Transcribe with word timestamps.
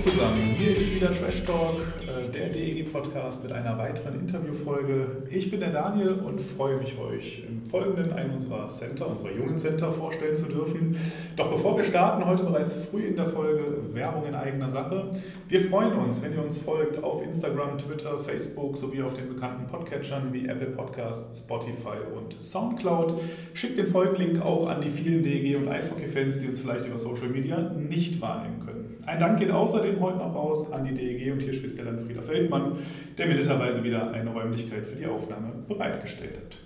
Zusammen, 0.00 0.54
hier 0.56 0.76
ist 0.76 0.94
wieder 0.94 1.12
Trash 1.12 1.44
Talk, 1.44 1.74
äh, 2.06 2.30
der 2.30 2.50
DEG-Podcast 2.50 3.42
mit 3.42 3.52
einer 3.52 3.76
weiteren 3.78 4.20
Interviewfolge. 4.20 5.24
Ich 5.28 5.50
bin 5.50 5.58
der 5.58 5.72
Daniel 5.72 6.12
und 6.12 6.40
freue 6.40 6.76
mich, 6.76 6.96
euch 6.96 7.42
im 7.48 7.64
Folgenden 7.64 8.12
einen 8.12 8.34
unserer 8.34 8.68
Center, 8.68 9.08
unserer 9.08 9.32
jungen 9.32 9.58
Center 9.58 9.90
vorstellen 9.90 10.36
zu 10.36 10.44
dürfen. 10.44 10.96
Doch 11.34 11.50
bevor 11.50 11.76
wir 11.76 11.82
starten, 11.82 12.24
heute 12.24 12.44
bereits 12.44 12.76
früh 12.76 13.06
in 13.06 13.16
der 13.16 13.24
Folge 13.24 13.64
Werbung 13.92 14.24
in 14.26 14.36
eigener 14.36 14.70
Sache. 14.70 15.10
Wir 15.48 15.62
freuen 15.62 15.92
uns, 15.94 16.22
wenn 16.22 16.32
ihr 16.32 16.44
uns 16.44 16.58
folgt 16.58 17.02
auf 17.02 17.20
Instagram, 17.20 17.76
Twitter, 17.78 18.20
Facebook 18.20 18.76
sowie 18.76 19.02
auf 19.02 19.14
den 19.14 19.28
bekannten 19.28 19.66
Podcatchern 19.66 20.32
wie 20.32 20.46
Apple 20.46 20.68
Podcasts, 20.68 21.40
Spotify 21.40 21.98
und 22.16 22.40
Soundcloud. 22.40 23.20
Schickt 23.52 23.78
den 23.78 23.88
Folgenlink 23.88 24.40
auch 24.42 24.68
an 24.68 24.80
die 24.80 24.90
vielen 24.90 25.24
DEG- 25.24 25.56
und 25.56 25.66
Eishockey-Fans, 25.66 26.38
die 26.38 26.46
uns 26.46 26.60
vielleicht 26.60 26.86
über 26.86 27.00
Social 27.00 27.30
Media 27.30 27.58
nicht 27.76 28.20
wahrnehmen 28.20 28.60
können. 28.60 28.67
Ein 29.08 29.18
Dank 29.18 29.38
geht 29.38 29.50
außerdem 29.50 30.00
heute 30.00 30.18
noch 30.18 30.34
raus 30.34 30.70
an 30.70 30.84
die 30.84 30.92
DEG 30.92 31.32
und 31.32 31.40
hier 31.40 31.54
speziell 31.54 31.88
an 31.88 31.98
Frieder 31.98 32.20
Feldmann, 32.20 32.72
der 33.16 33.26
mir 33.26 33.36
netterweise 33.36 33.82
wieder 33.82 34.10
eine 34.10 34.28
Räumlichkeit 34.28 34.84
für 34.84 34.96
die 34.96 35.06
Aufnahme 35.06 35.54
bereitgestellt 35.66 36.36
hat. 36.36 36.58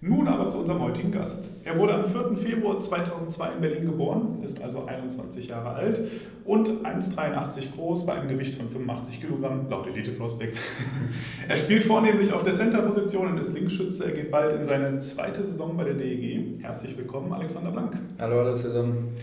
Nun 0.00 0.26
aber 0.26 0.48
zu 0.48 0.60
unserem 0.60 0.80
heutigen 0.80 1.10
Gast. 1.10 1.50
Er 1.64 1.78
wurde 1.78 1.92
am 1.92 2.06
4. 2.06 2.38
Februar 2.38 2.80
2002 2.80 3.52
in 3.52 3.60
Berlin 3.60 3.84
geboren, 3.84 4.38
ist 4.42 4.62
also 4.62 4.86
21 4.86 5.48
Jahre 5.48 5.74
alt 5.74 6.00
und 6.46 6.70
1,83 6.86 7.74
groß 7.74 8.06
bei 8.06 8.14
einem 8.14 8.28
Gewicht 8.28 8.54
von 8.54 8.70
85 8.70 9.20
Kilogramm, 9.20 9.68
laut 9.68 9.86
Elite 9.86 10.12
Prospect. 10.12 10.62
er 11.48 11.56
spielt 11.58 11.82
vornehmlich 11.82 12.32
auf 12.32 12.44
der 12.44 12.54
Center-Position 12.54 13.28
und 13.28 13.36
ist 13.36 13.52
Linksschütze. 13.52 14.06
Er 14.06 14.12
geht 14.12 14.30
bald 14.30 14.54
in 14.54 14.64
seine 14.64 14.98
zweite 15.00 15.44
Saison 15.44 15.76
bei 15.76 15.84
der 15.84 15.94
DEG. 15.94 16.62
Herzlich 16.62 16.96
willkommen, 16.96 17.30
Alexander 17.34 17.72
Blank. 17.72 17.98
Hallo 18.18 18.40
alle 18.40 18.54
zusammen. 18.54 19.14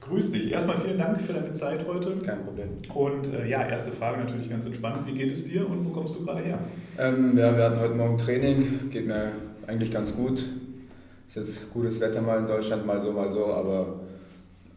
Grüß 0.00 0.32
dich. 0.32 0.50
Erstmal 0.50 0.78
vielen 0.78 0.98
Dank 0.98 1.20
für 1.20 1.34
deine 1.34 1.52
Zeit 1.52 1.86
heute. 1.86 2.16
Kein 2.18 2.42
Problem. 2.44 2.68
Und 2.94 3.32
äh, 3.34 3.46
ja, 3.46 3.66
erste 3.66 3.90
Frage 3.90 4.18
natürlich 4.18 4.48
ganz 4.48 4.64
entspannt. 4.64 5.06
Wie 5.06 5.12
geht 5.12 5.30
es 5.30 5.44
dir 5.44 5.68
und 5.68 5.84
wo 5.84 5.90
kommst 5.90 6.18
du 6.18 6.24
gerade 6.24 6.42
her? 6.42 6.58
Ähm, 6.98 7.36
ja, 7.36 7.54
wir 7.56 7.64
hatten 7.64 7.80
heute 7.80 7.94
Morgen 7.94 8.16
Training. 8.16 8.90
Geht 8.90 9.06
mir 9.06 9.32
eigentlich 9.66 9.90
ganz 9.90 10.14
gut. 10.16 10.44
Es 11.28 11.36
ist 11.36 11.60
jetzt 11.60 11.72
gutes 11.72 12.00
Wetter 12.00 12.22
mal 12.22 12.38
in 12.38 12.46
Deutschland, 12.46 12.86
mal 12.86 13.00
so, 13.00 13.12
mal 13.12 13.30
so, 13.30 13.46
aber 13.46 13.99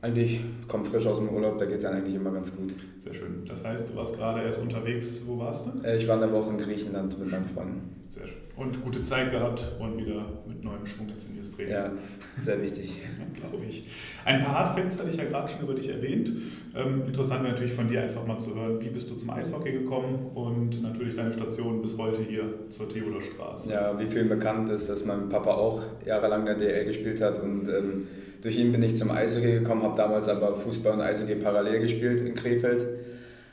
eigentlich 0.04 0.42
kommt 0.68 0.86
frisch 0.86 1.06
aus 1.08 1.18
dem 1.18 1.30
Urlaub, 1.30 1.58
da 1.58 1.66
geht 1.66 1.78
es 1.78 1.86
eigentlich 1.86 2.16
immer 2.16 2.32
ganz 2.32 2.54
gut. 2.54 2.73
Sehr 3.00 3.14
schön. 3.14 3.46
Das 3.48 3.64
heißt, 3.64 3.90
du 3.90 3.96
warst 3.96 4.18
gerade 4.18 4.44
erst 4.44 4.62
unterwegs. 4.62 5.23
Wo 5.26 5.40
warst 5.40 5.66
du? 5.66 5.88
Äh, 5.88 5.95
ich 5.95 6.08
war 6.10 6.22
eine 6.22 6.30
Woche 6.30 6.50
in 6.50 6.58
Griechenland 6.58 7.18
mit 7.18 7.32
meinen 7.32 7.45
Freunden. 7.45 8.04
Sehr 8.10 8.28
schön. 8.28 8.38
Und 8.58 8.84
gute 8.84 9.02
Zeit 9.02 9.32
gehabt 9.32 9.72
und 9.80 9.98
wieder 9.98 10.26
mit 10.45 10.62
neuem 10.62 10.86
Schwung 10.86 11.08
jetzt 11.08 11.30
in 11.30 11.38
das 11.38 11.56
Training. 11.56 11.72
Ja, 11.72 11.92
sehr 12.36 12.62
wichtig. 12.62 13.00
Glaube 13.34 13.64
ich. 13.66 13.88
Ein 14.26 14.44
paar 14.44 14.60
Hardfacts 14.60 15.00
hatte 15.00 15.08
ich 15.08 15.16
ja 15.16 15.23
gerade 15.23 15.48
schon 15.48 15.61
über 15.61 15.73
dich 15.73 15.88
erwähnt. 15.88 16.33
Ähm, 16.76 17.04
interessant 17.06 17.42
wäre 17.42 17.54
natürlich 17.54 17.73
von 17.73 17.88
dir 17.88 18.04
einfach 18.04 18.27
mal 18.27 18.38
zu 18.38 18.54
hören, 18.54 18.82
wie 18.82 18.89
bist 18.89 19.10
du 19.10 19.16
zum 19.16 19.30
Eishockey 19.30 19.72
gekommen 19.72 20.32
und 20.36 20.83
natürlich 20.83 21.16
deine 21.16 21.32
Station 21.32 21.82
bis 21.82 21.98
heute 21.98 22.22
hier 22.23 22.44
zur 22.67 22.89
Theoder 22.89 23.22
Straße. 23.22 23.72
Ja, 23.72 23.98
wie 23.98 24.08
vielen 24.08 24.27
bekannt 24.27 24.67
ist, 24.67 24.89
dass 24.89 25.06
mein 25.06 25.30
Papa 25.30 25.54
auch 25.54 25.82
jahrelang 26.06 26.42
in 26.42 26.45
der 26.48 26.56
DL 26.56 26.86
gespielt 26.86 27.22
hat 27.22 27.42
und 27.42 27.70
ähm, 27.70 28.06
durch 28.43 28.58
ihn 28.58 28.71
bin 28.71 28.83
ich 28.83 28.95
zum 28.95 29.09
Eishockey 29.09 29.54
gekommen, 29.54 29.83
habe 29.83 29.95
damals 29.95 30.27
aber 30.27 30.54
Fußball 30.54 30.93
und 30.93 31.02
Eishockey 31.02 31.36
parallel 31.36 31.80
gespielt 31.80 32.21
in 32.21 32.36
Krefeld. 32.36 32.86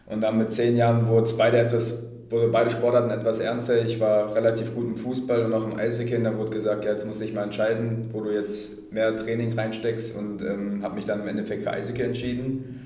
Und 0.06 0.20
dann 0.20 0.36
mit 0.36 0.50
zehn 0.50 0.76
Jahren 0.76 1.06
wurde 1.08 1.32
beide 1.38 1.58
etwas 1.58 2.10
wurde 2.30 2.46
beide 2.48 2.70
Sportarten 2.70 3.10
etwas 3.10 3.40
ernster. 3.40 3.84
Ich 3.84 3.98
war 3.98 4.34
relativ 4.34 4.74
gut 4.74 4.86
im 4.86 4.96
Fußball 4.96 5.44
und 5.44 5.52
auch 5.52 5.64
im 5.64 5.76
Eishockey. 5.76 6.16
Und 6.16 6.24
da 6.24 6.36
wurde 6.36 6.50
gesagt, 6.52 6.84
ja, 6.84 6.92
jetzt 6.92 7.04
musst 7.04 7.20
du 7.20 7.24
dich 7.24 7.34
mal 7.34 7.42
entscheiden, 7.42 8.08
wo 8.12 8.20
du 8.20 8.30
jetzt 8.30 8.92
mehr 8.92 9.16
Training 9.16 9.52
reinsteckst. 9.52 10.16
Und 10.16 10.40
ähm, 10.42 10.82
habe 10.82 10.94
mich 10.94 11.06
dann 11.06 11.20
im 11.20 11.28
Endeffekt 11.28 11.64
für 11.64 11.72
Eishockey 11.72 12.02
entschieden. 12.02 12.80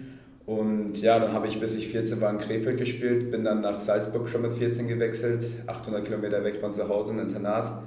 Und 0.47 1.01
ja, 1.01 1.19
dann 1.19 1.33
habe 1.33 1.47
ich 1.47 1.61
bis 1.61 1.77
ich 1.77 1.89
14 1.89 2.21
war 2.21 2.31
in 2.31 2.39
Krefeld 2.39 2.79
gespielt, 2.79 3.31
bin 3.31 3.45
dann 3.45 3.63
nach 3.63 3.81
Salzburg 3.81 4.29
schon 4.29 4.43
mit 4.43 4.53
14 4.53 4.89
gewechselt, 4.89 5.43
800 5.67 6.05
Kilometer 6.05 6.45
weg 6.45 6.57
von 6.57 6.73
zu 6.73 6.87
Hause, 6.89 7.13
ein 7.13 7.19
Internat. 7.19 7.83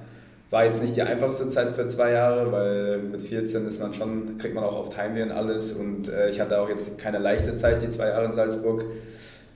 War 0.50 0.66
jetzt 0.66 0.82
nicht 0.82 0.96
die 0.96 1.02
einfachste 1.02 1.50
Zeit 1.50 1.72
für 1.72 1.88
zwei 1.88 2.12
Jahre, 2.12 2.52
weil 2.52 3.00
mit 3.00 3.22
14 3.22 3.68
ist 3.68 3.82
man 3.82 3.94
schon, 3.94 4.38
kriegt 4.38 4.56
man 4.56 4.64
auch 4.64 4.80
oft 4.80 4.96
Heimweh 4.96 5.24
und 5.24 5.32
alles. 5.32 5.74
Und 5.74 6.08
äh, 6.08 6.30
ich 6.30 6.40
hatte 6.40 6.62
auch 6.62 6.70
jetzt 6.70 6.98
keine 6.98 7.20
leichte 7.20 7.54
Zeit, 7.56 7.82
die 7.82 7.90
zwei 7.90 8.08
Jahre 8.08 8.26
in 8.26 8.34
Salzburg 8.34 8.86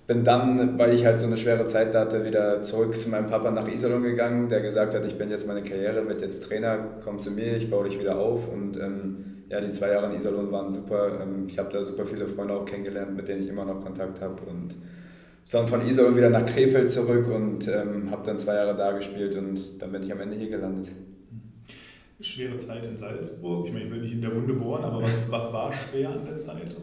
bin 0.07 0.25
dann, 0.25 0.77
weil 0.77 0.93
ich 0.93 1.05
halt 1.05 1.21
so 1.21 1.27
eine 1.27 1.37
schwere 1.37 1.65
Zeit 1.65 1.95
hatte, 1.95 2.25
wieder 2.25 2.61
zurück 2.63 2.93
zu 2.99 3.07
meinem 3.07 3.27
Papa 3.27 3.49
nach 3.51 3.67
Iserlohn 3.67 4.03
gegangen, 4.03 4.49
der 4.49 4.59
gesagt 4.59 4.93
hat, 4.93 5.05
ich 5.05 5.17
bin 5.17 5.29
jetzt 5.29 5.47
meine 5.47 5.63
Karriere, 5.63 6.05
werde 6.05 6.25
jetzt 6.25 6.43
Trainer, 6.43 6.79
komm 7.03 7.19
zu 7.19 7.31
mir, 7.31 7.55
ich 7.55 7.69
baue 7.69 7.87
dich 7.87 7.97
wieder 7.97 8.17
auf. 8.17 8.51
Und 8.51 8.75
ähm, 8.77 9.43
ja, 9.47 9.61
die 9.61 9.71
zwei 9.71 9.91
Jahre 9.91 10.07
in 10.07 10.19
Iserlohn 10.19 10.51
waren 10.51 10.73
super. 10.73 11.21
Ähm, 11.21 11.45
ich 11.47 11.57
habe 11.57 11.69
da 11.71 11.83
super 11.85 12.05
viele 12.05 12.27
Freunde 12.27 12.53
auch 12.55 12.65
kennengelernt, 12.65 13.15
mit 13.15 13.29
denen 13.29 13.43
ich 13.43 13.49
immer 13.49 13.63
noch 13.63 13.79
Kontakt 13.79 14.21
habe. 14.21 14.41
Und 14.49 14.75
dann 15.51 15.67
von 15.67 15.85
Iserlohn 15.85 16.15
wieder 16.15 16.29
nach 16.29 16.45
Krefeld 16.45 16.89
zurück 16.89 17.27
und 17.29 17.67
ähm, 17.67 18.09
habe 18.11 18.25
dann 18.25 18.37
zwei 18.37 18.55
Jahre 18.55 18.75
da 18.75 18.91
gespielt 18.91 19.35
und 19.35 19.81
dann 19.81 19.91
bin 19.91 20.03
ich 20.03 20.11
am 20.11 20.21
Ende 20.21 20.35
hier 20.35 20.49
gelandet. 20.49 20.89
Schwere 22.21 22.57
Zeit 22.57 22.85
in 22.85 22.95
Salzburg. 22.95 23.65
Ich 23.65 23.73
meine, 23.73 23.85
ich 23.85 23.91
will 23.91 24.01
nicht 24.01 24.13
in 24.13 24.21
der 24.21 24.35
Wunde 24.35 24.53
bohren, 24.53 24.83
aber 24.83 25.01
was, 25.01 25.29
was 25.29 25.51
war 25.51 25.71
schwer 25.73 26.09
an 26.09 26.23
der 26.25 26.37
Zeit? 26.37 26.75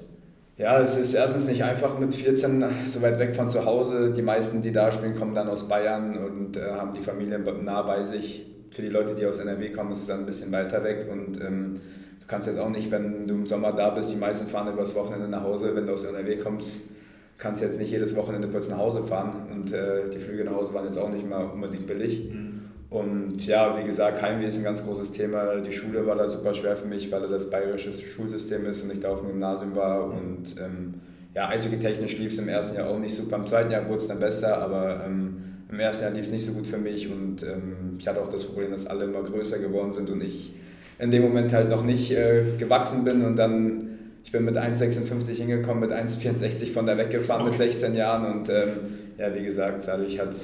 Ja, 0.57 0.81
es 0.81 0.97
ist 0.97 1.15
erstens 1.15 1.47
nicht 1.47 1.63
einfach 1.63 1.99
mit 1.99 2.13
14 2.13 2.65
so 2.87 3.01
weit 3.01 3.19
weg 3.21 3.37
von 3.37 3.49
zu 3.49 3.65
Hause. 3.65 4.13
Die 4.13 4.23
meisten, 4.23 4.61
die 4.61 4.73
da 4.73 4.91
spielen, 4.91 5.15
kommen 5.15 5.35
dann 5.35 5.49
aus 5.49 5.69
Bayern 5.69 6.19
und 6.19 6.57
äh, 6.57 6.73
haben 6.73 6.93
die 6.93 7.01
Familie 7.01 7.39
nah 7.39 7.83
bei 7.83 8.03
sich. 8.03 8.45
Für 8.71 8.83
die 8.83 8.89
Leute, 8.89 9.15
die 9.15 9.25
aus 9.25 9.39
NRW 9.39 9.71
kommen, 9.71 9.93
ist 9.93 10.01
es 10.01 10.07
dann 10.07 10.21
ein 10.21 10.27
bisschen 10.27 10.51
weiter 10.51 10.83
weg. 10.83 11.07
Und 11.11 11.41
ähm, 11.41 11.75
du 12.21 12.27
kannst 12.27 12.49
jetzt 12.49 12.59
auch 12.59 12.71
nicht, 12.71 12.91
wenn 12.91 13.27
du 13.27 13.35
im 13.35 13.47
Sommer 13.47 13.73
da 13.73 13.91
bist, 13.91 14.11
die 14.11 14.17
meisten 14.17 14.49
fahren 14.49 14.73
übers 14.73 14.97
Wochenende 14.97 15.29
nach 15.29 15.45
Hause. 15.45 15.75
Wenn 15.77 15.87
du 15.87 15.93
aus 15.93 16.03
NRW 16.03 16.37
kommst, 16.37 16.79
kannst 17.39 17.63
jetzt 17.63 17.79
nicht 17.79 17.91
jedes 17.91 18.15
Wochenende 18.17 18.49
kurz 18.49 18.69
nach 18.69 18.79
Hause 18.79 19.03
fahren. 19.05 19.47
Und 19.53 19.73
äh, 19.73 20.11
die 20.13 20.19
Flüge 20.19 20.45
nach 20.45 20.55
Hause 20.55 20.75
waren 20.75 20.85
jetzt 20.85 20.99
auch 20.99 21.11
nicht 21.11 21.29
mal 21.29 21.45
unbedingt 21.45 21.87
billig. 21.87 22.31
Mhm. 22.31 22.49
Und 22.91 23.47
ja, 23.47 23.79
wie 23.79 23.85
gesagt, 23.85 24.23
Heimweh 24.23 24.47
ist 24.47 24.59
ein 24.59 24.65
ganz 24.65 24.85
großes 24.85 25.13
Thema. 25.13 25.57
Die 25.57 25.73
Schule 25.73 26.07
war 26.07 26.17
da 26.17 26.27
super 26.27 26.55
schwer 26.55 26.77
für 26.77 26.87
mich, 26.87 27.13
weil 27.13 27.29
das 27.29 27.51
bayerische 27.51 27.93
Schulsystem 27.93 28.65
ist 28.67 28.83
und 28.83 28.93
ich 28.93 29.01
da 29.01 29.11
auf 29.11 29.21
dem 29.21 29.29
Gymnasium 29.29 29.77
war. 29.77 30.07
Und 30.07 30.57
ähm, 30.59 30.95
ja, 31.35 31.49
eishockey-technisch 31.49 32.19
lief 32.19 32.33
es 32.33 32.39
im 32.39 32.49
ersten 32.49 32.77
Jahr 32.77 32.89
auch 32.89 32.99
nicht 32.99 33.15
super. 33.15 33.37
Im 33.37 33.47
zweiten 33.47 33.71
Jahr 33.71 33.87
wurde 33.87 33.99
es 33.99 34.09
dann 34.09 34.19
besser, 34.19 34.59
aber 34.59 35.05
ähm, 35.07 35.37
im 35.71 35.79
ersten 35.79 36.05
Jahr 36.05 36.13
lief 36.15 36.27
es 36.27 36.33
nicht 36.33 36.47
so 36.47 36.53
gut 36.53 36.67
für 36.67 36.79
mich. 36.79 37.11
Und 37.11 37.43
ähm, 37.43 37.97
ich 37.99 38.09
hatte 38.09 38.23
auch 38.23 38.29
das 38.29 38.47
Problem, 38.47 38.71
dass 38.71 38.87
alle 38.87 39.05
immer 39.05 39.23
größer 39.23 39.59
geworden 39.59 39.93
sind 39.93 40.09
und 40.09 40.23
ich 40.23 40.55
in 40.99 41.11
dem 41.11 41.23
Moment 41.23 41.53
halt 41.53 41.69
noch 41.69 41.85
nicht 41.85 42.11
äh, 42.11 42.43
gewachsen 42.59 43.05
bin. 43.05 43.23
Und 43.23 43.37
dann, 43.37 43.88
ich 44.29 44.33
bin 44.33 44.45
mit 44.45 44.59
1,56 44.59 45.37
hingekommen, 45.37 45.89
mit 45.89 45.91
1,64 45.91 46.71
von 46.71 46.85
da 46.85 46.99
weggefahren 46.99 47.41
okay. 47.47 47.51
mit 47.51 47.57
16 47.57 47.95
Jahren. 47.95 48.31
Und 48.31 48.51
ähm, 48.51 48.67
ja, 49.17 49.35
wie 49.35 49.43
gesagt, 49.43 49.89
dadurch 49.89 50.21
hat 50.21 50.35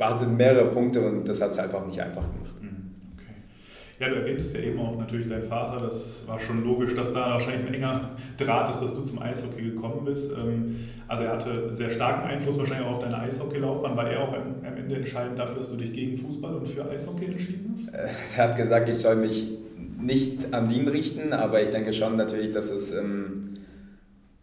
hatte 0.00 0.26
mehrere 0.26 0.66
Punkte 0.72 1.00
und 1.00 1.28
das 1.28 1.40
hat 1.40 1.52
es 1.52 1.58
einfach 1.60 1.86
nicht 1.86 2.00
einfach 2.00 2.22
gemacht. 2.22 2.54
Okay. 2.58 3.34
Ja, 4.00 4.08
du 4.08 4.16
erwähntest 4.16 4.56
ja 4.56 4.62
eben 4.62 4.80
auch 4.80 4.98
natürlich 4.98 5.28
deinen 5.28 5.44
Vater. 5.44 5.78
Das 5.78 6.26
war 6.26 6.40
schon 6.40 6.64
logisch, 6.64 6.96
dass 6.96 7.12
da 7.12 7.30
wahrscheinlich 7.30 7.68
ein 7.68 7.74
enger 7.74 8.10
Draht 8.36 8.68
ist, 8.68 8.80
dass 8.80 8.96
du 8.96 9.04
zum 9.04 9.22
Eishockey 9.22 9.62
gekommen 9.62 10.04
bist. 10.04 10.36
Ähm, 10.36 10.74
also 11.06 11.22
er 11.22 11.34
hatte 11.34 11.72
sehr 11.72 11.90
starken 11.90 12.28
Einfluss 12.28 12.58
wahrscheinlich 12.58 12.88
auch 12.88 12.96
auf 12.96 13.02
deine 13.04 13.18
Eishockeylaufbahn. 13.20 13.96
War 13.96 14.10
er 14.10 14.24
auch 14.24 14.32
am 14.34 14.76
Ende 14.76 14.96
entscheidend 14.96 15.38
dafür, 15.38 15.58
dass 15.58 15.70
du 15.70 15.76
dich 15.76 15.92
gegen 15.92 16.16
Fußball 16.16 16.52
und 16.52 16.66
für 16.66 16.84
Eishockey 16.90 17.26
entschieden 17.26 17.70
hast? 17.74 17.94
Äh, 17.94 18.08
er 18.36 18.48
hat 18.48 18.56
gesagt, 18.56 18.88
ich 18.88 18.98
soll 18.98 19.14
mich 19.14 19.56
nicht 20.02 20.52
an 20.52 20.70
ihm 20.70 20.88
richten, 20.88 21.32
aber 21.32 21.62
ich 21.62 21.70
denke 21.70 21.92
schon 21.92 22.16
natürlich, 22.16 22.52
dass 22.52 22.70
es 22.70 22.92
ähm, 22.92 23.54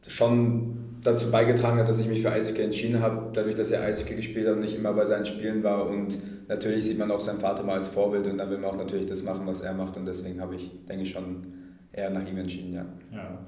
schon 0.07 0.77
dazu 1.03 1.31
beigetragen 1.31 1.79
hat, 1.79 1.87
dass 1.87 1.99
ich 1.99 2.07
mich 2.07 2.21
für 2.21 2.31
Eishockey 2.31 2.61
entschieden 2.61 3.01
habe, 3.01 3.29
dadurch, 3.33 3.55
dass 3.55 3.71
er 3.71 3.83
Eishockey 3.83 4.15
gespielt 4.15 4.47
hat 4.47 4.55
und 4.55 4.61
nicht 4.61 4.75
immer 4.75 4.93
bei 4.93 5.05
seinen 5.05 5.25
Spielen 5.25 5.63
war. 5.63 5.87
Und 5.87 6.17
natürlich 6.47 6.85
sieht 6.85 6.97
man 6.97 7.11
auch 7.11 7.19
seinen 7.19 7.39
Vater 7.39 7.63
mal 7.63 7.77
als 7.77 7.87
Vorbild 7.87 8.27
und 8.27 8.37
dann 8.37 8.49
will 8.49 8.57
man 8.57 8.71
auch 8.71 8.77
natürlich 8.77 9.05
das 9.05 9.23
machen, 9.23 9.45
was 9.45 9.61
er 9.61 9.73
macht. 9.73 9.97
Und 9.97 10.05
deswegen 10.05 10.41
habe 10.41 10.55
ich, 10.55 10.71
denke 10.87 11.03
ich, 11.03 11.11
schon 11.11 11.45
eher 11.91 12.09
nach 12.09 12.27
ihm 12.27 12.37
entschieden, 12.37 12.73
ja. 12.73 12.85
ja. 13.13 13.39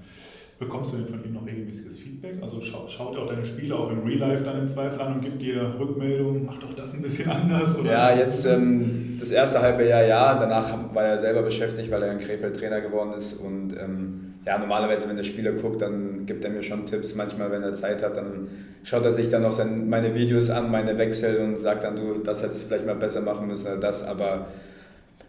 Bekommst 0.60 0.92
du 0.92 0.98
denn 0.98 1.08
von 1.08 1.24
ihm 1.24 1.34
noch 1.34 1.46
regelmäßiges 1.48 1.98
Feedback? 2.00 2.36
Also 2.42 2.60
schaut, 2.60 2.92
schaut 2.92 3.16
er 3.16 3.22
auch 3.22 3.28
deine 3.28 3.46
Spiele 3.46 3.74
auch 3.76 3.90
im 3.92 4.04
Real 4.04 4.20
Life 4.20 4.44
dann 4.44 4.60
im 4.60 4.68
Zweifel 4.68 5.00
an 5.00 5.16
und 5.16 5.22
gibt 5.22 5.42
dir 5.42 5.74
Rückmeldungen, 5.80 6.46
mach 6.46 6.58
doch 6.58 6.74
das 6.74 6.94
ein 6.94 7.02
bisschen 7.02 7.32
anders? 7.32 7.80
Oder? 7.80 7.92
Ja, 7.92 8.16
jetzt 8.18 8.46
ähm, 8.46 9.16
das 9.18 9.32
erste 9.32 9.62
halbe 9.62 9.88
Jahr 9.88 10.04
ja, 10.04 10.38
danach 10.38 10.94
war 10.94 11.06
er 11.06 11.18
selber 11.18 11.44
beschäftigt, 11.44 11.90
weil 11.90 12.04
er 12.04 12.12
in 12.12 12.20
Krefeld 12.20 12.58
Trainer 12.58 12.82
geworden 12.82 13.14
ist 13.14 13.34
und 13.34 13.74
ähm, 13.80 14.30
ja, 14.46 14.58
normalerweise, 14.58 15.08
wenn 15.08 15.16
der 15.16 15.24
Spieler 15.24 15.52
guckt, 15.52 15.82
dann 15.82 16.26
gibt 16.26 16.44
er 16.44 16.50
mir 16.50 16.64
schon 16.64 16.86
Tipps. 16.86 17.14
Manchmal, 17.14 17.52
wenn 17.52 17.62
er 17.62 17.74
Zeit 17.74 18.02
hat, 18.02 18.18
dann 18.18 18.48
schaut 18.84 19.06
er 19.06 19.12
sich 19.12 19.30
dann 19.30 19.44
noch 19.44 19.52
sein, 19.52 19.88
meine 19.90 20.16
Videos 20.16 20.50
an, 20.50 20.72
meine 20.72 20.98
Wechsel 20.98 21.38
und 21.38 21.58
sagt 21.60 21.84
dann, 21.84 21.96
du, 21.96 22.20
das 22.24 22.42
hättest 22.42 22.64
du 22.64 22.68
vielleicht 22.68 22.86
mal 22.86 22.96
besser 22.96 23.22
machen 23.22 23.48
müssen 23.48 23.68
oder 23.68 23.78
das, 23.78 24.04
aber 24.04 24.48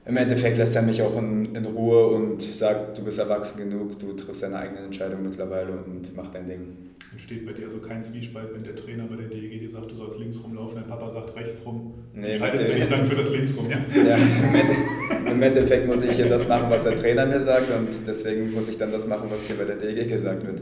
im 0.07 0.17
Endeffekt 0.17 0.57
lässt 0.57 0.77
er 0.77 0.83
mich 0.83 1.03
auch 1.03 1.17
in, 1.19 1.55
in, 1.55 1.65
Ruhe 1.67 2.09
und 2.09 2.43
sagt, 2.43 2.99
du 2.99 3.05
bist 3.05 3.19
erwachsen 3.19 3.59
genug, 3.59 3.99
du 3.99 4.13
triffst 4.15 4.43
deine 4.43 4.59
eigenen 4.59 4.85
Entscheidungen 4.85 5.29
mittlerweile 5.29 5.73
und 5.73 6.15
mach 6.17 6.29
dein 6.29 6.49
Ding. 6.49 6.77
Entsteht 7.13 7.45
bei 7.45 7.53
dir 7.53 7.65
also 7.65 7.81
kein 7.81 8.03
Zwiespalt, 8.03 8.55
wenn 8.55 8.63
der 8.63 8.77
Trainer 8.77 9.05
bei 9.05 9.17
der 9.17 9.29
DEG 9.29 9.61
dir 9.61 9.69
sagt, 9.69 9.91
du 9.91 9.95
sollst 9.95 10.19
links 10.19 10.43
rumlaufen, 10.43 10.77
dein 10.77 10.87
Papa 10.87 11.09
sagt 11.09 11.35
rechts 11.37 11.65
rum. 11.67 11.95
Nee, 12.15 12.33
Entscheidest 12.33 12.69
du 12.69 12.75
dich 12.75 12.89
dann 12.89 13.07
für 13.07 13.17
das 13.17 13.31
links 13.31 13.57
rum, 13.57 13.69
ja? 13.69 13.79
Ja, 13.95 14.15
also 14.15 14.43
im, 14.43 14.55
Endeffekt, 14.55 15.20
im, 15.27 15.43
Endeffekt, 15.43 15.87
muss 15.87 16.03
ich 16.03 16.13
hier 16.13 16.29
das 16.29 16.49
machen, 16.49 16.71
was 16.71 16.85
der 16.85 16.97
Trainer 16.97 17.27
mir 17.27 17.41
sagt 17.41 17.71
und 17.77 17.89
deswegen 18.07 18.53
muss 18.53 18.69
ich 18.69 18.79
dann 18.79 18.93
das 18.93 19.07
machen, 19.07 19.29
was 19.31 19.47
hier 19.47 19.57
bei 19.57 19.65
der 19.65 19.77
DEG 19.77 20.09
gesagt 20.09 20.47
wird. 20.47 20.61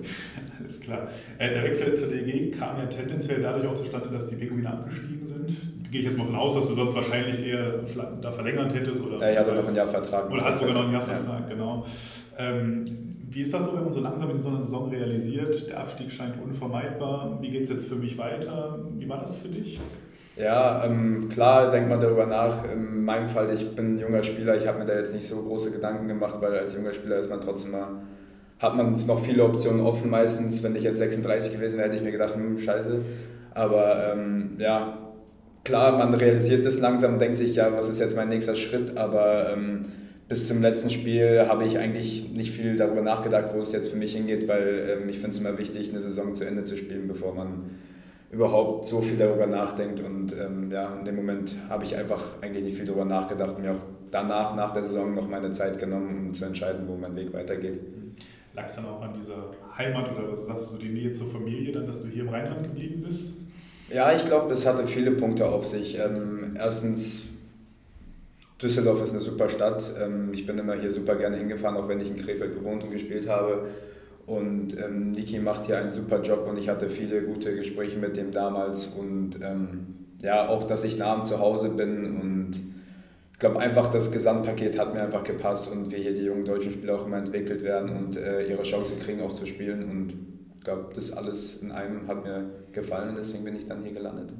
Alles 0.58 0.80
klar. 0.80 1.08
Äh, 1.38 1.52
der 1.52 1.64
Wechsel 1.64 1.94
zur 1.94 2.08
DEG 2.08 2.58
kam 2.58 2.78
ja 2.78 2.86
tendenziell 2.86 3.40
dadurch 3.40 3.66
auch 3.66 3.74
zustande, 3.74 4.08
dass 4.10 4.26
die 4.26 4.36
Pinguine 4.36 4.70
abgestiegen 4.70 5.26
sind 5.26 5.56
gehe 5.90 6.02
ich 6.02 6.06
jetzt 6.06 6.18
mal 6.18 6.26
von 6.26 6.36
aus, 6.36 6.54
dass 6.54 6.68
du 6.68 6.74
sonst 6.74 6.94
wahrscheinlich 6.94 7.44
eher 7.46 7.80
da 8.20 8.30
verlängert 8.30 8.74
hättest. 8.74 9.04
Oder 9.06 9.20
ja, 9.20 9.32
ich 9.32 9.38
hatte 9.38 9.54
noch 9.54 9.66
einen 9.66 9.76
Jahrvertrag. 9.76 10.30
Oder 10.30 10.44
hat 10.44 10.56
sogar 10.56 10.74
noch 10.74 10.84
einen 10.84 10.92
Jahrvertrag, 10.92 11.40
ja. 11.40 11.54
genau. 11.54 11.84
Ähm, 12.36 12.84
wie 13.30 13.40
ist 13.40 13.52
das 13.52 13.64
so, 13.66 13.74
wenn 13.74 13.84
man 13.84 13.92
so 13.92 14.00
langsam 14.00 14.30
in 14.30 14.40
so 14.40 14.48
einer 14.48 14.62
Saison 14.62 14.88
realisiert, 14.90 15.68
der 15.68 15.80
Abstieg 15.80 16.10
scheint 16.10 16.40
unvermeidbar, 16.42 17.38
wie 17.40 17.50
geht 17.50 17.62
es 17.62 17.68
jetzt 17.68 17.86
für 17.86 17.96
mich 17.96 18.16
weiter? 18.16 18.78
Wie 18.96 19.08
war 19.08 19.20
das 19.20 19.36
für 19.36 19.48
dich? 19.48 19.78
Ja, 20.38 20.84
ähm, 20.84 21.28
klar 21.28 21.70
denkt 21.70 21.88
man 21.88 22.00
darüber 22.00 22.24
nach. 22.26 22.64
In 22.72 23.04
meinem 23.04 23.28
Fall, 23.28 23.52
ich 23.52 23.74
bin 23.74 23.94
ein 23.94 23.98
junger 23.98 24.22
Spieler, 24.22 24.56
ich 24.56 24.68
habe 24.68 24.78
mir 24.78 24.84
da 24.84 24.96
jetzt 24.96 25.12
nicht 25.12 25.26
so 25.26 25.42
große 25.42 25.72
Gedanken 25.72 26.06
gemacht, 26.06 26.40
weil 26.40 26.56
als 26.56 26.74
junger 26.74 26.92
Spieler 26.92 27.18
ist 27.18 27.28
man 27.28 27.40
trotzdem 27.40 27.72
mal, 27.72 27.88
hat 28.60 28.76
man 28.76 29.04
noch 29.06 29.24
viele 29.24 29.42
Optionen 29.42 29.80
offen 29.80 30.10
meistens. 30.10 30.62
Wenn 30.62 30.76
ich 30.76 30.84
jetzt 30.84 30.98
36 30.98 31.54
gewesen 31.54 31.78
wäre, 31.78 31.88
hätte 31.88 31.96
ich 31.96 32.04
mir 32.04 32.12
gedacht, 32.12 32.36
hm, 32.36 32.56
scheiße. 32.56 33.00
Aber 33.52 34.12
ähm, 34.12 34.52
ja, 34.58 34.96
klar, 35.64 35.98
man 35.98 36.14
realisiert 36.14 36.64
das 36.64 36.78
langsam 36.78 37.14
und 37.14 37.20
denkt 37.20 37.36
sich, 37.36 37.56
ja, 37.56 37.72
was 37.72 37.88
ist 37.88 37.98
jetzt 37.98 38.14
mein 38.16 38.28
nächster 38.28 38.54
Schritt, 38.54 38.96
aber 38.96 39.52
ähm, 39.52 39.86
bis 40.28 40.46
zum 40.46 40.62
letzten 40.62 40.90
Spiel 40.90 41.46
habe 41.48 41.64
ich 41.64 41.78
eigentlich 41.78 42.32
nicht 42.32 42.52
viel 42.52 42.76
darüber 42.76 43.02
nachgedacht, 43.02 43.46
wo 43.54 43.60
es 43.60 43.72
jetzt 43.72 43.88
für 43.88 43.96
mich 43.96 44.14
hingeht, 44.14 44.46
weil 44.46 44.98
ähm, 45.02 45.08
ich 45.08 45.16
finde 45.16 45.30
es 45.30 45.40
immer 45.40 45.58
wichtig, 45.58 45.90
eine 45.90 46.00
Saison 46.00 46.32
zu 46.34 46.44
Ende 46.44 46.62
zu 46.62 46.76
spielen, 46.76 47.08
bevor 47.08 47.34
man 47.34 47.70
überhaupt 48.30 48.86
so 48.86 49.00
viel 49.00 49.16
darüber 49.16 49.46
nachdenkt. 49.46 50.00
Und 50.00 50.32
ähm, 50.32 50.70
ja, 50.70 50.94
in 50.98 51.04
dem 51.04 51.16
Moment 51.16 51.54
habe 51.68 51.84
ich 51.84 51.96
einfach 51.96 52.42
eigentlich 52.42 52.64
nicht 52.64 52.76
viel 52.76 52.86
darüber 52.86 53.04
nachgedacht 53.04 53.56
und 53.56 53.62
mir 53.62 53.72
auch 53.72 53.86
danach, 54.10 54.54
nach 54.54 54.72
der 54.72 54.84
Saison, 54.84 55.14
noch 55.14 55.28
meine 55.28 55.50
Zeit 55.50 55.78
genommen, 55.78 56.28
um 56.28 56.34
zu 56.34 56.44
entscheiden, 56.44 56.86
wo 56.86 56.96
mein 56.96 57.16
Weg 57.16 57.32
weitergeht. 57.32 57.80
Lag 58.54 58.66
es 58.66 58.76
dann 58.76 58.86
auch 58.86 59.00
an 59.02 59.14
dieser 59.14 59.50
Heimat 59.76 60.10
oder 60.10 60.30
was 60.30 60.46
sagst 60.46 60.74
du, 60.74 60.78
die 60.78 60.88
Nähe 60.88 61.12
zur 61.12 61.28
Familie, 61.28 61.72
dann, 61.72 61.86
dass 61.86 62.02
du 62.02 62.08
hier 62.08 62.22
im 62.22 62.28
Rheinland 62.28 62.64
geblieben 62.64 63.02
bist? 63.04 63.36
Ja, 63.90 64.12
ich 64.12 64.24
glaube, 64.26 64.52
es 64.52 64.66
hatte 64.66 64.86
viele 64.86 65.12
Punkte 65.12 65.48
auf 65.48 65.64
sich. 65.64 65.98
Ähm, 65.98 66.56
erstens, 66.58 67.24
Düsseldorf 68.60 69.02
ist 69.02 69.12
eine 69.12 69.20
super 69.20 69.48
Stadt. 69.48 69.92
Ähm, 70.02 70.30
ich 70.32 70.44
bin 70.44 70.58
immer 70.58 70.74
hier 70.74 70.92
super 70.92 71.14
gerne 71.16 71.36
hingefahren, 71.36 71.76
auch 71.76 71.88
wenn 71.88 72.00
ich 72.00 72.10
in 72.10 72.18
Krefeld 72.18 72.52
gewohnt 72.52 72.82
und 72.82 72.90
gespielt 72.90 73.28
habe. 73.28 73.66
Und 74.28 74.78
ähm, 74.78 75.12
Niki 75.12 75.38
macht 75.38 75.66
hier 75.66 75.78
einen 75.78 75.90
super 75.90 76.20
Job 76.20 76.46
und 76.46 76.58
ich 76.58 76.68
hatte 76.68 76.90
viele 76.90 77.22
gute 77.22 77.56
Gespräche 77.56 77.96
mit 77.96 78.14
dem 78.16 78.30
damals. 78.30 78.86
Und 78.86 79.40
ähm, 79.42 79.86
ja, 80.22 80.48
auch, 80.48 80.64
dass 80.64 80.84
ich 80.84 80.98
nah 80.98 81.14
am 81.14 81.22
Zuhause 81.22 81.70
bin 81.70 82.20
und 82.20 82.60
ich 83.32 83.38
glaube 83.38 83.58
einfach, 83.60 83.86
das 83.86 84.10
Gesamtpaket 84.12 84.78
hat 84.78 84.92
mir 84.92 85.00
einfach 85.00 85.22
gepasst 85.22 85.70
und 85.72 85.90
wie 85.92 86.02
hier 86.02 86.12
die 86.12 86.24
jungen 86.24 86.44
deutschen 86.44 86.72
Spieler 86.72 86.96
auch 86.96 87.06
immer 87.06 87.18
entwickelt 87.18 87.62
werden 87.62 87.96
und 87.96 88.16
äh, 88.16 88.46
ihre 88.46 88.64
Chance 88.64 88.96
kriegen 88.96 89.22
auch 89.22 89.32
zu 89.32 89.46
spielen. 89.46 89.88
Und 89.88 90.14
ich 90.58 90.64
glaube, 90.64 90.92
das 90.94 91.12
alles 91.12 91.62
in 91.62 91.70
einem 91.72 92.06
hat 92.06 92.24
mir 92.24 92.50
gefallen 92.72 93.10
und 93.10 93.16
deswegen 93.16 93.44
bin 93.44 93.56
ich 93.56 93.66
dann 93.66 93.82
hier 93.82 93.92
gelandet. 93.92 94.34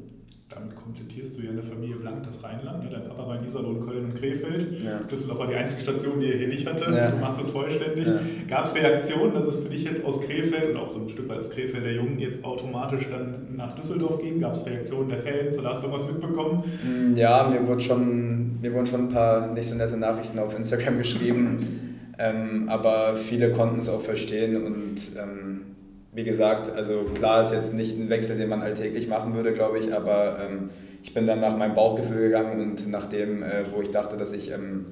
Damit 0.55 0.77
komplettierst 0.77 1.37
du 1.37 1.43
ja 1.43 1.50
in 1.50 1.56
der 1.56 1.65
Familie 1.65 1.97
Blank 1.97 2.23
das 2.23 2.43
Rheinland. 2.43 2.83
Ne? 2.83 2.91
Dein 2.91 3.05
Papa 3.06 3.27
war 3.29 3.39
in 3.39 3.45
Iserlohn, 3.45 3.85
Köln 3.85 4.06
und 4.06 4.15
Krefeld. 4.15 4.83
Ja. 4.83 4.99
Düsseldorf 5.00 5.41
war 5.41 5.47
die 5.47 5.55
einzige 5.55 5.83
Station, 5.83 6.21
die 6.21 6.33
er 6.33 6.39
hier 6.39 6.49
nicht 6.49 6.67
hatte. 6.67 6.91
Ja. 6.91 7.11
Du 7.11 7.19
machst 7.19 7.39
es 7.39 7.50
vollständig. 7.50 8.06
Ja. 8.06 8.15
Gab 8.49 8.65
es 8.65 8.75
Reaktionen, 8.75 9.35
dass 9.35 9.45
es 9.45 9.61
für 9.61 9.69
dich 9.69 9.85
jetzt 9.85 10.03
aus 10.03 10.23
Krefeld 10.23 10.71
und 10.71 10.79
auch 10.79 10.89
so 10.89 11.00
ein 11.00 11.09
Stück 11.11 11.29
weit 11.29 11.37
als 11.39 11.50
Krefeld 11.50 11.85
der 11.85 11.93
Jungen 11.93 12.19
jetzt 12.19 12.43
automatisch 12.43 13.09
dann 13.11 13.56
nach 13.56 13.75
Düsseldorf 13.75 14.23
ging? 14.23 14.41
Gab 14.41 14.55
es 14.55 14.65
Reaktionen 14.65 15.11
der 15.11 15.19
Fans 15.19 15.59
oder 15.59 15.69
hast 15.69 15.85
du 15.85 15.93
was 15.93 16.06
mitbekommen? 16.06 16.65
Mm, 16.83 17.15
ja, 17.15 17.47
mir, 17.50 17.67
wurde 17.67 17.83
schon, 17.83 18.59
mir 18.62 18.73
wurden 18.73 18.87
schon 18.87 19.09
ein 19.09 19.09
paar 19.11 19.53
nicht 19.53 19.69
so 19.69 19.75
nette 19.75 19.99
Nachrichten 19.99 20.39
auf 20.39 20.56
Instagram 20.56 20.97
geschrieben. 20.97 21.59
ähm, 22.19 22.71
aber 22.71 23.17
viele 23.17 23.53
konnten 23.53 23.81
es 23.81 23.91
auch 23.91 24.00
verstehen 24.00 24.65
und 24.65 24.97
ähm, 25.19 25.61
wie 26.19 26.25
gesagt, 26.25 26.69
also 26.69 27.05
klar 27.15 27.43
ist 27.43 27.53
jetzt 27.53 27.75
nicht 27.75 27.97
ein 27.97 28.11
Wechsel, 28.11 28.37
den 28.37 28.49
man 28.49 28.61
alltäglich 28.61 29.06
machen 29.06 29.35
würde, 29.35 29.53
glaube 29.53 29.79
ich, 29.79 29.94
aber 29.94 30.41
ähm, 30.41 30.70
ich 31.00 31.15
bin 31.15 31.26
dann 31.26 31.38
nach 31.38 31.56
meinem 31.56 31.76
Bauchgefühl 31.76 32.23
gegangen 32.23 32.61
und 32.61 32.88
nach 32.88 33.06
dem, 33.06 33.44
äh, 33.44 33.62
wo 33.73 33.81
ich 33.81 33.93
dachte, 33.93 34.17
dass 34.17 34.32
ich 34.32 34.50
ähm, 34.50 34.87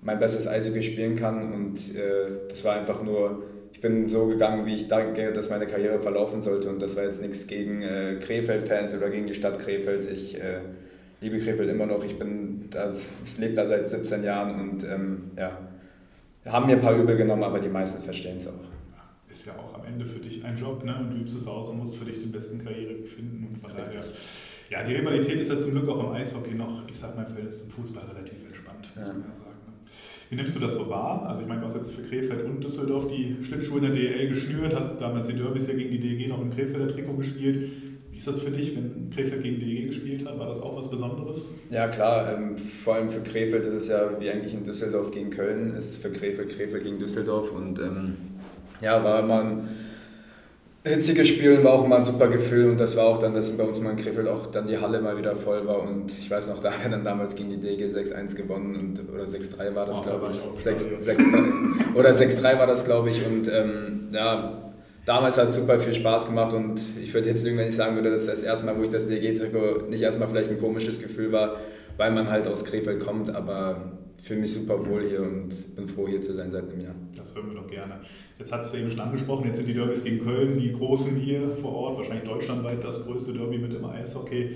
mein 0.00 0.18
bestes 0.18 0.48
Eishockey 0.48 0.82
spielen 0.82 1.16
kann 1.16 1.52
und 1.52 1.94
äh, 1.94 2.48
das 2.48 2.64
war 2.64 2.76
einfach 2.76 3.02
nur, 3.02 3.42
ich 3.74 3.82
bin 3.82 4.08
so 4.08 4.26
gegangen, 4.26 4.64
wie 4.64 4.74
ich 4.74 4.88
denke, 4.88 5.34
dass 5.34 5.50
meine 5.50 5.66
Karriere 5.66 5.98
verlaufen 5.98 6.40
sollte 6.40 6.70
und 6.70 6.80
das 6.80 6.96
war 6.96 7.04
jetzt 7.04 7.20
nichts 7.20 7.46
gegen 7.46 7.82
äh, 7.82 8.16
Krefeld-Fans 8.18 8.94
oder 8.94 9.10
gegen 9.10 9.26
die 9.26 9.34
Stadt 9.34 9.58
Krefeld. 9.58 10.10
Ich 10.10 10.40
äh, 10.40 10.60
liebe 11.20 11.36
Krefeld 11.40 11.68
immer 11.68 11.84
noch, 11.84 12.02
ich, 12.02 12.16
ich 12.16 13.38
lebe 13.38 13.52
da 13.52 13.66
seit 13.66 13.86
17 13.86 14.24
Jahren 14.24 14.58
und 14.58 14.84
ähm, 14.84 15.32
ja, 15.36 15.58
haben 16.46 16.68
mir 16.68 16.76
ein 16.76 16.80
paar 16.80 16.96
übel 16.96 17.18
genommen, 17.18 17.42
aber 17.42 17.60
die 17.60 17.68
meisten 17.68 18.02
verstehen 18.02 18.38
es 18.38 18.48
auch 18.48 18.79
ist 19.30 19.46
ja 19.46 19.54
auch 19.54 19.74
am 19.74 19.84
Ende 19.84 20.04
für 20.04 20.18
dich 20.18 20.44
ein 20.44 20.56
Job 20.56 20.84
ne? 20.84 20.96
und 20.98 21.10
du 21.10 21.16
übst 21.16 21.36
es 21.36 21.46
aus 21.46 21.68
und 21.68 21.78
musst 21.78 21.96
für 21.96 22.04
dich 22.04 22.18
den 22.18 22.32
besten 22.32 22.58
Karriereweg 22.58 23.08
finden. 23.08 23.46
Und 23.48 23.58
von 23.58 23.70
daher, 23.70 24.04
ja, 24.70 24.82
die 24.82 24.94
Rivalität 24.94 25.38
ist 25.38 25.50
ja 25.50 25.58
zum 25.58 25.72
Glück 25.72 25.88
auch 25.88 26.00
im 26.00 26.12
Eishockey 26.12 26.54
noch, 26.54 26.82
ich 26.88 26.98
sag 26.98 27.14
mal, 27.16 27.22
im 27.22 27.28
Verhältnis 27.28 27.60
zum 27.60 27.70
Fußball 27.70 28.04
relativ 28.04 28.44
entspannt, 28.44 28.90
muss 28.96 29.06
ja. 29.06 29.12
man 29.12 29.22
ja 29.22 29.34
sagen. 29.34 29.50
Ne? 29.66 29.72
Wie 30.30 30.36
nimmst 30.36 30.54
du 30.54 30.60
das 30.60 30.74
so 30.74 30.88
wahr? 30.88 31.26
Also 31.26 31.42
ich 31.42 31.48
meine, 31.48 31.60
du 31.60 31.66
hast 31.66 31.76
jetzt 31.76 31.92
für 31.92 32.02
Krefeld 32.02 32.44
und 32.44 32.62
Düsseldorf 32.62 33.06
die 33.08 33.36
Schlittschuhe 33.42 33.78
in 33.78 33.84
der 33.84 33.92
DL 33.92 34.28
geschnürt, 34.28 34.74
hast 34.74 34.98
damals 35.00 35.28
die 35.28 35.34
Derbys 35.34 35.68
ja 35.68 35.74
gegen 35.74 35.90
die 35.90 36.00
DEG 36.00 36.28
noch 36.28 36.40
im 36.40 36.50
Krefelder 36.50 36.88
Trikot 36.88 37.14
gespielt. 37.14 37.70
Wie 38.10 38.16
ist 38.16 38.26
das 38.26 38.40
für 38.40 38.50
dich, 38.50 38.76
wenn 38.76 39.10
Krefeld 39.10 39.42
gegen 39.42 39.58
DEG 39.58 39.86
gespielt 39.86 40.26
hat? 40.26 40.38
War 40.38 40.46
das 40.46 40.60
auch 40.60 40.76
was 40.76 40.90
Besonderes? 40.90 41.54
Ja 41.70 41.88
klar, 41.88 42.36
ähm, 42.36 42.58
vor 42.58 42.96
allem 42.96 43.10
für 43.10 43.22
Krefeld 43.22 43.64
ist 43.64 43.72
es 43.72 43.88
ja 43.88 44.20
wie 44.20 44.30
eigentlich 44.30 44.54
in 44.54 44.62
Düsseldorf 44.62 45.10
gegen 45.10 45.30
Köln, 45.30 45.74
ist 45.74 45.96
für 45.96 46.10
Krefeld 46.10 46.50
Krefeld 46.50 46.84
gegen 46.84 46.98
Düsseldorf 46.98 47.50
und 47.52 47.78
ähm, 47.78 48.16
ja, 48.80 49.02
war 49.02 49.20
immer 49.20 49.40
ein 49.40 49.68
hitziges 50.84 51.28
Spiel 51.28 51.62
war 51.62 51.74
auch 51.74 51.84
immer 51.84 51.96
ein 51.96 52.04
super 52.04 52.28
Gefühl 52.28 52.70
und 52.70 52.80
das 52.80 52.96
war 52.96 53.04
auch 53.04 53.18
dann, 53.18 53.34
dass 53.34 53.52
bei 53.52 53.64
uns 53.64 53.80
mal 53.80 53.90
in 53.90 53.96
Krefeld 53.96 54.26
auch 54.28 54.46
dann 54.46 54.66
die 54.66 54.78
Halle 54.78 55.00
mal 55.00 55.16
wieder 55.18 55.36
voll 55.36 55.66
war 55.66 55.82
und 55.82 56.10
ich 56.18 56.30
weiß 56.30 56.48
noch, 56.48 56.58
da 56.60 56.72
haben 56.72 56.84
wir 56.84 56.90
dann 56.90 57.04
damals 57.04 57.34
gegen 57.34 57.50
die 57.50 57.58
DG 57.58 57.84
6-1 57.84 58.34
gewonnen 58.34 58.76
und, 58.76 59.12
oder 59.12 59.24
6-3 59.24 59.74
war 59.74 59.86
das, 59.86 59.98
oh, 59.98 60.02
glaube 60.02 60.30
ich. 60.32 60.62
6, 60.62 60.86
6, 61.00 61.24
oder 61.94 62.10
6-3 62.12 62.58
war 62.58 62.66
das, 62.66 62.84
glaube 62.86 63.10
ich 63.10 63.26
und 63.26 63.48
ähm, 63.48 64.08
ja, 64.12 64.72
damals 65.04 65.36
hat 65.36 65.48
es 65.48 65.54
super 65.54 65.78
viel 65.78 65.92
Spaß 65.92 66.28
gemacht 66.28 66.54
und 66.54 66.80
ich 67.02 67.12
würde 67.12 67.28
jetzt 67.28 67.44
lügen, 67.44 67.58
wenn 67.58 67.68
ich 67.68 67.76
sagen 67.76 67.96
würde, 67.96 68.10
dass 68.10 68.24
das 68.24 68.42
erste 68.42 68.64
Mal, 68.64 68.78
wo 68.78 68.82
ich 68.82 68.88
das 68.88 69.06
DG-Trikot 69.06 69.90
nicht 69.90 70.00
erstmal 70.00 70.28
vielleicht 70.28 70.50
ein 70.50 70.60
komisches 70.60 71.02
Gefühl 71.02 71.30
war, 71.30 71.56
weil 71.98 72.10
man 72.10 72.30
halt 72.30 72.48
aus 72.48 72.64
Krefeld 72.64 73.04
kommt, 73.04 73.34
aber 73.34 73.92
fühle 74.22 74.40
mich 74.40 74.52
super 74.52 74.86
wohl 74.86 75.08
hier 75.08 75.22
und 75.22 75.74
bin 75.74 75.86
froh, 75.86 76.06
hier 76.06 76.20
zu 76.20 76.34
sein 76.34 76.50
seit 76.50 76.70
einem 76.70 76.80
Jahr. 76.80 76.94
Das 77.16 77.34
hören 77.34 77.48
wir 77.48 77.56
doch 77.56 77.66
gerne. 77.66 78.00
Jetzt 78.38 78.52
hat 78.52 78.62
es 78.62 78.74
eben 78.74 78.90
schon 78.90 79.00
angesprochen, 79.00 79.46
jetzt 79.46 79.56
sind 79.56 79.68
die 79.68 79.74
Derbys 79.74 80.04
gegen 80.04 80.20
Köln, 80.20 80.58
die 80.58 80.72
großen 80.72 81.16
hier 81.16 81.50
vor 81.50 81.72
Ort, 81.72 81.98
wahrscheinlich 81.98 82.24
deutschlandweit 82.24 82.84
das 82.84 83.06
größte 83.06 83.32
Derby 83.32 83.58
mit 83.58 83.72
dem 83.72 83.84
Eishockey. 83.84 84.50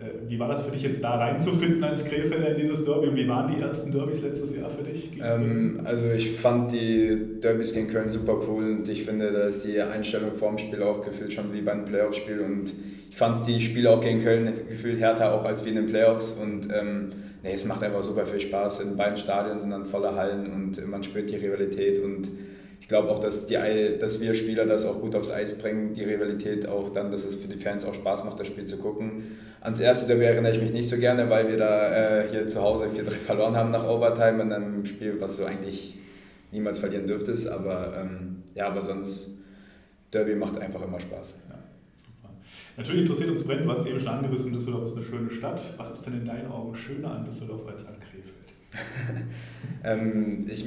Äh, 0.00 0.28
wie 0.28 0.38
war 0.38 0.48
das 0.48 0.62
für 0.62 0.70
dich 0.70 0.82
jetzt 0.82 1.02
da 1.02 1.16
reinzufinden 1.16 1.82
als 1.82 2.04
Krefelder 2.04 2.50
in 2.50 2.56
dieses 2.56 2.84
Derby 2.84 3.08
und 3.08 3.16
wie 3.16 3.26
waren 3.26 3.52
die 3.52 3.60
ersten 3.60 3.90
Derbys 3.90 4.22
letztes 4.22 4.56
Jahr 4.56 4.70
für 4.70 4.84
dich? 4.84 5.10
Ähm, 5.20 5.80
also 5.84 6.06
ich 6.10 6.30
fand 6.32 6.70
die 6.70 7.40
Derbys 7.42 7.74
gegen 7.74 7.88
Köln 7.88 8.08
super 8.08 8.38
cool 8.48 8.76
und 8.78 8.88
ich 8.88 9.04
finde, 9.04 9.32
da 9.32 9.42
ist 9.42 9.64
die 9.64 9.80
Einstellung 9.80 10.34
vorm 10.34 10.56
Spiel 10.58 10.82
auch 10.82 11.04
gefühlt 11.04 11.32
schon 11.32 11.52
wie 11.52 11.62
beim 11.62 11.84
Playoff-Spiel 11.84 12.38
und 12.40 12.72
ich 13.10 13.16
fand 13.16 13.44
die 13.48 13.60
Spiele 13.60 13.90
auch 13.90 14.00
gegen 14.00 14.22
Köln 14.22 14.52
gefühlt 14.68 15.00
härter 15.00 15.32
auch 15.32 15.44
als 15.44 15.64
wie 15.64 15.70
in 15.70 15.76
den 15.76 15.86
Playoffs 15.86 16.32
und 16.32 16.68
ähm, 16.72 17.10
nee, 17.42 17.52
es 17.52 17.64
macht 17.64 17.82
einfach 17.82 18.02
super 18.02 18.26
viel 18.26 18.40
Spaß. 18.40 18.80
In 18.80 18.96
beiden 18.96 19.16
Stadien 19.16 19.58
sind 19.58 19.70
dann 19.70 19.84
volle 19.84 20.14
Hallen 20.14 20.52
und 20.52 20.86
man 20.88 21.02
spürt 21.02 21.30
die 21.30 21.36
Rivalität 21.36 21.98
und 21.98 22.28
ich 22.80 22.88
glaube 22.88 23.10
auch, 23.10 23.18
dass, 23.18 23.46
die, 23.46 23.58
dass 23.98 24.20
wir 24.20 24.34
Spieler 24.34 24.64
das 24.64 24.86
auch 24.86 25.00
gut 25.00 25.14
aufs 25.14 25.30
Eis 25.30 25.58
bringen, 25.58 25.92
die 25.92 26.04
Rivalität 26.04 26.66
auch 26.68 26.90
dann, 26.90 27.10
dass 27.10 27.24
es 27.24 27.34
für 27.34 27.48
die 27.48 27.56
Fans 27.56 27.84
auch 27.84 27.94
Spaß 27.94 28.24
macht, 28.24 28.38
das 28.38 28.46
Spiel 28.46 28.64
zu 28.66 28.78
gucken. 28.78 29.24
Ans 29.60 29.80
erste 29.80 30.06
Derby 30.06 30.24
erinnere 30.24 30.52
ich 30.52 30.60
mich 30.60 30.72
nicht 30.72 30.88
so 30.88 30.96
gerne, 30.96 31.28
weil 31.28 31.48
wir 31.48 31.56
da 31.56 32.20
äh, 32.20 32.28
hier 32.28 32.46
zu 32.46 32.62
Hause 32.62 32.86
4-3 32.86 33.10
verloren 33.26 33.56
haben 33.56 33.70
nach 33.70 33.86
Overtime 33.86 34.42
in 34.42 34.52
einem 34.52 34.84
Spiel, 34.84 35.20
was 35.20 35.36
so 35.36 35.44
eigentlich 35.44 35.98
niemals 36.52 36.78
verlieren 36.78 37.06
dürftest. 37.06 37.48
Aber 37.48 37.94
ähm, 38.00 38.44
ja, 38.54 38.68
aber 38.68 38.82
sonst, 38.82 39.28
Derby 40.12 40.36
macht 40.36 40.58
einfach 40.58 40.82
immer 40.82 41.00
Spaß. 41.00 41.34
Ja. 41.50 41.56
Natürlich 42.78 43.00
interessiert 43.00 43.30
uns 43.30 43.42
brennend, 43.42 43.66
du 43.66 43.72
hast 43.72 43.86
eben 43.88 43.98
schon 43.98 44.08
angerissen, 44.08 44.52
Düsseldorf 44.52 44.84
ist 44.84 44.96
eine 44.96 45.04
schöne 45.04 45.30
Stadt. 45.30 45.74
Was 45.78 45.90
ist 45.90 46.06
denn 46.06 46.14
in 46.14 46.24
deinen 46.24 46.46
Augen 46.46 46.76
schöner 46.76 47.10
an 47.10 47.24
Düsseldorf 47.24 47.66
als 47.66 47.88
an 47.88 47.96
Krefeld? 47.98 48.34
ähm, 49.84 50.46
ich, 50.48 50.64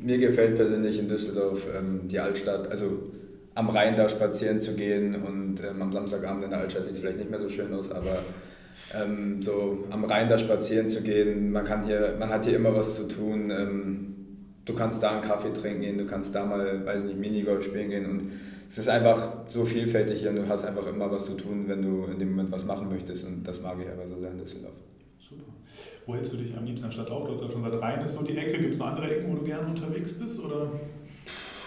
mir 0.00 0.16
gefällt 0.16 0.56
persönlich 0.56 0.98
in 0.98 1.08
Düsseldorf 1.08 1.68
ähm, 1.76 2.08
die 2.08 2.18
Altstadt, 2.18 2.70
also 2.70 3.02
am 3.54 3.68
Rhein 3.68 3.94
da 3.96 4.08
spazieren 4.08 4.60
zu 4.60 4.74
gehen 4.74 5.14
und 5.14 5.62
ähm, 5.62 5.82
am 5.82 5.92
Samstagabend 5.92 6.44
in 6.44 6.50
der 6.50 6.60
Altstadt 6.60 6.84
sieht 6.84 6.94
es 6.94 7.00
vielleicht 7.00 7.18
nicht 7.18 7.30
mehr 7.30 7.40
so 7.40 7.50
schön 7.50 7.74
aus, 7.74 7.92
aber 7.92 8.16
ähm, 8.94 9.42
so 9.42 9.84
am 9.90 10.04
Rhein 10.04 10.30
da 10.30 10.38
spazieren 10.38 10.88
zu 10.88 11.02
gehen, 11.02 11.52
man, 11.52 11.64
kann 11.64 11.84
hier, 11.84 12.16
man 12.18 12.30
hat 12.30 12.46
hier 12.46 12.56
immer 12.56 12.74
was 12.74 12.94
zu 12.94 13.06
tun. 13.08 13.50
Ähm, 13.50 14.16
du 14.64 14.72
kannst 14.74 15.02
da 15.02 15.10
einen 15.10 15.20
Kaffee 15.20 15.52
trinken 15.52 15.82
gehen, 15.82 15.98
du 15.98 16.06
kannst 16.06 16.34
da 16.34 16.46
mal, 16.46 16.86
weiß 16.86 17.02
nicht, 17.02 17.18
Minigolf 17.18 17.62
spielen 17.62 17.90
gehen 17.90 18.06
und 18.06 18.32
es 18.72 18.78
ist 18.78 18.88
einfach 18.88 19.28
so 19.48 19.66
vielfältig 19.66 20.20
hier 20.20 20.30
und 20.30 20.36
du 20.36 20.48
hast 20.48 20.64
einfach 20.64 20.86
immer 20.86 21.10
was 21.10 21.26
zu 21.26 21.34
tun, 21.34 21.64
wenn 21.66 21.82
du 21.82 22.06
in 22.10 22.18
dem 22.18 22.30
Moment 22.30 22.50
was 22.50 22.64
machen 22.64 22.88
möchtest 22.88 23.26
und 23.26 23.44
das 23.44 23.60
mag 23.60 23.76
ich 23.78 23.86
aber 23.86 24.06
so 24.06 24.16
sehr 24.18 24.30
in 24.30 24.38
Düsseldorf. 24.38 24.72
Super. 25.20 25.42
Wo 26.06 26.14
hältst 26.14 26.32
du 26.32 26.38
dich 26.38 26.56
am 26.56 26.64
liebsten 26.64 26.90
Stadt 26.90 27.10
auf? 27.10 27.26
Du 27.26 27.34
hast 27.34 27.42
ja 27.42 27.50
schon 27.50 27.62
gesagt, 27.62 27.82
Rhein 27.82 28.02
ist 28.02 28.14
so 28.14 28.24
die 28.24 28.34
Ecke. 28.34 28.58
Gibt 28.58 28.72
es 28.72 28.78
noch 28.78 28.86
andere 28.86 29.14
Ecken, 29.14 29.30
wo 29.30 29.36
du 29.36 29.44
gerne 29.44 29.68
unterwegs 29.68 30.14
bist? 30.14 30.42
Oder 30.42 30.68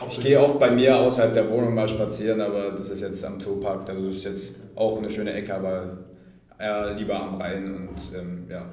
ich 0.09 0.19
gehe 0.19 0.41
oft 0.41 0.59
bei 0.59 0.71
mir 0.71 0.97
außerhalb 0.97 1.31
der 1.31 1.47
Wohnung 1.47 1.75
mal 1.75 1.88
spazieren, 1.88 2.41
aber 2.41 2.71
das 2.71 2.89
ist 2.89 3.01
jetzt 3.01 3.24
am 3.24 3.39
Zoopark, 3.39 3.88
also 3.88 4.07
das 4.07 4.15
ist 4.15 4.24
jetzt 4.24 4.55
auch 4.75 4.97
eine 4.97 5.09
schöne 5.09 5.31
Ecke, 5.31 5.53
aber 5.53 6.00
eher 6.59 6.95
lieber 6.95 7.21
am 7.21 7.39
Rhein 7.39 7.65
und 7.65 8.17
ähm, 8.17 8.45
ja. 8.50 8.65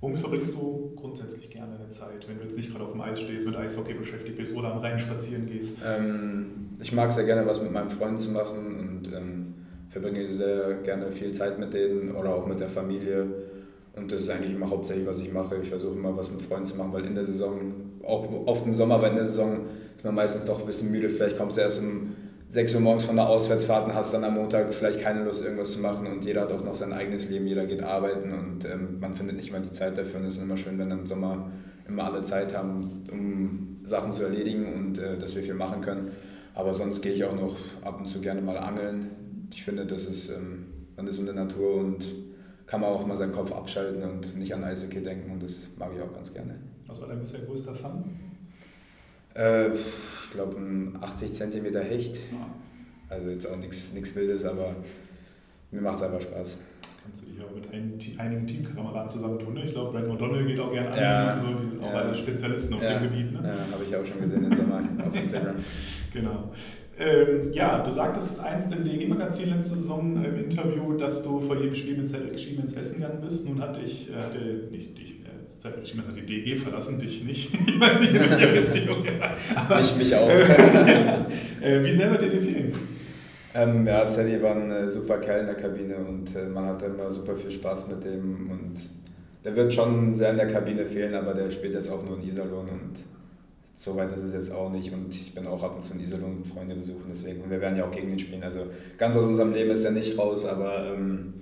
Womit 0.00 0.18
verbringst 0.18 0.54
du 0.54 0.92
grundsätzlich 0.96 1.50
gerne 1.50 1.76
deine 1.76 1.90
Zeit, 1.90 2.26
wenn 2.26 2.38
du 2.38 2.44
jetzt 2.44 2.56
nicht 2.56 2.70
gerade 2.70 2.84
auf 2.84 2.92
dem 2.92 3.02
Eis 3.02 3.20
stehst, 3.20 3.46
mit 3.46 3.54
Eishockey 3.54 3.92
beschäftigt 3.92 4.38
bist 4.38 4.54
oder 4.54 4.72
am 4.72 4.78
Rhein 4.78 4.98
spazieren 4.98 5.44
gehst? 5.44 5.84
Ähm, 5.86 6.70
ich 6.80 6.92
mag 6.92 7.12
sehr 7.12 7.24
gerne 7.24 7.46
was 7.46 7.62
mit 7.62 7.70
meinen 7.70 7.90
Freunden 7.90 8.16
zu 8.16 8.30
machen 8.30 8.78
und 8.78 9.12
ähm, 9.14 9.54
verbringe 9.90 10.26
sehr 10.26 10.74
gerne 10.82 11.12
viel 11.12 11.32
Zeit 11.32 11.58
mit 11.58 11.74
denen 11.74 12.16
oder 12.16 12.34
auch 12.34 12.46
mit 12.46 12.60
der 12.60 12.70
Familie. 12.70 13.26
Und 13.94 14.10
das 14.10 14.22
ist 14.22 14.30
eigentlich 14.30 14.54
immer 14.54 14.70
hauptsächlich, 14.70 15.06
was 15.06 15.20
ich 15.20 15.30
mache. 15.30 15.56
Ich 15.62 15.68
versuche 15.68 15.98
immer 15.98 16.16
was 16.16 16.30
mit 16.30 16.40
Freunden 16.40 16.64
zu 16.64 16.76
machen, 16.76 16.94
weil 16.94 17.04
in 17.04 17.14
der 17.14 17.26
Saison, 17.26 17.58
auch 18.02 18.26
oft 18.46 18.64
im 18.64 18.74
Sommer, 18.74 18.94
aber 18.94 19.10
in 19.10 19.16
der 19.16 19.26
Saison 19.26 19.66
ist 19.96 20.04
man 20.04 20.14
meistens 20.14 20.46
doch 20.46 20.60
ein 20.60 20.66
bisschen 20.66 20.90
müde. 20.90 21.10
Vielleicht 21.10 21.36
kommst 21.36 21.58
du 21.58 21.60
erst 21.60 21.82
um 21.82 22.14
6 22.50 22.74
Uhr 22.74 22.80
morgens 22.80 23.04
von 23.04 23.14
der 23.14 23.28
Auswärtsfahrt 23.28 23.86
und 23.86 23.94
hast 23.94 24.12
dann 24.12 24.24
am 24.24 24.34
Montag 24.34 24.74
vielleicht 24.74 24.98
keine 24.98 25.22
Lust, 25.22 25.44
irgendwas 25.44 25.70
zu 25.70 25.78
machen. 25.78 26.08
Und 26.08 26.24
jeder 26.24 26.40
hat 26.40 26.50
auch 26.50 26.64
noch 26.64 26.74
sein 26.74 26.92
eigenes 26.92 27.28
Leben, 27.28 27.46
jeder 27.46 27.64
geht 27.64 27.80
arbeiten 27.80 28.32
und 28.32 28.64
ähm, 28.64 28.98
man 28.98 29.14
findet 29.14 29.36
nicht 29.36 29.52
mal 29.52 29.62
die 29.62 29.70
Zeit 29.70 29.96
dafür. 29.96 30.18
Und 30.18 30.26
es 30.26 30.36
ist 30.36 30.42
immer 30.42 30.56
schön, 30.56 30.76
wenn 30.76 30.90
im 30.90 31.06
Sommer 31.06 31.48
immer 31.86 32.06
alle 32.06 32.22
Zeit 32.22 32.56
haben, 32.56 33.04
um 33.12 33.78
Sachen 33.84 34.12
zu 34.12 34.24
erledigen 34.24 34.66
und 34.74 34.98
äh, 34.98 35.16
dass 35.16 35.36
wir 35.36 35.44
viel 35.44 35.54
machen 35.54 35.80
können. 35.80 36.10
Aber 36.52 36.74
sonst 36.74 37.02
gehe 37.02 37.12
ich 37.12 37.24
auch 37.24 37.36
noch 37.36 37.54
ab 37.82 38.00
und 38.00 38.06
zu 38.06 38.20
gerne 38.20 38.42
mal 38.42 38.58
angeln. 38.58 39.10
Ich 39.52 39.62
finde, 39.62 39.86
das 39.86 40.06
ist, 40.06 40.30
ähm, 40.30 40.66
man 40.96 41.06
ist 41.06 41.20
in 41.20 41.26
der 41.26 41.36
Natur 41.36 41.76
und 41.76 42.04
kann 42.66 42.80
man 42.80 42.90
auch 42.90 43.06
mal 43.06 43.16
seinen 43.16 43.32
Kopf 43.32 43.52
abschalten 43.52 44.02
und 44.02 44.36
nicht 44.36 44.52
an 44.52 44.64
Eishockey 44.64 45.00
denken 45.00 45.30
und 45.30 45.40
das 45.44 45.68
mag 45.78 45.90
ich 45.94 46.02
auch 46.02 46.12
ganz 46.12 46.34
gerne. 46.34 46.56
Was 46.88 47.00
war 47.00 47.06
dein 47.06 47.20
bisher 47.20 47.42
größter 47.42 47.76
Fun? 47.76 48.29
Äh, 49.40 49.72
ich 49.72 50.30
glaube 50.30 50.56
ein 50.58 50.98
80 51.00 51.32
cm 51.32 51.74
Hecht. 51.76 52.18
Also 53.08 53.30
jetzt 53.30 53.46
auch 53.46 53.56
nichts 53.56 54.14
Wildes, 54.14 54.44
aber 54.44 54.76
mir 55.70 55.80
macht 55.80 55.96
es 55.96 56.02
einfach 56.02 56.20
Spaß. 56.20 56.58
Kannst 57.02 57.22
du 57.22 57.30
dich 57.30 57.42
auch 57.42 57.54
mit 57.54 57.72
ein, 57.72 57.98
einigen 58.18 58.46
Teamkameraden 58.46 59.08
zusammentun. 59.08 59.54
Ne? 59.54 59.64
Ich 59.64 59.72
glaube, 59.72 59.98
Brad 59.98 60.06
O'Donnell 60.06 60.46
geht 60.46 60.60
auch 60.60 60.70
gerne 60.70 60.90
an. 60.90 60.98
Ja, 60.98 61.26
also, 61.32 61.46
die 61.54 61.70
sind 61.70 61.82
auch 61.82 61.92
ja. 61.92 62.00
alle 62.00 62.14
Spezialisten 62.14 62.74
auf 62.74 62.82
ja. 62.82 62.98
dem 62.98 63.10
Gebiet. 63.10 63.32
Ne? 63.32 63.40
Ja, 63.42 63.72
habe 63.72 63.84
ich 63.88 63.96
auch 63.96 64.04
schon 64.04 64.20
gesehen 64.20 64.44
im 64.44 64.54
Sommer 64.54 64.82
auf 65.06 65.14
Instagram. 65.20 65.56
genau. 66.12 66.52
Ähm, 67.00 67.50
ja, 67.52 67.82
du 67.82 67.90
sagtest 67.90 68.38
einst 68.40 68.70
im 68.72 68.84
DG-Magazin 68.84 69.48
letzte 69.48 69.74
Saison 69.74 70.22
im 70.22 70.36
Interview, 70.36 70.92
dass 70.98 71.22
du 71.22 71.40
vor 71.40 71.56
jedem 71.56 71.74
Spiel 71.74 71.96
mit 71.96 72.06
Cedric 72.06 72.38
Schiemens 72.38 72.74
Essen 72.74 73.00
gegangen 73.00 73.22
bist. 73.22 73.48
Nun 73.48 73.58
hatte 73.58 73.80
ich, 73.80 74.10
äh, 74.10 74.16
hatte 74.16 74.68
nicht 74.70 74.98
dich, 74.98 75.20
äh, 75.20 75.48
Cedric 75.48 75.86
Schiemens 75.86 76.08
hat 76.08 76.16
die 76.16 76.26
DG 76.26 76.54
verlassen, 76.54 76.98
dich 76.98 77.24
nicht. 77.24 77.54
ich 77.66 77.80
weiß 77.80 78.00
nicht, 78.00 78.12
in 78.12 78.20
welcher 78.20 78.48
Beziehung. 78.48 79.02
Aber, 79.56 79.80
ich 79.80 79.96
mich 79.96 80.14
auch. 80.14 80.28
ja. 80.28 81.26
äh, 81.62 81.82
wie 81.82 81.92
selber 81.92 82.18
dir 82.18 82.28
die 82.28 82.38
fehlen? 82.38 82.72
Ähm, 83.54 83.86
ja, 83.86 84.06
Sally 84.06 84.40
war 84.42 84.54
ein 84.54 84.70
äh, 84.70 84.88
super 84.90 85.18
Kerl 85.18 85.40
in 85.40 85.46
der 85.46 85.56
Kabine 85.56 85.96
und 85.96 86.36
äh, 86.36 86.44
man 86.46 86.66
hatte 86.66 86.84
immer 86.84 87.10
super 87.10 87.34
viel 87.34 87.50
Spaß 87.50 87.88
mit 87.88 88.04
dem 88.04 88.50
und 88.50 88.90
der 89.42 89.56
wird 89.56 89.72
schon 89.72 90.14
sehr 90.14 90.32
in 90.32 90.36
der 90.36 90.48
Kabine 90.48 90.84
fehlen, 90.84 91.14
aber 91.14 91.32
der 91.32 91.50
spielt 91.50 91.72
jetzt 91.72 91.90
auch 91.90 92.04
nur 92.04 92.18
in 92.18 92.28
Iserlohn 92.28 92.68
und 92.68 93.04
so 93.80 93.96
weit 93.96 94.12
ist 94.12 94.22
es 94.22 94.34
jetzt 94.34 94.52
auch 94.52 94.68
nicht 94.68 94.92
und 94.92 95.08
ich 95.14 95.34
bin 95.34 95.46
auch 95.46 95.62
ab 95.62 95.74
und 95.74 95.82
zu 95.82 95.94
in 95.94 96.00
Iserlohn 96.00 96.44
Freunde 96.44 96.74
besuchen, 96.74 97.06
deswegen. 97.10 97.40
Und 97.40 97.50
wir 97.50 97.62
werden 97.62 97.78
ja 97.78 97.86
auch 97.86 97.90
gegen 97.90 98.10
ihn 98.10 98.18
spielen. 98.18 98.42
Also 98.42 98.66
ganz 98.98 99.16
aus 99.16 99.24
unserem 99.24 99.54
Leben 99.54 99.70
ist 99.70 99.84
er 99.84 99.90
nicht 99.90 100.18
raus, 100.18 100.44
aber 100.44 100.92
ähm, 100.92 101.32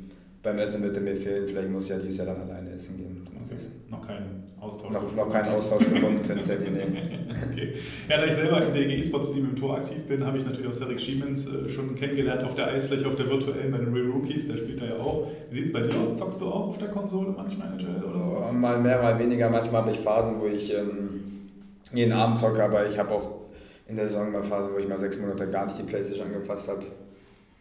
beim 0.41 0.57
Essen 0.61 0.85
wird 0.85 0.97
er 0.97 1.03
mir 1.03 1.17
fehlen. 1.17 1.47
Vielleicht 1.47 1.69
muss 1.69 1.85
ich 1.85 1.91
ja 1.91 1.99
dieses 1.99 2.19
Jahr 2.19 2.29
dann 2.29 2.43
alleine 2.43 2.71
essen 2.71 2.97
gehen. 2.97 3.25
Okay. 3.45 3.61
Noch 3.91 4.07
keinen 4.07 4.45
Austausch. 4.61 4.93
Noch, 4.93 5.17
noch 5.17 5.29
keinen 5.29 5.49
Austausch 5.49 5.91
gefunden 5.91 6.23
für 6.23 6.39
Cedric, 6.39 6.69
okay. 7.51 7.73
Ja, 8.09 8.19
da 8.19 8.25
ich 8.25 8.35
selber 8.35 8.65
im 8.65 8.73
DG 8.73 8.99
E-Sports 8.99 9.33
Team 9.33 9.47
im 9.47 9.57
Tor 9.57 9.79
aktiv 9.79 10.05
bin, 10.07 10.25
habe 10.25 10.39
ich 10.39 10.47
natürlich 10.47 10.69
auch 10.69 10.73
Cedric 10.73 11.01
Schiemens 11.01 11.49
äh, 11.49 11.69
schon 11.69 11.97
kennengelernt 11.97 12.45
auf 12.45 12.55
der 12.55 12.69
Eisfläche, 12.69 13.09
auf 13.09 13.17
der 13.17 13.29
virtuellen 13.29 13.73
bei 13.73 13.79
den 13.79 13.93
Real 13.93 14.11
Rookies. 14.13 14.47
Der 14.47 14.59
spielt 14.59 14.81
da 14.81 14.85
ja 14.85 14.95
auch. 14.99 15.27
Wie 15.51 15.57
sieht 15.57 15.67
es 15.67 15.73
bei 15.73 15.81
dir 15.81 15.93
aus? 15.99 16.17
Zockst 16.17 16.41
du 16.41 16.47
auch 16.47 16.69
auf 16.69 16.79
der 16.79 16.89
Konsole 16.89 17.35
manchmal 17.37 17.73
oder 17.75 18.23
sowas? 18.23 18.53
Mal 18.53 18.81
mehr, 18.81 19.03
mal 19.03 19.19
weniger. 19.19 19.51
Manchmal 19.51 19.83
habe 19.83 19.91
ich 19.91 19.99
Phasen, 19.99 20.41
wo 20.41 20.47
ich. 20.47 20.73
Ähm, 20.73 21.38
jeden 21.93 22.13
Abend 22.13 22.39
zocke, 22.39 22.63
aber 22.63 22.87
ich 22.87 22.99
habe 22.99 23.13
auch 23.13 23.31
in 23.87 23.97
der 23.97 24.07
Saison 24.07 24.31
mal 24.31 24.43
Phasen, 24.43 24.73
wo 24.75 24.79
ich 24.79 24.89
mal 24.89 24.99
sechs 24.99 25.19
Monate 25.19 25.49
gar 25.49 25.67
nicht 25.67 25.79
die 25.79 25.83
Playstation 25.83 26.27
angefasst 26.27 26.69
habe. 26.69 26.85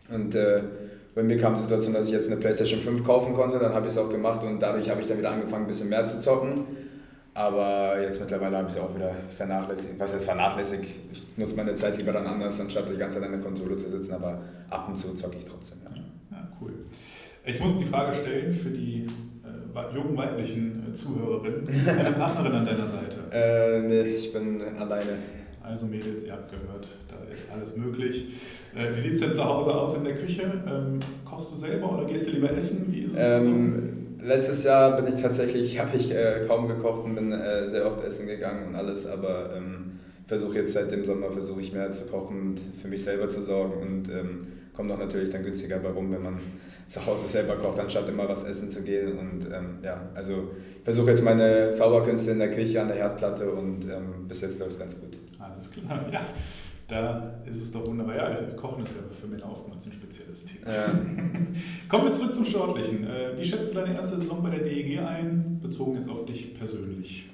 Und 0.09 0.35
äh, 0.35 0.61
bei 1.15 1.23
mir 1.23 1.37
kam 1.37 1.55
die 1.55 1.61
Situation, 1.61 1.93
dass 1.93 2.07
ich 2.07 2.13
jetzt 2.13 2.27
eine 2.27 2.37
Playstation 2.37 2.79
5 2.79 3.03
kaufen 3.03 3.33
konnte, 3.33 3.57
dann 3.59 3.73
habe 3.73 3.87
ich 3.87 3.93
es 3.93 3.97
auch 3.97 4.09
gemacht 4.09 4.43
und 4.43 4.61
dadurch 4.61 4.89
habe 4.89 5.01
ich 5.01 5.07
dann 5.07 5.17
wieder 5.17 5.31
angefangen, 5.31 5.63
ein 5.63 5.67
bisschen 5.67 5.89
mehr 5.89 6.05
zu 6.05 6.19
zocken. 6.19 6.65
Aber 7.33 8.01
jetzt 8.01 8.19
mittlerweile 8.19 8.57
habe 8.57 8.67
ich 8.67 8.75
es 8.75 8.81
auch 8.81 8.93
wieder 8.95 9.13
vernachlässigt. 9.29 9.99
Was 9.99 10.13
heißt 10.13 10.25
vernachlässigt? 10.25 10.85
Ich 11.11 11.37
nutze 11.37 11.55
meine 11.55 11.75
Zeit 11.75 11.95
lieber 11.97 12.11
dann 12.11 12.25
anders, 12.25 12.59
anstatt 12.59 12.89
die 12.89 12.97
ganze 12.97 13.19
Zeit 13.19 13.27
an 13.27 13.33
der 13.33 13.41
Konsole 13.41 13.77
zu 13.77 13.89
sitzen, 13.89 14.13
aber 14.13 14.41
ab 14.69 14.87
und 14.87 14.97
zu 14.97 15.13
zocke 15.13 15.37
ich 15.37 15.45
trotzdem. 15.45 15.77
Ja. 15.85 16.37
ja, 16.37 16.47
cool. 16.59 16.73
Ich 17.45 17.59
muss 17.59 17.77
die 17.77 17.85
Frage 17.85 18.11
stellen 18.13 18.51
für 18.51 18.69
die 18.69 19.05
jungen 19.93 20.17
weiblichen 20.17 20.85
äh, 20.89 20.93
Zuhörerin. 20.93 21.67
Ist 21.67 21.87
deine 21.87 22.11
Partnerin 22.11 22.53
an 22.53 22.65
deiner 22.65 22.85
Seite? 22.85 23.17
Äh, 23.31 23.81
nee, 23.81 24.01
ich 24.01 24.31
bin 24.33 24.61
alleine. 24.79 25.17
Also 25.61 25.85
Mädels, 25.85 26.23
ihr 26.23 26.31
habt 26.31 26.49
gehört, 26.49 26.87
da 27.09 27.33
ist 27.33 27.51
alles 27.51 27.75
möglich. 27.75 28.27
Äh, 28.73 28.95
wie 28.95 29.01
sieht 29.01 29.13
es 29.15 29.19
denn 29.19 29.33
zu 29.33 29.43
Hause 29.43 29.73
aus 29.73 29.95
in 29.95 30.05
der 30.05 30.15
Küche? 30.15 30.43
Ähm, 30.65 30.99
kochst 31.25 31.51
du 31.51 31.55
selber 31.57 31.91
oder 31.93 32.05
gehst 32.05 32.27
du 32.27 32.31
lieber 32.31 32.51
essen? 32.51 32.85
Wie 32.89 33.01
ist 33.01 33.15
es 33.15 33.21
ähm, 33.21 34.17
so? 34.19 34.25
Letztes 34.25 34.63
Jahr 34.63 34.95
bin 34.95 35.13
ich 35.13 35.21
tatsächlich, 35.21 35.79
habe 35.81 35.97
ich 35.97 36.11
äh, 36.11 36.41
kaum 36.47 36.67
gekocht 36.69 37.03
und 37.03 37.15
bin 37.15 37.33
äh, 37.33 37.67
sehr 37.67 37.85
oft 37.85 38.03
essen 38.03 38.27
gegangen 38.27 38.69
und 38.69 38.75
alles, 38.75 39.05
aber 39.05 39.55
ähm, 39.55 39.99
versuche 40.25 40.55
jetzt 40.55 40.73
seit 40.73 40.91
dem 40.91 41.03
Sommer 41.03 41.31
versuche 41.31 41.61
ich 41.61 41.73
mehr 41.73 41.91
zu 41.91 42.05
kochen 42.05 42.41
und 42.41 42.61
für 42.81 42.87
mich 42.87 43.03
selber 43.03 43.27
zu 43.27 43.41
sorgen 43.41 43.81
und 43.81 44.09
ähm, 44.09 44.39
kommt 44.73 44.91
auch 44.91 44.99
natürlich 44.99 45.29
dann 45.29 45.43
günstiger 45.43 45.79
bei 45.79 45.89
rum, 45.89 46.11
wenn 46.11 46.23
man 46.23 46.39
zu 46.87 47.05
Hause 47.05 47.27
selber 47.27 47.55
kocht, 47.57 47.79
anstatt 47.79 48.07
immer 48.09 48.27
was 48.27 48.43
essen 48.43 48.69
zu 48.69 48.81
gehen. 48.81 49.17
Und 49.17 49.45
ähm, 49.45 49.79
ja, 49.83 50.09
also 50.15 50.51
ich 50.77 50.83
versuche 50.83 51.11
jetzt 51.11 51.23
meine 51.23 51.71
Zauberkünste 51.71 52.31
in 52.31 52.39
der 52.39 52.51
Küche 52.51 52.81
an 52.81 52.87
der 52.87 52.97
Herdplatte 52.97 53.51
und 53.51 53.85
ähm, 53.85 54.27
bis 54.27 54.41
jetzt 54.41 54.57
läuft 54.59 54.71
es 54.71 54.79
ganz 54.79 54.99
gut. 54.99 55.17
Alles 55.39 55.69
klar, 55.69 56.05
ja. 56.11 56.21
Da 56.87 57.41
ist 57.45 57.61
es 57.61 57.69
doch 57.73 57.85
wunderbar. 57.85 58.15
Ja, 58.15 58.33
Kochen 58.55 58.83
ist 58.85 58.95
ja 58.95 59.01
für 59.13 59.27
Männer 59.27 59.51
oftmals 59.51 59.85
ein 59.85 59.91
spezielles 59.91 60.45
Thema. 60.45 60.71
Ja. 60.71 60.85
Kommen 61.89 62.05
wir 62.05 62.13
zurück 62.13 62.33
zum 62.33 62.45
Sportlichen. 62.45 63.05
Äh, 63.05 63.37
wie 63.37 63.43
schätzt 63.43 63.71
du 63.71 63.79
deine 63.79 63.93
erste 63.93 64.17
Saison 64.17 64.41
bei 64.41 64.51
der 64.51 64.59
DEG 64.59 64.99
ein, 64.99 65.59
bezogen 65.61 65.97
jetzt 65.97 66.09
auf 66.09 66.25
dich 66.25 66.57
persönlich? 66.57 67.29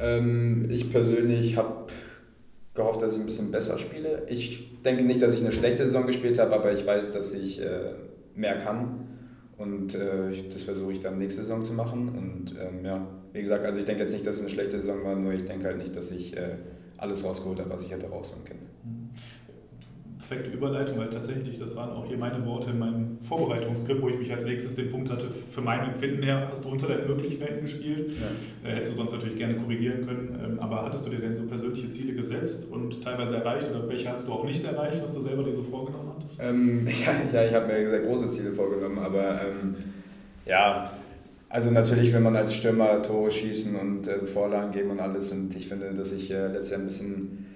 Ähm, 0.00 0.66
ich 0.70 0.90
persönlich 0.90 1.58
habe 1.58 1.88
gehofft, 2.72 3.02
dass 3.02 3.12
ich 3.12 3.20
ein 3.20 3.26
bisschen 3.26 3.50
besser 3.50 3.76
spiele. 3.78 4.22
Ich 4.30 4.80
denke 4.82 5.04
nicht, 5.04 5.20
dass 5.20 5.34
ich 5.34 5.40
eine 5.40 5.52
schlechte 5.52 5.86
Saison 5.86 6.06
gespielt 6.06 6.38
habe, 6.38 6.54
aber 6.54 6.72
ich 6.72 6.86
weiß, 6.86 7.12
dass 7.12 7.34
ich 7.34 7.60
äh, 7.60 7.92
mehr 8.34 8.58
kann. 8.58 9.06
Und 9.56 9.94
äh, 9.94 10.48
das 10.50 10.62
versuche 10.62 10.92
ich 10.92 11.00
dann 11.00 11.18
nächste 11.18 11.42
Saison 11.42 11.62
zu 11.62 11.72
machen. 11.72 12.08
Und 12.08 12.54
ähm, 12.58 12.84
ja, 12.84 13.06
wie 13.32 13.40
gesagt, 13.40 13.64
also 13.64 13.78
ich 13.78 13.84
denke 13.84 14.02
jetzt 14.02 14.12
nicht, 14.12 14.26
dass 14.26 14.36
es 14.36 14.40
eine 14.40 14.50
schlechte 14.50 14.80
Saison 14.80 15.04
war, 15.04 15.14
nur 15.14 15.32
ich 15.32 15.44
denke 15.44 15.66
halt 15.66 15.78
nicht, 15.78 15.94
dass 15.94 16.10
ich 16.10 16.36
äh, 16.36 16.56
alles 16.96 17.24
rausgeholt 17.24 17.60
habe, 17.60 17.70
was 17.70 17.82
ich 17.82 17.90
hätte 17.90 18.06
rausholen 18.06 18.44
können. 18.44 18.66
Perfekte 20.30 20.56
Überleitung, 20.56 20.96
weil 20.98 21.10
tatsächlich, 21.10 21.58
das 21.58 21.74
waren 21.74 21.90
auch 21.90 22.06
hier 22.06 22.16
meine 22.16 22.46
Worte 22.46 22.70
in 22.70 22.78
meinem 22.78 23.18
Vorbereitungsskript, 23.18 24.00
wo 24.00 24.08
ich 24.10 24.16
mich 24.16 24.32
als 24.32 24.44
nächstes 24.44 24.76
den 24.76 24.88
Punkt 24.88 25.10
hatte, 25.10 25.26
für 25.28 25.60
mein 25.60 25.80
Empfinden 25.80 26.22
her 26.22 26.46
hast 26.48 26.64
du 26.64 26.68
unter 26.68 26.86
deinen 26.86 27.08
Möglichkeiten 27.08 27.62
gespielt. 27.62 28.12
Ja. 28.12 28.68
Äh, 28.68 28.76
hättest 28.76 28.92
du 28.92 28.96
sonst 28.98 29.12
natürlich 29.12 29.34
gerne 29.34 29.56
korrigieren 29.56 30.06
können. 30.06 30.38
Ähm, 30.40 30.60
aber 30.60 30.84
hattest 30.84 31.04
du 31.04 31.10
dir 31.10 31.18
denn 31.18 31.34
so 31.34 31.42
persönliche 31.46 31.88
Ziele 31.88 32.12
gesetzt 32.12 32.70
und 32.70 33.02
teilweise 33.02 33.38
erreicht 33.38 33.68
oder 33.70 33.88
welche 33.88 34.08
hast 34.08 34.28
du 34.28 34.32
auch 34.32 34.44
nicht 34.44 34.64
erreicht, 34.64 35.02
was 35.02 35.12
du 35.12 35.20
selber 35.20 35.42
dir 35.42 35.52
so 35.52 35.64
vorgenommen 35.64 36.12
hattest? 36.16 36.40
Ähm, 36.40 36.86
ja, 37.32 37.40
ja, 37.40 37.48
ich 37.48 37.54
habe 37.54 37.66
mir 37.66 37.88
sehr 37.88 38.00
große 38.00 38.28
Ziele 38.28 38.52
vorgenommen, 38.52 39.00
aber 39.00 39.40
ähm, 39.42 39.74
ja, 40.46 40.92
Also 41.48 41.72
natürlich 41.72 42.12
will 42.12 42.20
man 42.20 42.36
als 42.36 42.54
Stürmer 42.54 43.02
Tore 43.02 43.32
schießen 43.32 43.74
und 43.74 44.06
äh, 44.06 44.24
Vorlagen 44.26 44.70
geben 44.70 44.90
und 44.90 45.00
alles. 45.00 45.32
Und 45.32 45.56
ich 45.56 45.66
finde, 45.66 45.92
dass 45.92 46.12
ich 46.12 46.30
äh, 46.30 46.46
letztes 46.46 46.70
Jahr 46.70 46.78
ein 46.78 46.86
bisschen 46.86 47.49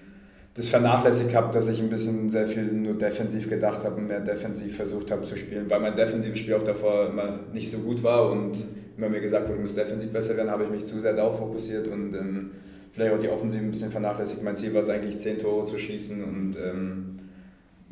das 0.54 0.68
vernachlässigt 0.68 1.34
habe, 1.34 1.52
dass 1.52 1.68
ich 1.68 1.80
ein 1.80 1.88
bisschen 1.88 2.30
sehr 2.30 2.46
viel 2.46 2.73
nur 2.73 2.94
defensiv 2.94 3.49
gedacht 3.49 3.82
habe 3.82 3.96
und 3.96 4.06
mehr 4.06 4.20
defensiv 4.20 4.76
versucht 4.76 5.11
habe 5.11 5.23
zu 5.23 5.37
spielen, 5.37 5.68
weil 5.68 5.80
mein 5.80 5.96
defensives 5.96 6.38
Spiel 6.38 6.54
auch 6.54 6.62
davor 6.62 7.08
immer 7.08 7.40
nicht 7.52 7.70
so 7.70 7.78
gut 7.78 8.02
war 8.04 8.30
und 8.30 8.52
immer 8.96 9.08
mir 9.08 9.20
gesagt 9.20 9.49
wurde, 9.49 9.56
du 9.56 9.62
musst 9.62 9.76
defensiv 9.76 10.12
besser 10.12 10.37
werden, 10.37 10.50
habe 10.50 10.64
ich 10.64 10.70
mich 10.70 10.87
zu 10.87 11.00
sehr 11.00 11.12
darauf 11.12 11.38
fokussiert 11.38 11.88
und 11.88 12.14
ähm, 12.14 12.50
vielleicht 12.92 13.12
auch 13.12 13.18
die 13.18 13.28
Offensive 13.28 13.64
ein 13.64 13.73
bisschen 13.73 13.90
vernachlässigt. 13.90 14.44
Mein 14.44 14.54
Ziel 14.54 14.73
war 14.73 14.82
es 14.82 14.88
eigentlich, 14.88 15.18
10 15.18 15.38
Tore 15.38 15.64
zu 15.64 15.76
schießen 15.76 16.23
und 16.23 16.56
ähm, 16.56 17.18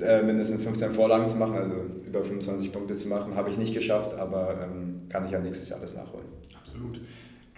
äh, 0.00 0.22
mindestens 0.22 0.62
15 0.62 0.92
Vorlagen 0.92 1.26
zu 1.26 1.36
machen, 1.36 1.56
also 1.56 1.74
über 2.06 2.22
25 2.22 2.70
Punkte 2.70 2.94
zu 2.94 3.08
machen, 3.08 3.34
habe 3.34 3.50
ich 3.50 3.58
nicht 3.58 3.74
geschafft, 3.74 4.14
aber 4.14 4.56
ähm, 4.62 5.08
kann 5.08 5.24
ich 5.24 5.32
ja 5.32 5.40
nächstes 5.40 5.68
Jahr 5.68 5.80
alles 5.80 5.96
nachholen. 5.96 6.26
Absolut 6.56 7.00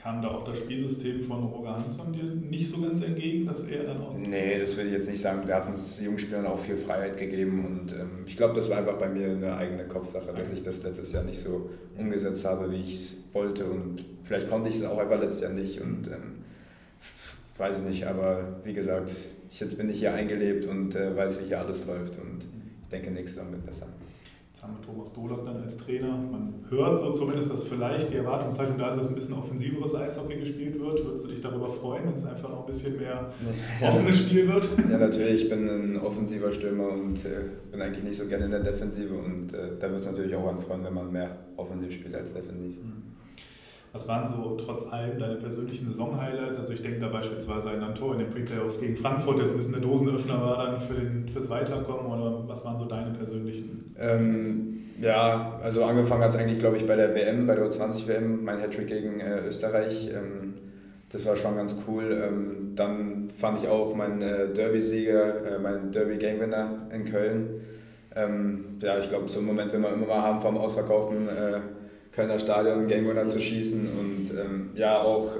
kam 0.04 0.20
da 0.20 0.28
auch 0.28 0.44
das 0.44 0.58
Spielsystem 0.58 1.22
von 1.22 1.44
Roger 1.44 1.78
Hansson 1.78 2.12
dir 2.12 2.24
nicht 2.24 2.68
so 2.68 2.78
ganz 2.82 3.00
entgegen, 3.02 3.46
dass 3.46 3.62
er 3.62 3.84
dann 3.84 4.02
auch. 4.02 4.14
Nee, 4.14 4.58
das 4.58 4.76
würde 4.76 4.90
ich 4.90 4.96
jetzt 4.96 5.08
nicht 5.08 5.20
sagen. 5.20 5.46
Der 5.46 5.56
hat 5.56 5.74
uns 5.74 5.98
Jungspielern 5.98 6.44
auch 6.44 6.58
viel 6.58 6.76
Freiheit 6.76 7.16
gegeben 7.16 7.64
und 7.64 7.92
ähm, 7.92 8.24
ich 8.26 8.36
glaube, 8.36 8.52
das 8.52 8.68
war 8.68 8.76
einfach 8.76 8.98
bei 8.98 9.08
mir 9.08 9.30
eine 9.30 9.56
eigene 9.56 9.84
Kopfsache, 9.84 10.34
dass 10.36 10.52
ich 10.52 10.62
das 10.62 10.82
letztes 10.82 11.10
Jahr 11.12 11.24
nicht 11.24 11.38
so 11.38 11.70
umgesetzt 11.96 12.44
habe, 12.44 12.70
wie 12.70 12.82
ich 12.82 12.94
es 12.96 13.16
wollte 13.32 13.64
und 13.64 14.04
vielleicht 14.24 14.46
konnte 14.46 14.68
ich 14.68 14.76
es 14.76 14.84
auch 14.84 14.98
einfach 14.98 15.18
letztes 15.18 15.40
Jahr 15.40 15.52
nicht 15.52 15.80
und 15.80 16.08
ähm, 16.08 16.44
weiß 17.56 17.78
ich 17.78 17.84
nicht, 17.84 18.06
aber 18.06 18.60
wie 18.62 18.74
gesagt, 18.74 19.10
jetzt 19.58 19.78
bin 19.78 19.88
ich 19.88 20.00
hier 20.00 20.12
eingelebt 20.12 20.66
und 20.66 20.94
äh, 20.96 21.16
weiß, 21.16 21.40
wie 21.40 21.46
hier 21.46 21.60
alles 21.60 21.86
läuft 21.86 22.18
und 22.18 22.44
ich 22.82 22.88
denke, 22.88 23.10
nächstes 23.10 23.42
Jahr 23.42 23.50
wird 23.50 23.64
besser 23.64 23.86
haben 24.64 24.76
wir 24.78 24.86
Thomas 24.86 25.12
Dolak 25.12 25.44
dann 25.44 25.62
als 25.62 25.76
Trainer. 25.76 26.08
Man 26.08 26.54
hört 26.70 26.98
so 26.98 27.12
zumindest, 27.12 27.52
dass 27.52 27.64
vielleicht 27.64 28.10
die 28.10 28.16
Erwartungshaltung 28.16 28.78
da 28.78 28.88
ist, 28.88 28.96
dass 28.96 29.08
ein 29.10 29.14
bisschen 29.14 29.34
offensiveres 29.34 29.94
Eishockey 29.94 30.36
gespielt 30.36 30.80
wird. 30.80 31.04
Würdest 31.04 31.26
du 31.26 31.30
dich 31.30 31.40
darüber 31.40 31.68
freuen, 31.68 32.06
wenn 32.06 32.14
es 32.14 32.24
einfach 32.24 32.48
noch 32.48 32.60
ein 32.60 32.66
bisschen 32.66 32.96
mehr 32.98 33.30
offenes 33.82 34.18
Spiel 34.18 34.48
wird? 34.48 34.68
Ja, 34.90 34.98
natürlich. 34.98 35.44
Ich 35.44 35.48
bin 35.48 35.68
ein 35.68 35.98
offensiver 35.98 36.52
Stürmer 36.52 36.88
und 36.88 37.24
äh, 37.24 37.50
bin 37.70 37.80
eigentlich 37.80 38.04
nicht 38.04 38.16
so 38.16 38.26
gerne 38.26 38.46
in 38.46 38.50
der 38.50 38.60
Defensive. 38.60 39.14
Und 39.14 39.52
äh, 39.52 39.76
da 39.78 39.88
würde 39.88 40.00
es 40.00 40.06
natürlich 40.06 40.34
auch 40.34 40.48
anfreuen, 40.48 40.84
wenn 40.84 40.94
man 40.94 41.10
mehr 41.10 41.36
offensiv 41.56 41.92
spielt 41.92 42.14
als 42.14 42.32
defensiv. 42.32 42.76
Mhm. 42.76 43.13
Was 43.94 44.08
waren 44.08 44.26
so 44.26 44.56
trotz 44.56 44.92
allem 44.92 45.20
deine 45.20 45.36
persönlichen 45.36 45.86
Saison-Highlights? 45.86 46.58
Also 46.58 46.72
ich 46.72 46.82
denke 46.82 46.98
da 46.98 47.06
beispielsweise 47.06 47.70
an 47.70 47.80
ein 47.80 47.94
Tor 47.94 48.14
in 48.14 48.18
den 48.18 48.28
Pre-Playoffs 48.28 48.80
gegen 48.80 48.96
Frankfurt, 48.96 49.38
der 49.38 49.46
so 49.46 49.54
ein 49.54 49.56
bisschen 49.58 49.72
der 49.72 49.82
Dosenöffner 49.82 50.42
war 50.42 50.66
dann 50.66 50.80
für 50.80 50.94
den, 50.94 51.28
fürs 51.28 51.48
Weiterkommen. 51.48 52.06
Oder 52.06 52.48
was 52.48 52.64
waren 52.64 52.76
so 52.76 52.86
deine 52.86 53.12
persönlichen? 53.12 53.78
Ähm, 53.96 54.80
ja, 55.00 55.60
also 55.62 55.84
angefangen 55.84 56.24
hat 56.24 56.30
es 56.30 56.36
eigentlich, 56.36 56.58
glaube 56.58 56.76
ich, 56.76 56.86
bei 56.88 56.96
der 56.96 57.14
WM, 57.14 57.46
bei 57.46 57.54
der 57.54 57.70
U20-WM, 57.70 58.44
mein 58.44 58.58
Hattrick 58.58 58.88
gegen 58.88 59.20
äh, 59.20 59.46
Österreich. 59.46 60.10
Ähm, 60.12 60.54
das 61.10 61.24
war 61.24 61.36
schon 61.36 61.54
ganz 61.54 61.76
cool. 61.86 62.20
Ähm, 62.20 62.74
dann 62.74 63.30
fand 63.30 63.58
ich 63.62 63.68
auch 63.68 63.94
meinen 63.94 64.20
äh, 64.22 64.48
Derby-Sieger, 64.52 65.54
äh, 65.54 65.58
meinen 65.60 65.92
Derby-Game-Winner 65.92 66.88
in 66.92 67.04
Köln. 67.04 67.60
Ähm, 68.16 68.64
ja, 68.80 68.98
ich 68.98 69.08
glaube, 69.08 69.28
so 69.28 69.38
einen 69.38 69.46
Moment 69.46 69.72
will 69.72 69.78
man 69.78 69.94
immer 69.94 70.06
mal 70.06 70.22
haben 70.22 70.40
vom 70.40 70.58
Ausverkaufen 70.58 71.28
äh, 71.28 71.60
Kölner 72.14 72.38
Stadion 72.38 72.86
Game 72.86 73.08
Winner 73.08 73.26
zu 73.26 73.38
schießen 73.38 73.88
und 73.98 74.30
ähm, 74.30 74.70
ja 74.74 75.00
auch 75.02 75.36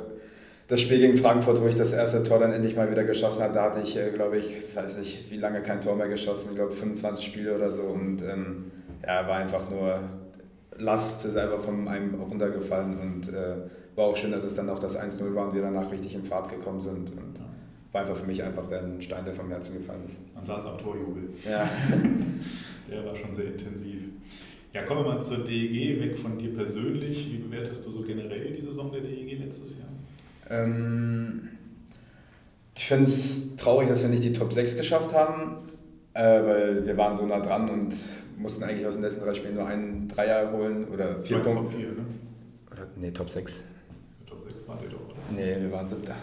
das 0.67 0.81
Spiel 0.81 0.99
gegen 0.99 1.17
Frankfurt, 1.17 1.61
wo 1.61 1.67
ich 1.67 1.75
das 1.75 1.93
erste 1.93 2.23
Tor 2.23 2.39
dann 2.39 2.53
endlich 2.53 2.75
mal 2.75 2.91
wieder 2.91 3.05
geschossen 3.05 3.43
habe, 3.43 3.53
da 3.53 3.65
hatte 3.65 3.81
ich, 3.81 3.97
äh, 3.97 4.11
glaube 4.11 4.39
ich, 4.39 4.57
weiß 4.75 4.99
nicht, 4.99 5.31
wie 5.31 5.37
lange 5.37 5.61
kein 5.61 5.81
Tor 5.81 5.95
mehr 5.95 6.09
geschossen, 6.09 6.49
ich 6.51 6.57
glaube 6.57 6.73
25 6.73 7.25
Spiele 7.25 7.55
oder 7.55 7.71
so 7.71 7.83
und 7.83 8.23
ähm, 8.23 8.71
ja, 9.07 9.27
war 9.29 9.37
einfach 9.37 9.71
nur 9.71 10.01
Last, 10.77 11.25
ist 11.25 11.37
einfach 11.37 11.61
von 11.61 11.87
einem 11.87 12.15
runtergefallen 12.15 12.99
und 12.99 13.29
äh, 13.29 13.57
war 13.95 14.07
auch 14.07 14.17
schön, 14.17 14.33
dass 14.33 14.43
es 14.43 14.57
dann 14.57 14.69
auch 14.71 14.81
das 14.81 14.99
1-0 14.99 15.35
war 15.35 15.49
und 15.49 15.55
wir 15.55 15.63
danach 15.63 15.91
richtig 15.93 16.15
in 16.15 16.25
Fahrt 16.25 16.51
gekommen 16.51 16.81
sind 16.81 17.11
und 17.11 17.39
war 17.93 18.01
einfach 18.01 18.17
für 18.17 18.27
mich 18.27 18.43
einfach 18.43 18.69
der 18.69 18.83
Stein, 18.99 19.25
der 19.25 19.35
vom 19.35 19.49
Herzen 19.51 19.79
gefallen 19.79 20.03
ist. 20.09 20.19
Man 20.35 20.45
saß 20.45 20.67
am 20.67 20.79
Torjubel. 20.79 21.31
Ja. 21.49 21.69
der 22.91 23.05
war 23.05 23.15
schon 23.15 23.33
sehr 23.33 23.47
intensiv. 23.47 24.09
Ja, 24.75 24.83
kommen 24.83 25.05
wir 25.05 25.15
mal 25.15 25.23
zur 25.23 25.45
DEG, 25.45 26.01
weg 26.01 26.17
von 26.17 26.37
dir 26.37 26.53
persönlich. 26.53 27.33
Wie 27.33 27.39
bewertest 27.39 27.87
du 27.87 27.93
so 27.93 28.03
generell 28.03 28.51
die 28.51 28.61
Saison 28.61 28.91
der 28.91 29.03
DEG 29.03 29.39
letztes 29.39 29.79
Jahr? 29.79 29.89
Ähm, 30.51 31.51
ich 32.75 32.87
finde 32.87 33.05
es 33.05 33.55
traurig, 33.55 33.89
dass 33.89 34.03
wir 34.03 34.09
nicht 34.09 34.25
die 34.25 34.33
Top 34.33 34.53
6 34.53 34.77
geschafft 34.77 35.15
haben, 35.15 35.59
äh, 36.13 36.23
weil 36.23 36.87
wir 36.87 36.97
waren 36.97 37.17
so 37.17 37.25
nah 37.25 37.39
dran 37.39 37.71
und 37.71 37.95
mussten 38.37 38.65
eigentlich 38.65 38.85
aus 38.85 38.95
den 38.95 39.05
letzten 39.05 39.21
drei 39.25 39.35
Spielen 39.35 39.55
nur 39.55 39.67
einen 39.67 40.09
Dreier 40.09 40.51
holen 40.51 40.89
oder 40.89 41.21
vier 41.21 41.39
Punkte. 41.39 41.63
Top 41.63 41.73
4, 41.73 41.89
ne? 41.91 42.05
Oder, 42.73 42.87
nee, 42.97 43.13
Top 43.13 43.31
6. 43.31 43.63
Top 44.27 44.45
6 44.45 44.67
waren 44.67 44.83
wir 44.83 44.89
doch, 44.89 45.07
oder? 45.07 45.17
Nee, 45.31 45.57
wir 45.61 45.71
waren 45.71 45.87
siebter. 45.87 46.17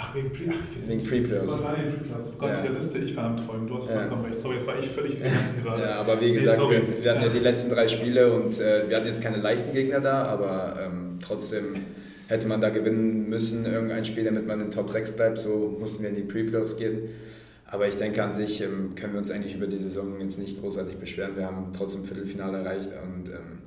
Ach, 0.00 0.14
wegen 0.14 0.30
Pre 0.30 0.44
Ach, 0.48 0.88
wegen 0.88 1.02
Pre-Playoffs. 1.02 1.54
Was 1.54 1.64
war 1.64 1.74
denn 1.74 1.86
Pre-Playoffs? 1.88 2.32
Oh 2.32 2.38
Gott, 2.38 2.56
ja. 2.56 2.62
das 2.64 2.76
ist 2.76 2.96
ich 2.96 3.16
war 3.16 3.24
am 3.24 3.36
Träumen. 3.36 3.66
Du 3.66 3.76
hast 3.76 3.90
vollkommen 3.90 4.22
ja. 4.22 4.28
recht. 4.28 4.38
Sorry, 4.38 4.54
jetzt 4.54 4.66
war 4.66 4.78
ich 4.78 4.88
völlig 4.88 5.16
gegangen 5.16 5.56
gerade. 5.60 5.82
Ja, 5.82 5.96
aber 5.96 6.20
wie 6.20 6.32
gesagt, 6.32 6.60
nee, 6.60 6.70
wir, 6.70 7.04
wir, 7.04 7.10
hatten 7.10 7.22
ja. 7.22 7.28
die 7.28 7.38
letzten 7.40 7.70
drei 7.70 7.88
Spiele 7.88 8.32
und 8.32 8.60
äh, 8.60 8.88
wir 8.88 8.96
hatten 8.96 9.08
jetzt 9.08 9.22
keine 9.22 9.38
leichten 9.38 9.72
Gegner 9.72 10.00
da, 10.00 10.24
aber 10.26 10.78
ähm, 10.80 11.18
trotzdem 11.20 11.74
hätte 12.28 12.46
man 12.46 12.60
da 12.60 12.68
gewinnen 12.68 13.28
müssen, 13.28 13.66
irgendein 13.66 14.04
Spiel, 14.04 14.22
damit 14.22 14.46
man 14.46 14.60
in 14.60 14.66
den 14.66 14.70
Top 14.70 14.88
6 14.88 15.12
bleibt. 15.12 15.38
So 15.38 15.76
mussten 15.80 16.04
wir 16.04 16.10
in 16.10 16.16
die 16.16 16.22
Pre-Playoffs 16.22 16.76
gehen. 16.76 17.08
Aber 17.66 17.88
ich 17.88 17.96
denke 17.96 18.22
an 18.22 18.32
sich 18.32 18.62
ähm, 18.62 18.94
können 18.94 19.14
wir 19.14 19.18
uns 19.18 19.32
eigentlich 19.32 19.56
über 19.56 19.66
die 19.66 19.78
Saison 19.78 20.20
jetzt 20.20 20.38
nicht 20.38 20.60
großartig 20.60 20.96
beschweren. 20.96 21.36
Wir 21.36 21.46
haben 21.46 21.72
trotzdem 21.76 22.04
Viertelfinale 22.04 22.58
erreicht 22.58 22.90
und 23.02 23.28
ähm, 23.30 23.58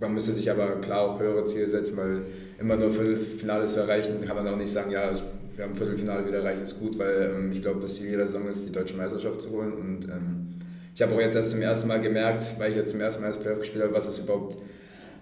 man 0.00 0.14
müsste 0.14 0.32
sich 0.32 0.50
aber 0.50 0.80
klar 0.80 1.00
auch 1.00 1.20
höhere 1.20 1.44
Ziele 1.44 1.68
setzen, 1.68 1.96
weil 1.96 2.22
immer 2.60 2.76
nur 2.76 2.90
Viertelfinale 2.90 3.66
zu 3.66 3.80
erreichen, 3.80 4.20
kann 4.24 4.36
man 4.36 4.46
auch 4.46 4.56
nicht 4.56 4.70
sagen, 4.70 4.90
ja, 4.90 5.12
wir 5.56 5.64
haben 5.64 5.74
Viertelfinale 5.74 6.26
wieder 6.26 6.38
erreicht, 6.38 6.62
ist 6.62 6.78
gut, 6.78 6.98
weil 6.98 7.32
ähm, 7.34 7.52
ich 7.52 7.62
glaube, 7.62 7.80
das 7.80 7.94
Ziel 7.94 8.10
jeder 8.10 8.26
Saison 8.26 8.48
ist, 8.48 8.66
die 8.66 8.72
deutsche 8.72 8.96
Meisterschaft 8.96 9.40
zu 9.40 9.50
holen. 9.50 9.72
Und 9.72 10.04
ähm, 10.04 10.54
ich 10.94 11.02
habe 11.02 11.14
auch 11.14 11.20
jetzt 11.20 11.36
erst 11.36 11.50
zum 11.50 11.62
ersten 11.62 11.88
Mal 11.88 12.00
gemerkt, 12.00 12.54
weil 12.58 12.70
ich 12.70 12.76
jetzt 12.76 12.90
zum 12.90 13.00
ersten 13.00 13.22
Mal 13.22 13.28
als 13.28 13.38
Playoff 13.38 13.60
gespielt 13.60 13.84
habe, 13.84 13.94
was 13.94 14.08
es 14.08 14.18
überhaupt, 14.18 14.56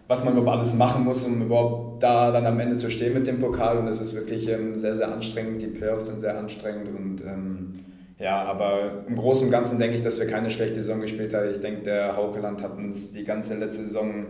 was 0.09 0.25
man 0.25 0.35
überhaupt 0.35 0.59
alles 0.59 0.75
machen 0.75 1.05
muss, 1.05 1.25
um 1.25 1.43
überhaupt 1.43 2.03
da 2.03 2.31
dann 2.31 2.47
am 2.47 2.59
Ende 2.61 2.77
zu 2.77 2.91
stehen 2.91 3.15
mit 3.15 3.27
dem 3.27 3.39
Pokal. 3.41 3.79
Und 3.79 3.89
es 3.89 4.01
ist 4.01 4.15
wirklich 4.15 4.49
ähm, 4.49 4.75
sehr, 4.75 4.95
sehr 4.95 5.13
anstrengend. 5.13 5.61
Die 5.63 5.67
Playoffs 5.67 6.07
sind 6.07 6.21
sehr 6.21 6.39
anstrengend 6.39 6.89
und 6.89 7.23
ähm, 7.23 7.71
ja, 8.19 8.45
aber 8.45 9.05
im 9.09 9.17
Großen 9.17 9.47
und 9.47 9.51
Ganzen 9.51 9.79
denke 9.81 9.97
ich, 9.97 10.03
dass 10.03 10.21
wir 10.21 10.27
keine 10.29 10.51
schlechte 10.51 10.77
Saison 10.77 11.01
gespielt 11.01 11.35
haben. 11.35 11.51
Ich 11.51 11.61
denke, 11.61 11.83
der 11.83 12.17
Haukeland 12.17 12.63
hat 12.63 12.77
uns 12.77 13.11
die 13.11 13.25
ganze 13.25 13.57
letzte 13.57 13.83
Saison 13.83 14.27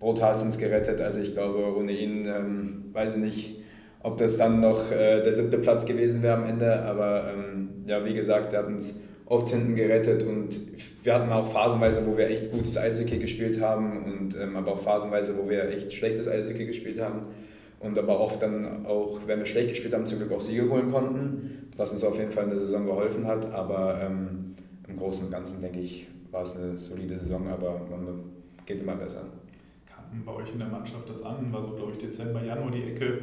brutalstens 0.00 0.56
gerettet. 0.56 1.00
Also 1.00 1.20
ich 1.20 1.34
glaube, 1.34 1.76
ohne 1.76 1.92
ihn, 1.92 2.26
ähm, 2.26 2.84
weiß 2.92 3.16
ich 3.16 3.20
nicht, 3.20 3.65
ob 4.06 4.18
das 4.18 4.36
dann 4.36 4.60
noch 4.60 4.92
äh, 4.92 5.20
der 5.20 5.32
siebte 5.32 5.58
Platz 5.58 5.84
gewesen 5.84 6.22
wäre 6.22 6.36
am 6.36 6.44
Ende. 6.44 6.80
Aber 6.82 7.24
ähm, 7.28 7.70
ja, 7.86 8.04
wie 8.04 8.14
gesagt, 8.14 8.52
er 8.52 8.60
hat 8.60 8.68
uns 8.68 8.94
oft 9.26 9.50
hinten 9.50 9.74
gerettet 9.74 10.22
und 10.22 10.60
wir 11.02 11.12
hatten 11.12 11.32
auch 11.32 11.48
phasenweise, 11.48 12.06
wo 12.06 12.16
wir 12.16 12.30
echt 12.30 12.52
gutes 12.52 12.78
Eishockey 12.78 13.18
gespielt 13.18 13.60
haben 13.60 14.04
und 14.04 14.40
ähm, 14.40 14.54
aber 14.54 14.74
auch 14.74 14.78
phasenweise, 14.78 15.36
wo 15.36 15.48
wir 15.50 15.68
echt 15.70 15.92
schlechtes 15.92 16.28
Eishockey 16.28 16.66
gespielt 16.66 17.00
haben 17.00 17.22
und 17.80 17.98
aber 17.98 18.20
oft 18.20 18.40
dann 18.40 18.86
auch, 18.86 19.18
wenn 19.26 19.40
wir 19.40 19.46
schlecht 19.46 19.70
gespielt 19.70 19.92
haben, 19.92 20.06
zum 20.06 20.18
Glück 20.18 20.30
auch 20.30 20.40
Siege 20.40 20.70
holen 20.70 20.88
konnten, 20.92 21.68
was 21.76 21.90
uns 21.90 22.04
auf 22.04 22.16
jeden 22.16 22.30
Fall 22.30 22.44
in 22.44 22.50
der 22.50 22.60
Saison 22.60 22.86
geholfen 22.86 23.26
hat. 23.26 23.52
Aber 23.52 24.00
ähm, 24.00 24.54
im 24.86 24.96
Großen 24.96 25.24
und 25.24 25.32
Ganzen 25.32 25.60
denke 25.60 25.80
ich, 25.80 26.06
war 26.30 26.44
es 26.44 26.54
eine 26.54 26.78
solide 26.78 27.18
Saison, 27.18 27.48
aber 27.48 27.80
man 27.90 28.06
geht 28.66 28.80
immer 28.80 28.94
besser. 28.94 29.24
Bei 30.24 30.32
euch 30.32 30.52
in 30.52 30.58
der 30.58 30.68
Mannschaft 30.68 31.08
das 31.08 31.22
an? 31.22 31.52
War 31.52 31.62
so, 31.62 31.72
glaube 31.72 31.92
ich, 31.92 31.98
Dezember, 31.98 32.42
Januar 32.44 32.70
die 32.70 32.82
Ecke, 32.82 33.20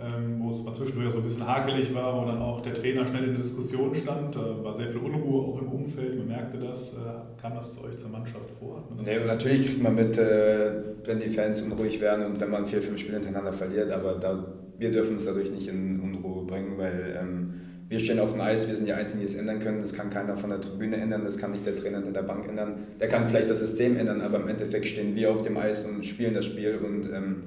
ähm, 0.00 0.36
wo 0.38 0.50
es 0.50 0.64
mal 0.64 0.74
zwischendurch 0.74 1.12
so 1.12 1.18
ein 1.18 1.24
bisschen 1.24 1.46
hakelig 1.46 1.94
war, 1.94 2.20
wo 2.20 2.26
dann 2.26 2.40
auch 2.40 2.60
der 2.60 2.74
Trainer 2.74 3.06
schnell 3.06 3.24
in 3.24 3.30
der 3.30 3.42
Diskussion 3.42 3.94
stand. 3.94 4.36
Äh, 4.36 4.64
war 4.64 4.72
sehr 4.72 4.88
viel 4.88 5.00
Unruhe 5.00 5.42
auch 5.42 5.60
im 5.60 5.68
Umfeld, 5.68 6.18
man 6.18 6.28
merkte 6.28 6.58
das. 6.58 6.94
Äh, 6.94 7.40
kam 7.40 7.54
das 7.54 7.74
zu 7.74 7.84
euch 7.84 7.96
zur 7.96 8.10
Mannschaft 8.10 8.50
vor? 8.58 8.82
Nee, 9.04 9.18
natürlich 9.26 9.66
kriegt 9.66 9.82
man 9.82 9.94
mit, 9.94 10.18
äh, 10.18 10.72
wenn 11.04 11.20
die 11.20 11.28
Fans 11.28 11.60
unruhig 11.62 12.00
werden 12.00 12.26
und 12.26 12.40
wenn 12.40 12.50
man 12.50 12.64
vier, 12.64 12.82
fünf 12.82 12.98
Spiele 12.98 13.18
hintereinander 13.18 13.52
verliert, 13.52 13.90
aber 13.90 14.14
da, 14.14 14.44
wir 14.78 14.90
dürfen 14.90 15.16
es 15.16 15.24
dadurch 15.24 15.50
nicht 15.50 15.68
in 15.68 16.00
Unruhe 16.00 16.44
bringen, 16.44 16.78
weil 16.78 17.18
ähm, 17.20 17.51
wir 17.92 18.00
stehen 18.00 18.18
auf 18.20 18.32
dem 18.32 18.40
Eis, 18.40 18.66
wir 18.68 18.74
sind 18.74 18.86
die 18.86 18.94
Einzigen, 18.94 19.20
die 19.20 19.26
es 19.26 19.34
ändern 19.34 19.60
können. 19.60 19.82
Das 19.82 19.92
kann 19.92 20.08
keiner 20.08 20.34
von 20.38 20.48
der 20.48 20.62
Tribüne 20.62 20.96
ändern, 20.96 21.26
das 21.26 21.36
kann 21.36 21.52
nicht 21.52 21.66
der 21.66 21.76
Trainer 21.76 21.98
hinter 21.98 22.12
der 22.12 22.22
Bank 22.22 22.48
ändern. 22.48 22.86
Der 22.98 23.06
kann 23.06 23.28
vielleicht 23.28 23.50
das 23.50 23.58
System 23.58 23.98
ändern, 23.98 24.22
aber 24.22 24.40
im 24.40 24.48
Endeffekt 24.48 24.86
stehen 24.86 25.14
wir 25.14 25.30
auf 25.30 25.42
dem 25.42 25.58
Eis 25.58 25.84
und 25.84 26.02
spielen 26.02 26.32
das 26.32 26.46
Spiel 26.46 26.78
und 26.78 27.12
ähm, 27.12 27.42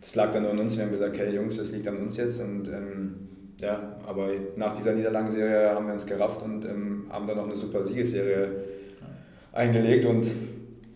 das 0.00 0.14
lag 0.14 0.30
dann 0.30 0.44
nur 0.44 0.52
an 0.52 0.60
uns. 0.60 0.76
Wir 0.76 0.84
haben 0.84 0.92
gesagt, 0.92 1.18
hey 1.18 1.34
Jungs, 1.34 1.56
das 1.56 1.72
liegt 1.72 1.88
an 1.88 1.96
uns 1.96 2.16
jetzt. 2.16 2.40
Und 2.40 2.68
ähm, 2.68 3.14
ja, 3.60 3.96
aber 4.06 4.28
nach 4.56 4.76
dieser 4.76 4.92
Niederlagenserie 4.92 5.70
haben 5.70 5.88
wir 5.88 5.94
uns 5.94 6.06
gerafft 6.06 6.44
und 6.44 6.64
ähm, 6.66 7.06
haben 7.10 7.26
dann 7.26 7.38
noch 7.38 7.46
eine 7.46 7.56
super 7.56 7.84
Siegesserie 7.84 8.48
eingelegt. 9.52 10.04
Und 10.04 10.30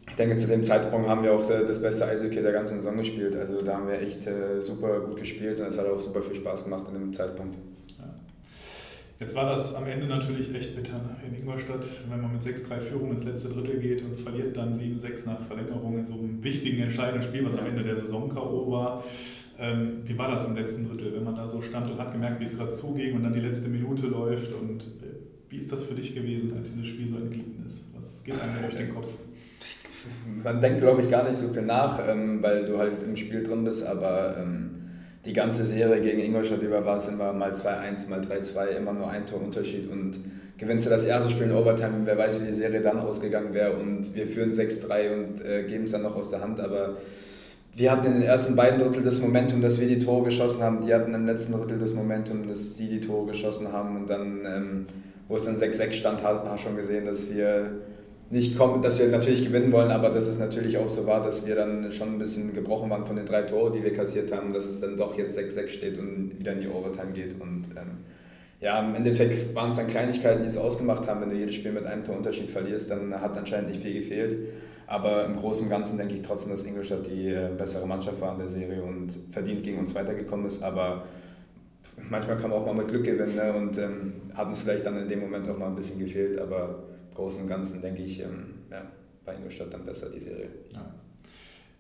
ich 0.09 0.15
denke, 0.15 0.37
zu 0.37 0.47
dem 0.47 0.63
Zeitpunkt 0.63 1.09
haben 1.09 1.25
wir 1.25 1.33
auch 1.33 1.45
das 1.45 1.83
beste 1.83 2.07
Eishockey 2.07 2.43
der 2.43 2.53
ganzen 2.53 2.77
Saison 2.77 2.97
gespielt. 2.97 3.35
Also 3.35 3.61
da 3.61 3.75
haben 3.75 3.89
wir 3.89 4.01
echt 4.01 4.25
äh, 4.29 4.61
super 4.61 5.01
gut 5.01 5.17
gespielt 5.17 5.59
und 5.59 5.67
es 5.67 5.77
hat 5.77 5.87
auch 5.87 6.01
super 6.01 6.23
viel 6.23 6.37
Spaß 6.37 6.63
gemacht 6.63 6.85
an 6.87 6.95
dem 6.95 7.13
Zeitpunkt. 7.13 7.57
Jetzt 9.21 9.37
war 9.37 9.51
das 9.51 9.75
am 9.75 9.87
Ende 9.87 10.07
natürlich 10.07 10.53
echt 10.55 10.75
bitter 10.75 11.01
in 11.25 11.39
Ingolstadt, 11.39 11.87
wenn 12.11 12.21
man 12.21 12.33
mit 12.33 12.43
6-3 12.43 12.81
Führung 12.81 13.13
ins 13.13 13.23
letzte 13.23 13.49
Drittel 13.49 13.79
geht 13.79 14.03
und 14.03 14.19
verliert 14.19 14.57
dann 14.57 14.75
7-6 14.75 15.27
nach 15.27 15.41
Verlängerung 15.47 15.99
in 15.99 16.05
so 16.05 16.15
einem 16.15 16.43
wichtigen, 16.43 16.83
entscheidenden 16.83 17.23
Spiel, 17.23 17.45
was 17.45 17.57
am 17.59 17.67
Ende 17.67 17.85
der 17.85 17.97
Saison 17.97 18.29
K.O. 18.29 18.71
war. 18.73 19.05
Ähm, 19.57 20.03
wie 20.05 20.19
war 20.19 20.29
das 20.31 20.45
im 20.47 20.57
letzten 20.57 20.89
Drittel, 20.89 21.15
wenn 21.15 21.23
man 21.23 21.37
da 21.37 21.47
so 21.47 21.63
stand 21.63 21.89
und 21.89 21.99
hat 21.99 22.11
gemerkt, 22.11 22.41
wie 22.41 22.45
es 22.45 22.57
gerade 22.57 22.71
zuging 22.71 23.15
und 23.15 23.23
dann 23.23 23.33
die 23.33 23.41
letzte 23.41 23.69
Minute 23.69 24.07
läuft? 24.09 24.53
Und 24.53 24.83
äh, 24.83 25.15
wie 25.49 25.59
ist 25.59 25.71
das 25.71 25.85
für 25.85 25.95
dich 25.95 26.13
gewesen, 26.13 26.57
als 26.57 26.73
dieses 26.73 26.89
Spiel 26.89 27.07
so 27.07 27.17
entglitten 27.17 27.65
ist? 27.65 27.95
Was 27.97 28.25
geht 28.25 28.41
einem 28.41 28.63
durch 28.63 28.75
den 28.75 28.93
Kopf? 28.93 29.07
Man 30.43 30.61
denkt, 30.61 30.81
glaube 30.81 31.03
ich, 31.03 31.09
gar 31.09 31.23
nicht 31.23 31.37
so 31.37 31.49
viel 31.53 31.63
nach, 31.63 32.01
ähm, 32.09 32.43
weil 32.43 32.65
du 32.67 32.79
halt 32.79 33.01
im 33.05 33.15
Spiel 33.17 33.45
drin 33.45 33.63
bist, 33.63 33.87
aber 33.87 34.37
ähm, 34.39 34.84
die 35.25 35.33
ganze 35.33 35.65
Serie 35.65 36.01
gegen 36.01 36.21
Ingolstadt 36.21 36.63
über 36.63 36.85
war 36.85 36.99
es 36.99 37.09
immer 37.09 37.33
mal 37.33 37.53
2-1, 37.53 38.09
mal 38.09 38.21
3-2, 38.21 38.77
immer 38.77 38.93
nur 38.93 39.09
ein 39.09 39.25
Torunterschied 39.27 39.91
und 39.91 40.21
gewinnst 40.59 40.87
du 40.87 40.91
das 40.91 41.05
erste 41.05 41.31
Spiel 41.31 41.45
in 41.45 41.53
Overtime, 41.53 42.03
wer 42.05 42.19
weiß, 42.19 42.43
wie 42.43 42.47
die 42.47 42.55
Serie 42.55 42.81
dann 42.81 42.99
ausgegangen 42.99 43.55
wäre. 43.55 43.73
Und 43.73 44.15
wir 44.15 44.27
führen 44.27 44.53
6-3 44.53 45.15
und 45.15 45.45
äh, 45.45 45.65
geben 45.65 45.85
es 45.85 45.93
dann 45.93 46.03
noch 46.03 46.15
aus 46.15 46.31
der 46.31 46.41
Hand, 46.41 46.61
aber 46.61 46.97
wir 47.77 47.91
hatten 47.91 48.07
in 48.07 48.13
den 48.15 48.23
ersten 48.23 48.55
beiden 48.55 48.79
Drittel 48.79 49.03
das 49.03 49.21
Momentum, 49.21 49.61
dass 49.61 49.81
wir 49.81 49.89
die 49.89 49.99
Tore 49.99 50.27
geschossen 50.27 50.63
haben, 50.63 50.85
die 50.85 50.95
hatten 50.95 51.13
im 51.13 51.27
letzten 51.27 51.53
Drittel 51.53 51.79
das 51.79 51.93
Momentum, 51.93 52.47
dass 52.47 52.77
die 52.77 52.89
die 52.89 53.01
Tore 53.01 53.27
geschossen 53.33 53.73
haben. 53.73 53.97
Und 53.97 54.09
dann, 54.09 54.43
ähm, 54.47 54.87
wo 55.27 55.35
es 55.35 55.45
dann 55.45 55.57
6-6 55.57 55.93
stand, 55.93 56.23
hat 56.23 56.45
man 56.45 56.57
schon 56.59 56.77
gesehen, 56.77 57.05
dass 57.05 57.35
wir 57.35 57.73
nicht 58.31 58.57
kommen, 58.57 58.83
dass 58.83 58.99
wir 58.99 59.09
natürlich 59.09 59.45
gewinnen 59.45 59.71
wollen, 59.73 59.91
aber 59.91 60.11
dass 60.11 60.27
es 60.27 60.39
natürlich 60.39 60.79
auch 60.79 60.89
so 60.89 61.07
war, 61.07 61.23
dass 61.23 61.47
wir 61.47 61.55
dann 61.55 61.93
schon 61.93 62.15
ein 62.15 62.19
bisschen 62.19 62.53
gebrochen 62.53 62.91
waren 62.91 63.05
von 63.05 63.17
den 63.17 63.27
drei 63.27 63.43
Toren, 63.43 63.73
die 63.73 63.83
wir 63.83 63.93
kassiert 63.93 64.33
haben, 64.33 64.53
dass 64.53 64.67
es 64.67 64.81
dann 64.81 64.97
doch 64.97 65.17
jetzt 65.17 65.39
6-6 65.39 65.69
steht 65.69 65.99
und 65.99 66.39
wieder 66.39 66.53
in 66.53 66.61
die 66.61 66.69
Overtime 66.69 67.13
geht. 67.13 67.41
Und 67.41 67.67
ähm, 67.77 67.99
ja, 68.61 68.81
im 68.81 68.95
Endeffekt 68.95 69.55
waren 69.55 69.69
es 69.69 69.77
dann 69.77 69.89
Kleinigkeiten, 69.89 70.43
die 70.43 70.49
es 70.49 70.57
ausgemacht 70.57 71.07
haben. 71.07 71.21
Wenn 71.21 71.31
du 71.31 71.37
jedes 71.37 71.55
Spiel 71.55 71.73
mit 71.73 71.85
einem 71.85 72.03
Torunterschied 72.03 72.49
verlierst, 72.49 72.91
dann 72.91 73.21
hat 73.21 73.37
anscheinend 73.37 73.69
nicht 73.69 73.83
viel 73.83 73.95
gefehlt. 73.95 74.37
Aber 74.87 75.25
im 75.25 75.37
Großen 75.37 75.67
und 75.67 75.71
Ganzen 75.71 75.99
denke 75.99 76.15
ich 76.15 76.23
trotzdem, 76.23 76.51
dass 76.51 76.65
Ingolstadt 76.65 77.07
die 77.07 77.29
äh, 77.29 77.51
bessere 77.57 77.87
Mannschaft 77.87 78.21
war 78.21 78.33
in 78.33 78.39
der 78.39 78.49
Serie 78.49 78.83
und 78.83 79.17
verdient 79.31 79.63
gegen 79.63 79.79
uns 79.79 79.95
weitergekommen 79.95 80.47
ist. 80.47 80.63
Aber 80.63 81.05
manchmal 82.11 82.37
kann 82.37 82.51
man 82.51 82.59
auch 82.59 82.67
mal 82.67 82.75
mit 82.75 82.89
Glück 82.89 83.05
gewinnen 83.05 83.35
ne? 83.35 83.53
und 83.55 83.79
ähm, 83.79 84.13
hat 84.35 84.49
uns 84.49 84.61
vielleicht 84.61 84.85
dann 84.87 84.97
in 84.97 85.09
dem 85.09 85.21
Moment 85.21 85.49
auch 85.49 85.59
mal 85.59 85.69
ein 85.69 85.75
bisschen 85.75 85.99
gefehlt. 85.99 86.39
Aber 86.39 86.85
Großen 87.15 87.43
und 87.43 87.49
Ganzen 87.49 87.81
denke 87.81 88.03
ich, 88.03 88.21
ähm, 88.21 88.55
ja, 88.71 88.83
bei 89.25 89.35
Ingolstadt 89.35 89.73
dann 89.73 89.85
besser 89.85 90.11
die 90.11 90.21
Serie. 90.21 90.49
Ja. 90.73 90.95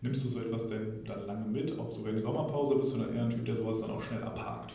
Nimmst 0.00 0.24
du 0.24 0.28
so 0.28 0.40
etwas 0.40 0.68
denn 0.68 1.00
dann 1.06 1.26
lange 1.26 1.46
mit, 1.46 1.78
auch 1.78 1.90
sogar 1.90 2.10
in 2.10 2.16
die 2.16 2.22
Sommerpause? 2.22 2.76
Bist 2.76 2.94
du 2.94 2.98
dann 2.98 3.14
eher 3.14 3.22
ein 3.22 3.30
Typ, 3.30 3.44
der 3.44 3.54
sowas 3.54 3.80
dann 3.80 3.90
auch 3.90 4.02
schnell 4.02 4.22
abhakt? 4.22 4.74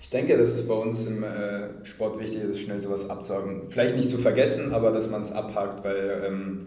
Ich 0.00 0.08
denke, 0.08 0.36
dass 0.36 0.54
es 0.54 0.66
bei 0.66 0.74
uns 0.74 1.06
im 1.06 1.22
äh, 1.22 1.84
Sport 1.84 2.18
wichtig 2.18 2.42
ist, 2.42 2.60
schnell 2.60 2.80
sowas 2.80 3.08
abzuhaken. 3.08 3.70
Vielleicht 3.70 3.96
nicht 3.96 4.10
zu 4.10 4.18
vergessen, 4.18 4.72
aber 4.72 4.92
dass 4.92 5.10
man 5.10 5.22
es 5.22 5.30
abhakt, 5.30 5.84
weil 5.84 6.24
ähm, 6.26 6.58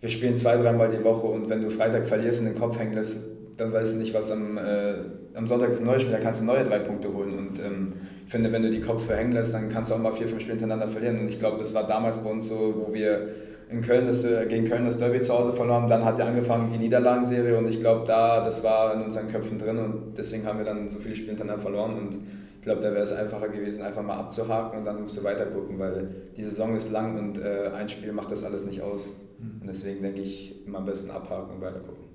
wir 0.00 0.08
spielen 0.08 0.36
zwei, 0.36 0.56
dreimal 0.56 0.88
die 0.88 1.02
Woche 1.02 1.26
und 1.26 1.48
wenn 1.48 1.62
du 1.62 1.70
Freitag 1.70 2.06
verlierst 2.06 2.40
und 2.40 2.46
den 2.46 2.54
Kopf 2.54 2.78
hängen 2.78 2.92
lässt, 2.92 3.26
dann 3.56 3.72
weißt 3.72 3.94
du 3.94 3.98
nicht, 3.98 4.14
was 4.14 4.30
am, 4.30 4.56
äh, 4.58 4.94
am 5.34 5.46
Sonntag 5.46 5.70
ist 5.70 5.80
ein 5.80 5.86
neues 5.86 6.02
Spiel, 6.02 6.14
da 6.14 6.20
kannst 6.20 6.40
du 6.40 6.44
neue 6.44 6.64
drei 6.64 6.78
Punkte 6.78 7.12
holen. 7.12 7.36
Und 7.36 7.58
ähm, 7.58 7.92
finde, 8.30 8.52
wenn 8.52 8.62
du 8.62 8.70
die 8.70 8.80
Kopf 8.80 9.06
verhängen 9.06 9.32
lässt, 9.32 9.52
dann 9.54 9.68
kannst 9.68 9.90
du 9.90 9.94
auch 9.94 9.98
mal 9.98 10.12
vier, 10.12 10.28
fünf 10.28 10.40
Spiele 10.40 10.56
hintereinander 10.56 10.88
verlieren. 10.88 11.18
Und 11.18 11.28
ich 11.28 11.38
glaube, 11.38 11.58
das 11.58 11.74
war 11.74 11.86
damals 11.86 12.18
bei 12.18 12.30
uns 12.30 12.48
so, 12.48 12.74
wo 12.76 12.94
wir 12.94 13.28
in 13.68 13.82
Köln 13.82 14.06
das, 14.06 14.24
äh, 14.24 14.46
gegen 14.46 14.64
Köln 14.66 14.84
das 14.84 14.98
Derby 14.98 15.20
zu 15.20 15.36
Hause 15.36 15.52
verloren 15.52 15.82
haben. 15.82 15.88
Dann 15.88 16.04
hat 16.04 16.18
ja 16.18 16.26
angefangen 16.26 16.70
die 16.72 16.78
Niederlagenserie 16.78 17.58
und 17.58 17.68
ich 17.68 17.80
glaube, 17.80 18.06
da, 18.06 18.42
das 18.44 18.62
war 18.62 18.94
in 18.94 19.02
unseren 19.02 19.28
Köpfen 19.28 19.58
drin 19.58 19.78
und 19.78 20.14
deswegen 20.16 20.46
haben 20.46 20.58
wir 20.58 20.64
dann 20.64 20.88
so 20.88 20.98
viele 20.98 21.16
Spiele 21.16 21.32
hintereinander 21.32 21.62
verloren. 21.62 21.94
Und 21.94 22.18
ich 22.58 22.62
glaube, 22.62 22.80
da 22.80 22.92
wäre 22.92 23.02
es 23.02 23.12
einfacher 23.12 23.48
gewesen, 23.48 23.82
einfach 23.82 24.02
mal 24.02 24.16
abzuhaken 24.16 24.78
und 24.78 24.84
dann 24.84 25.02
musst 25.02 25.16
du 25.16 25.24
weiter 25.24 25.46
gucken, 25.46 25.78
weil 25.78 26.08
die 26.36 26.42
Saison 26.44 26.76
ist 26.76 26.90
lang 26.90 27.18
und 27.18 27.38
äh, 27.38 27.70
ein 27.74 27.88
Spiel 27.88 28.12
macht 28.12 28.30
das 28.30 28.44
alles 28.44 28.64
nicht 28.64 28.82
aus. 28.82 29.08
Mhm. 29.38 29.62
Und 29.62 29.66
deswegen 29.68 30.02
denke 30.02 30.20
ich, 30.20 30.66
immer 30.66 30.78
am 30.78 30.84
besten 30.84 31.10
abhaken 31.10 31.56
und 31.56 31.60
weiter 31.60 31.80
gucken. 31.80 32.09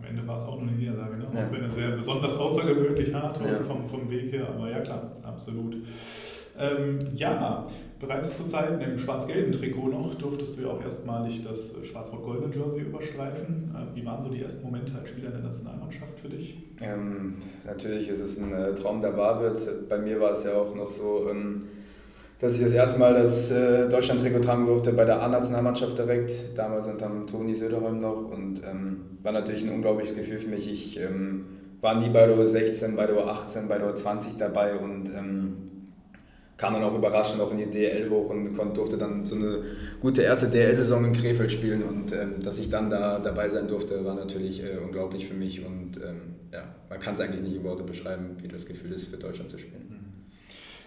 Am 0.00 0.08
Ende 0.08 0.26
war 0.26 0.36
es 0.36 0.44
auch 0.44 0.58
nur 0.58 0.68
eine 0.68 0.76
Niederlage, 0.76 1.18
ne? 1.18 1.26
Ja. 1.34 1.46
auch 1.46 1.52
wenn 1.52 1.64
es 1.64 1.74
sehr 1.74 1.90
besonders 1.90 2.36
außergewöhnlich 2.38 3.12
hart 3.12 3.38
ja. 3.40 3.60
vom, 3.60 3.86
vom 3.86 4.10
Weg 4.10 4.32
her, 4.32 4.48
aber 4.48 4.70
ja 4.70 4.80
klar, 4.80 5.12
absolut. 5.22 5.76
Ähm, 6.58 6.98
ja, 7.14 7.64
bereits 7.98 8.36
zu 8.36 8.46
Zeiten 8.46 8.80
im 8.80 8.98
schwarz-gelben 8.98 9.52
Trikot 9.52 9.88
noch 9.88 10.14
durftest 10.14 10.56
du 10.56 10.62
ja 10.62 10.68
auch 10.68 10.82
erstmalig 10.82 11.42
das 11.42 11.76
schwarz-rot-goldene 11.84 12.54
Jersey 12.54 12.82
überstreifen. 12.82 13.74
Äh, 13.74 13.96
wie 13.96 14.04
waren 14.04 14.20
so 14.20 14.30
die 14.30 14.42
ersten 14.42 14.64
Momente 14.64 14.94
als 14.98 15.08
Spieler 15.10 15.30
der 15.30 15.40
Nationalmannschaft 15.40 16.18
für 16.18 16.28
dich? 16.28 16.58
Ähm, 16.80 17.36
natürlich 17.64 18.08
ist 18.08 18.20
es 18.20 18.38
ein 18.38 18.52
äh, 18.52 18.74
Traum, 18.74 19.00
der 19.00 19.16
wahr 19.16 19.40
wird. 19.40 19.88
Bei 19.88 19.98
mir 19.98 20.20
war 20.20 20.32
es 20.32 20.44
ja 20.44 20.54
auch 20.54 20.74
noch 20.74 20.90
so, 20.90 21.28
ähm, 21.30 21.64
dass 22.40 22.54
ich 22.54 22.62
das 22.62 22.72
erste 22.72 22.98
Mal 22.98 23.14
das 23.14 23.50
äh, 23.50 23.88
Deutschland-Trikot 23.88 24.40
tragen 24.40 24.66
durfte 24.66 24.92
bei 24.92 25.04
der 25.04 25.20
A-Nationalmannschaft 25.22 25.98
direkt, 25.98 26.56
damals 26.56 26.86
unter 26.86 27.10
Toni 27.30 27.54
Söderholm 27.54 28.00
noch 28.00 28.30
und 28.30 28.62
ähm, 28.64 29.18
war 29.22 29.32
natürlich 29.32 29.62
ein 29.64 29.74
unglaubliches 29.74 30.16
Gefühl 30.16 30.38
für 30.38 30.48
mich. 30.48 30.66
Ich 30.66 30.98
ähm, 30.98 31.44
war 31.82 32.00
nie 32.00 32.08
bei 32.08 32.26
der 32.26 32.46
16, 32.46 32.96
bei 32.96 33.06
der 33.06 33.26
18, 33.26 33.68
bei 33.68 33.78
der 33.78 33.94
20 33.94 34.38
dabei 34.38 34.74
und 34.74 35.08
ähm, 35.08 35.56
kam 36.56 36.74
dann 36.74 36.82
auch 36.82 36.94
überraschend 36.94 37.42
auch 37.42 37.52
in 37.52 37.58
die 37.58 37.66
DL 37.66 38.08
hoch 38.08 38.30
und 38.30 38.54
durfte 38.74 38.96
dann 38.96 39.24
so 39.26 39.34
eine 39.34 39.62
gute 40.00 40.22
erste 40.22 40.48
DL-Saison 40.48 41.04
in 41.04 41.12
Krefeld 41.12 41.52
spielen 41.52 41.82
und 41.82 42.12
ähm, 42.12 42.42
dass 42.42 42.58
ich 42.58 42.70
dann 42.70 42.88
da 42.88 43.18
dabei 43.18 43.50
sein 43.50 43.68
durfte, 43.68 44.02
war 44.04 44.14
natürlich 44.14 44.62
äh, 44.62 44.78
unglaublich 44.82 45.26
für 45.26 45.34
mich 45.34 45.64
und 45.64 45.98
ähm, 45.98 46.36
ja, 46.52 46.64
man 46.88 47.00
kann 47.00 47.14
es 47.14 47.20
eigentlich 47.20 47.42
nicht 47.42 47.56
in 47.56 47.64
Worte 47.64 47.82
beschreiben, 47.82 48.36
wie 48.40 48.48
das 48.48 48.64
Gefühl 48.64 48.92
ist, 48.92 49.08
für 49.08 49.18
Deutschland 49.18 49.50
zu 49.50 49.58
spielen. 49.58 49.99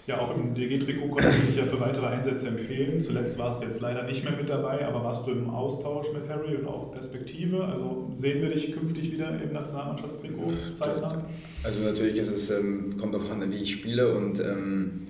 Mhm. 0.05 0.11
Ja, 0.11 0.19
auch 0.19 0.35
im 0.35 0.53
DG-Trikot 0.53 1.07
konnte 1.07 1.29
ich 1.29 1.47
dich 1.47 1.57
ja 1.57 1.65
für 1.65 1.79
weitere 1.79 2.07
Einsätze 2.07 2.47
empfehlen. 2.47 2.99
Zuletzt 2.99 3.39
warst 3.39 3.61
du 3.61 3.67
jetzt 3.67 3.81
leider 3.81 4.03
nicht 4.03 4.23
mehr 4.23 4.35
mit 4.35 4.49
dabei, 4.49 4.85
aber 4.85 5.03
warst 5.03 5.25
du 5.25 5.31
im 5.31 5.49
Austausch 5.49 6.07
mit 6.13 6.27
Harry 6.29 6.55
und 6.55 6.67
auch 6.67 6.91
Perspektive? 6.91 7.63
Also 7.63 8.09
sehen 8.13 8.41
wir 8.41 8.49
dich 8.49 8.71
künftig 8.73 9.11
wieder 9.11 9.29
im 9.41 9.53
Nationalmannschaftstrikot 9.53 10.53
zeitlang? 10.73 11.23
Also 11.63 11.79
natürlich 11.83 12.17
ist 12.17 12.31
es, 12.31 12.49
ähm, 12.49 12.97
kommt 12.99 13.13
darauf 13.13 13.31
an, 13.31 13.49
wie 13.51 13.57
ich 13.57 13.71
spiele 13.71 14.15
und 14.15 14.39
ähm, 14.39 15.07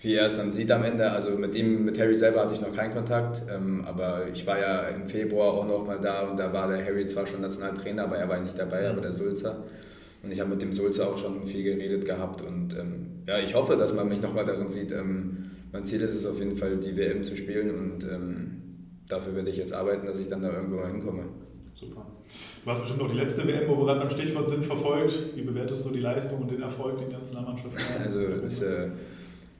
wie 0.00 0.14
er 0.14 0.26
es 0.26 0.36
dann 0.36 0.52
sieht 0.52 0.70
am 0.70 0.84
Ende. 0.84 1.10
Also 1.10 1.30
mit 1.30 1.54
ihm, 1.54 1.84
mit 1.84 1.98
Harry 1.98 2.14
selber 2.14 2.42
hatte 2.42 2.54
ich 2.54 2.60
noch 2.60 2.74
keinen 2.74 2.92
Kontakt, 2.92 3.42
ähm, 3.50 3.84
aber 3.86 4.28
ich 4.32 4.46
war 4.46 4.58
ja 4.58 4.82
im 4.88 5.06
Februar 5.06 5.54
auch 5.54 5.66
noch 5.66 5.86
mal 5.86 5.98
da 5.98 6.28
und 6.28 6.38
da 6.38 6.52
war 6.52 6.68
der 6.68 6.84
Harry 6.84 7.06
zwar 7.06 7.26
schon 7.26 7.40
Nationaltrainer, 7.40 8.04
aber 8.04 8.18
er 8.18 8.28
war 8.28 8.38
nicht 8.38 8.58
dabei, 8.58 8.88
aber 8.88 9.00
der 9.00 9.12
Sulzer. 9.12 9.64
Und 10.26 10.32
ich 10.32 10.40
habe 10.40 10.50
mit 10.50 10.60
dem 10.60 10.72
Sulze 10.72 11.06
auch 11.06 11.16
schon 11.16 11.44
viel 11.44 11.62
geredet 11.62 12.04
gehabt 12.04 12.42
und 12.42 12.76
ähm, 12.76 13.06
ja, 13.28 13.38
ich 13.38 13.54
hoffe, 13.54 13.76
dass 13.76 13.94
man 13.94 14.08
mich 14.08 14.20
nochmal 14.20 14.44
darin 14.44 14.68
sieht. 14.68 14.90
Ähm, 14.90 15.52
mein 15.72 15.84
Ziel 15.84 16.02
ist 16.02 16.16
es 16.16 16.26
auf 16.26 16.40
jeden 16.40 16.56
Fall, 16.56 16.78
die 16.78 16.96
WM 16.96 17.22
zu 17.22 17.36
spielen 17.36 17.70
und 17.70 18.02
ähm, 18.02 18.62
dafür 19.08 19.36
werde 19.36 19.50
ich 19.50 19.56
jetzt 19.56 19.72
arbeiten, 19.72 20.04
dass 20.04 20.18
ich 20.18 20.28
dann 20.28 20.42
da 20.42 20.52
irgendwo 20.52 20.78
mal 20.78 20.90
hinkomme. 20.90 21.22
Super. 21.74 22.04
Du 22.64 22.70
hast 22.70 22.80
bestimmt 22.80 23.02
auch 23.02 23.08
die 23.08 23.18
letzte 23.18 23.46
WM, 23.46 23.68
wo 23.68 23.78
wir 23.78 23.84
gerade 23.84 24.00
am 24.00 24.10
Stichwort 24.10 24.48
sind, 24.48 24.64
verfolgt. 24.64 25.36
Wie 25.36 25.42
bewertest 25.42 25.86
du 25.86 25.90
die 25.90 26.00
Leistung 26.00 26.42
und 26.42 26.50
den 26.50 26.62
Erfolg, 26.62 26.98
den 26.98 27.08
die 27.08 27.14
Nationalmannschaft 27.14 27.76
hat? 27.94 28.04
Also, 28.04 28.20
es 28.44 28.62
äh, 28.62 28.88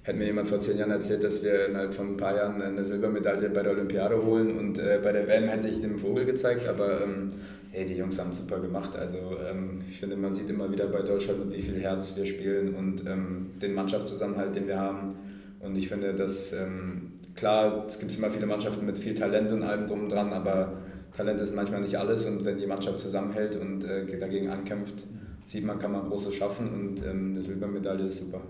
hätte 0.03 0.19
mir 0.19 0.25
jemand 0.25 0.49
vor 0.49 0.59
zehn 0.59 0.79
Jahren 0.79 0.91
erzählt, 0.91 1.23
dass 1.23 1.45
wir 1.45 1.67
innerhalb 1.67 1.95
von 1.95 2.09
ein 2.09 2.17
paar 2.17 2.35
Jahren 2.35 2.61
eine 2.61 2.85
Silbermedaille 2.85 3.51
bei 3.51 3.63
der 3.63 3.71
Olympiade 3.71 4.21
holen 4.25 4.59
und 4.59 4.81
äh, 4.81 4.99
bei 5.01 5.13
der 5.13 5.29
WM 5.29 5.45
hätte 5.45 5.69
ich 5.69 5.81
dem 5.81 5.97
Vogel 5.97 6.25
gezeigt, 6.25 6.67
aber 6.67 7.03
ähm, 7.03 7.33
hey, 7.77 7.85
die 7.85 7.95
Jungs 7.95 8.19
haben 8.19 8.33
super 8.33 8.59
gemacht. 8.59 8.97
Also 8.97 9.37
ähm, 9.47 9.81
ich 9.91 10.01
finde, 10.01 10.17
man 10.17 10.33
sieht 10.33 10.49
immer 10.49 10.73
wieder 10.73 10.87
bei 10.87 11.03
Deutschland, 11.03 11.45
mit 11.45 11.59
wie 11.59 11.61
viel 11.61 11.79
Herz 11.79 12.17
wir 12.17 12.25
spielen 12.25 12.75
und 12.75 13.07
ähm, 13.07 13.51
den 13.61 13.75
Mannschaftszusammenhalt, 13.75 14.57
den 14.57 14.67
wir 14.67 14.81
haben. 14.81 15.15
Und 15.61 15.77
ich 15.77 15.89
finde, 15.89 16.15
dass 16.15 16.55
ähm, 16.55 17.13
klar, 17.35 17.85
es 17.87 17.99
gibt 17.99 18.17
immer 18.17 18.31
viele 18.31 18.47
Mannschaften 18.47 18.87
mit 18.87 18.97
viel 18.97 19.13
Talent 19.13 19.53
und 19.53 19.63
allem 19.63 19.87
drum 19.87 20.05
und 20.05 20.09
dran, 20.13 20.33
aber 20.33 20.73
Talent 21.15 21.39
ist 21.43 21.55
manchmal 21.55 21.83
nicht 21.83 21.99
alles. 21.99 22.25
Und 22.25 22.47
wenn 22.47 22.57
die 22.57 22.67
Mannschaft 22.67 22.99
zusammenhält 22.99 23.57
und 23.57 23.85
äh, 23.85 24.19
dagegen 24.19 24.49
ankämpft, 24.49 25.05
sieht 25.45 25.65
man, 25.65 25.79
kann 25.79 25.93
man 25.93 26.05
Großes 26.05 26.35
schaffen 26.35 26.69
und 26.69 27.05
ähm, 27.05 27.33
eine 27.33 27.43
Silbermedaille 27.43 28.07
ist 28.07 28.19
super. 28.19 28.41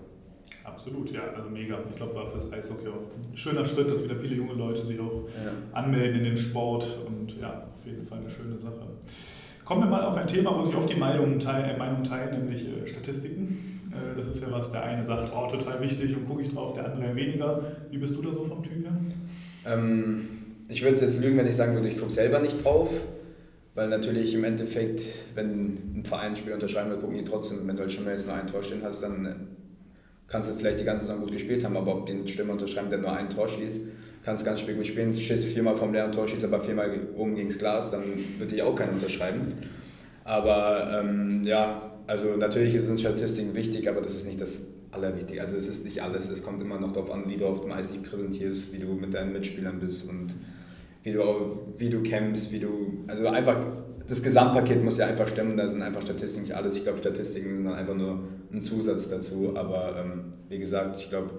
Absolut, 0.67 1.09
ja, 1.11 1.21
also 1.35 1.49
mega. 1.49 1.79
Ich 1.89 1.95
glaube, 1.95 2.13
war 2.13 2.27
fürs 2.27 2.51
Eishockey 2.51 2.89
auch 2.89 3.31
ein 3.31 3.37
schöner 3.37 3.63
Schritt, 3.63 3.89
dass 3.89 4.03
wieder 4.03 4.17
viele 4.17 4.35
junge 4.35 4.53
Leute 4.53 4.83
sich 4.83 4.99
auch 4.99 5.23
ja. 5.43 5.51
anmelden 5.71 6.19
in 6.19 6.23
den 6.25 6.37
Sport 6.37 6.99
und 7.07 7.39
ja, 7.39 7.67
auf 7.73 7.85
jeden 7.85 8.05
Fall 8.05 8.19
eine 8.19 8.29
schöne 8.29 8.57
Sache. 8.57 8.85
Kommen 9.63 9.83
wir 9.83 9.89
mal 9.89 10.03
auf 10.03 10.15
ein 10.17 10.27
Thema, 10.27 10.55
wo 10.55 10.61
sich 10.61 10.75
oft 10.75 10.89
die 10.89 10.95
Meinungen 10.95 11.39
teilen, 11.39 11.69
äh, 11.69 11.77
Meinung 11.77 12.03
teilen 12.03 12.37
nämlich 12.37 12.65
äh, 12.67 12.85
Statistiken. 12.85 13.91
Äh, 13.91 14.17
das 14.17 14.27
ist 14.27 14.41
ja 14.41 14.51
was, 14.51 14.71
der 14.71 14.83
eine 14.83 15.05
sagt, 15.05 15.31
oh, 15.33 15.47
total 15.47 15.81
wichtig 15.81 16.15
und 16.15 16.27
gucke 16.27 16.41
ich 16.41 16.53
drauf, 16.53 16.73
der 16.73 16.91
andere 16.91 17.15
weniger. 17.15 17.61
Wie 17.89 17.97
bist 17.97 18.15
du 18.15 18.21
da 18.21 18.33
so 18.33 18.43
vom 18.43 18.61
Typ 18.61 18.83
her? 18.83 18.97
Ähm, 19.65 20.27
ich 20.67 20.83
würde 20.83 20.97
jetzt 20.97 21.21
lügen, 21.21 21.37
wenn 21.37 21.47
ich 21.47 21.55
sagen 21.55 21.75
würde, 21.75 21.87
ich 21.87 21.97
gucke 21.97 22.11
selber 22.11 22.39
nicht 22.39 22.63
drauf. 22.63 22.89
Weil 23.73 23.89
natürlich 23.89 24.33
im 24.33 24.43
Endeffekt, 24.43 25.07
wenn 25.35 25.99
ein 25.99 26.03
Verein 26.03 26.31
ein 26.31 26.35
Spiel 26.35 26.51
unterschreiben 26.51 26.89
will, 26.89 26.97
gucken 26.97 27.15
die 27.15 27.23
trotzdem, 27.23 27.67
wenn 27.67 27.75
du 27.75 27.83
halt 27.83 27.91
schon 27.91 28.05
mal 28.05 28.11
jetzt 28.11 28.25
nur 28.25 28.35
ein 28.35 28.47
Tor 28.47 28.63
stehen 28.63 28.81
hast, 28.83 29.03
dann 29.03 29.56
kannst 30.27 30.49
du 30.49 30.53
vielleicht 30.53 30.79
die 30.79 30.83
ganze 30.83 31.05
Saison 31.05 31.21
gut 31.21 31.31
gespielt 31.31 31.63
haben, 31.63 31.77
aber 31.77 31.95
ob 31.95 32.05
den 32.05 32.27
Stürmer 32.27 32.53
unterschreiben, 32.53 32.89
der 32.89 32.99
nur 32.99 33.13
ein 33.13 33.29
Tor 33.29 33.47
schießt, 33.47 33.79
kannst 34.23 34.45
ganz 34.45 34.59
Spiel 34.59 34.75
gut 34.75 34.87
spielen, 34.87 35.13
schießt 35.13 35.45
viermal 35.45 35.75
vom 35.75 35.93
leeren 35.93 36.11
Tor, 36.11 36.27
schießt 36.27 36.43
aber 36.43 36.59
viermal 36.59 36.91
oben 37.15 37.35
gegen 37.35 37.47
das 37.47 37.57
Glas, 37.57 37.91
dann 37.91 38.03
würde 38.37 38.55
ich 38.55 38.61
auch 38.61 38.75
keinen 38.75 38.93
unterschreiben. 38.93 39.53
Aber 40.23 41.01
ähm, 41.01 41.43
ja, 41.45 41.81
also 42.07 42.35
natürlich 42.35 42.73
sind 42.73 42.99
Statistiken 42.99 43.55
wichtig, 43.55 43.87
aber 43.87 44.01
das 44.01 44.15
ist 44.15 44.25
nicht 44.25 44.41
das 44.41 44.61
allerwichtig. 44.91 45.39
Also 45.39 45.55
es 45.55 45.69
ist 45.69 45.85
nicht 45.85 46.03
alles, 46.03 46.29
es 46.29 46.43
kommt 46.43 46.61
immer 46.61 46.79
noch 46.79 46.91
darauf 46.91 47.11
an, 47.11 47.23
wie 47.27 47.37
du 47.37 47.45
auf 47.45 47.61
dem 47.61 47.71
Eis 47.71 47.89
dich 47.89 48.03
präsentierst, 48.03 48.73
wie 48.73 48.79
du 48.79 48.87
mit 48.87 49.13
deinen 49.13 49.31
Mitspielern 49.31 49.79
bist 49.79 50.09
und 50.09 50.35
wie 51.03 51.13
du, 51.13 51.21
wie 51.77 51.89
du 51.89 52.03
kämpfst, 52.03 52.51
wie 52.51 52.59
du, 52.59 53.05
also 53.07 53.27
einfach 53.27 53.65
das 54.07 54.23
Gesamtpaket 54.23 54.83
muss 54.83 54.97
ja 54.97 55.07
einfach 55.07 55.27
stimmen, 55.27 55.57
da 55.57 55.67
sind 55.67 55.81
einfach 55.81 56.01
Statistiken 56.01 56.43
nicht 56.43 56.55
alles. 56.55 56.77
Ich 56.77 56.83
glaube, 56.83 56.97
Statistiken 56.97 57.55
sind 57.55 57.65
dann 57.65 57.73
einfach 57.73 57.95
nur 57.95 58.19
ein 58.51 58.61
Zusatz 58.61 59.09
dazu, 59.09 59.53
aber 59.55 59.95
ähm, 59.97 60.25
wie 60.49 60.59
gesagt, 60.59 60.97
ich 60.97 61.09
glaube, 61.09 61.31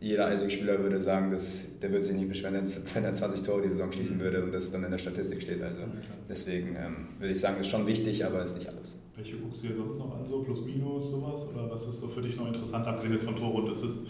jeder 0.00 0.26
Eishockeyspieler 0.26 0.82
würde 0.82 1.00
sagen, 1.00 1.30
dass, 1.30 1.78
der 1.80 1.90
würde 1.90 2.04
sich 2.04 2.16
nicht 2.16 2.28
beschweren, 2.28 2.54
wenn 2.94 3.04
er 3.04 3.14
20 3.14 3.42
Tore 3.42 3.62
die 3.62 3.70
Saison 3.70 3.90
schließen 3.92 4.20
würde 4.20 4.42
und 4.42 4.52
das 4.52 4.72
dann 4.72 4.82
in 4.84 4.90
der 4.90 4.98
Statistik 4.98 5.40
steht. 5.40 5.62
Also 5.62 5.82
deswegen 6.28 6.76
ähm, 6.76 7.08
würde 7.18 7.32
ich 7.32 7.40
sagen, 7.40 7.60
ist 7.60 7.68
schon 7.68 7.86
wichtig, 7.86 8.24
aber 8.24 8.42
ist 8.42 8.56
nicht 8.56 8.68
alles. 8.68 8.96
Welche 9.14 9.36
guckst 9.36 9.62
du 9.62 9.68
dir 9.68 9.76
sonst 9.76 9.98
noch 9.98 10.18
an, 10.18 10.26
so 10.26 10.42
plus 10.42 10.64
minus 10.64 11.10
sowas? 11.10 11.46
Oder 11.48 11.70
was 11.70 11.86
ist 11.86 12.00
so 12.00 12.08
für 12.08 12.20
dich 12.20 12.36
noch 12.36 12.48
interessant, 12.48 12.86
abgesehen 12.86 13.14
jetzt 13.14 13.24
von 13.24 13.36
Tore 13.36 13.62
und 13.62 13.70
Assist? 13.70 14.08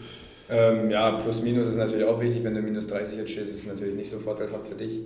Ähm, 0.49 0.91
ja, 0.91 1.12
plus 1.19 1.43
minus 1.43 1.69
ist 1.69 1.77
natürlich 1.77 2.05
auch 2.05 2.21
wichtig. 2.21 2.43
Wenn 2.43 2.55
du 2.55 2.62
minus 2.62 2.87
30 2.87 3.19
jetzt 3.19 3.31
stehst, 3.31 3.51
ist 3.51 3.61
es 3.61 3.67
natürlich 3.67 3.95
nicht 3.95 4.11
so 4.11 4.19
vorteilhaft 4.19 4.67
für 4.67 4.75
dich. 4.75 5.03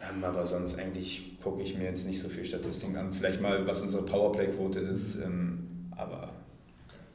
Ähm, 0.00 0.22
aber 0.22 0.46
sonst 0.46 0.78
eigentlich 0.78 1.38
gucke 1.42 1.62
ich 1.62 1.76
mir 1.76 1.84
jetzt 1.84 2.06
nicht 2.06 2.20
so 2.20 2.28
viel 2.28 2.44
Statistiken 2.44 2.96
an. 2.96 3.12
Vielleicht 3.12 3.40
mal, 3.40 3.66
was 3.66 3.80
unsere 3.80 4.04
Powerplay-Quote 4.04 4.78
ist, 4.80 5.16
ähm, 5.16 5.66
aber 5.96 6.30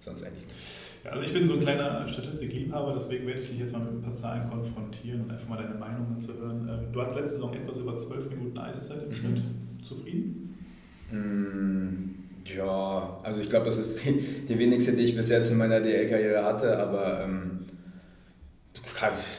sonst 0.02 0.24
eigentlich 0.24 0.46
nicht. 0.46 0.56
Ja, 1.06 1.12
also 1.12 1.24
ich 1.24 1.34
bin 1.34 1.46
so 1.46 1.54
ein 1.56 1.62
kleiner 1.62 2.08
Statistikliebhaber, 2.08 2.94
deswegen 2.94 3.28
werde 3.28 3.42
ich 3.42 3.48
dich 3.48 3.60
jetzt 3.60 3.74
mal 3.74 3.80
mit 3.80 3.94
ein 3.94 4.02
paar 4.02 4.16
Zahlen 4.16 4.50
konfrontieren 4.50 5.22
und 5.22 5.32
einfach 5.32 5.48
mal 5.48 5.58
deine 5.58 5.76
Meinung 5.76 6.08
dazu 6.14 6.34
hören. 6.34 6.68
Ähm, 6.70 6.92
du 6.92 7.02
hattest 7.02 7.18
letzte 7.18 7.36
Saison 7.36 7.54
etwas 7.54 7.78
über 7.78 7.96
12 7.96 8.30
Minuten 8.30 8.58
Eiszeit 8.58 9.04
im 9.04 9.10
mhm. 9.10 9.14
Schnitt. 9.14 9.42
Zufrieden? 9.82 10.58
Mm, 11.12 12.24
ja, 12.46 13.20
also 13.22 13.42
ich 13.42 13.50
glaube, 13.50 13.66
das 13.66 13.78
ist 13.78 14.06
die, 14.06 14.46
die 14.48 14.60
wenigste, 14.60 14.94
die 14.94 15.04
ich 15.04 15.16
bis 15.16 15.30
jetzt 15.30 15.52
in 15.52 15.58
meiner 15.58 15.82
DL-Karriere 15.82 16.44
hatte, 16.44 16.78
aber 16.78 17.24
ähm, 17.24 17.60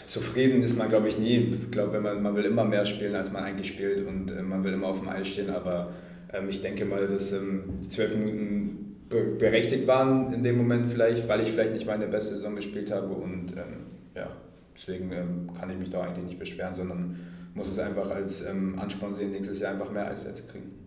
zufrieden 0.06 0.62
ist 0.62 0.76
man, 0.76 0.88
glaube 0.88 1.08
ich, 1.08 1.18
nie. 1.18 1.36
Ich 1.36 1.70
glaube, 1.70 2.00
man, 2.00 2.22
man 2.22 2.34
will 2.36 2.44
immer 2.44 2.64
mehr 2.64 2.86
spielen, 2.86 3.14
als 3.14 3.32
man 3.32 3.44
eigentlich 3.44 3.68
spielt 3.68 4.06
und 4.06 4.30
äh, 4.30 4.42
man 4.42 4.64
will 4.64 4.72
immer 4.72 4.88
auf 4.88 5.00
dem 5.00 5.08
Eis 5.08 5.28
stehen, 5.28 5.50
aber 5.50 5.92
ähm, 6.32 6.48
ich 6.48 6.60
denke 6.60 6.84
mal, 6.84 7.06
dass 7.06 7.32
ähm, 7.32 7.62
die 7.82 7.88
zwölf 7.88 8.16
Minuten 8.16 8.96
be 9.08 9.22
berechtigt 9.38 9.86
waren 9.86 10.32
in 10.32 10.42
dem 10.42 10.56
Moment 10.56 10.86
vielleicht, 10.86 11.28
weil 11.28 11.40
ich 11.40 11.52
vielleicht 11.52 11.72
nicht 11.72 11.86
meine 11.86 12.06
beste 12.06 12.34
Saison 12.34 12.56
gespielt 12.56 12.90
habe 12.90 13.08
und 13.08 13.52
ähm, 13.52 13.86
ja, 14.14 14.28
deswegen 14.74 15.12
ähm, 15.12 15.50
kann 15.58 15.70
ich 15.70 15.78
mich 15.78 15.90
da 15.90 16.02
eigentlich 16.02 16.24
nicht 16.24 16.38
beschweren, 16.38 16.74
sondern 16.74 17.20
muss 17.54 17.68
es 17.68 17.78
einfach 17.78 18.10
als 18.10 18.44
ähm, 18.44 18.78
Ansporn 18.78 19.14
sehen, 19.14 19.32
nächstes 19.32 19.60
Jahr 19.60 19.72
einfach 19.72 19.90
mehr 19.90 20.08
Eiszeit 20.08 20.36
zu 20.36 20.44
kriegen. 20.44 20.83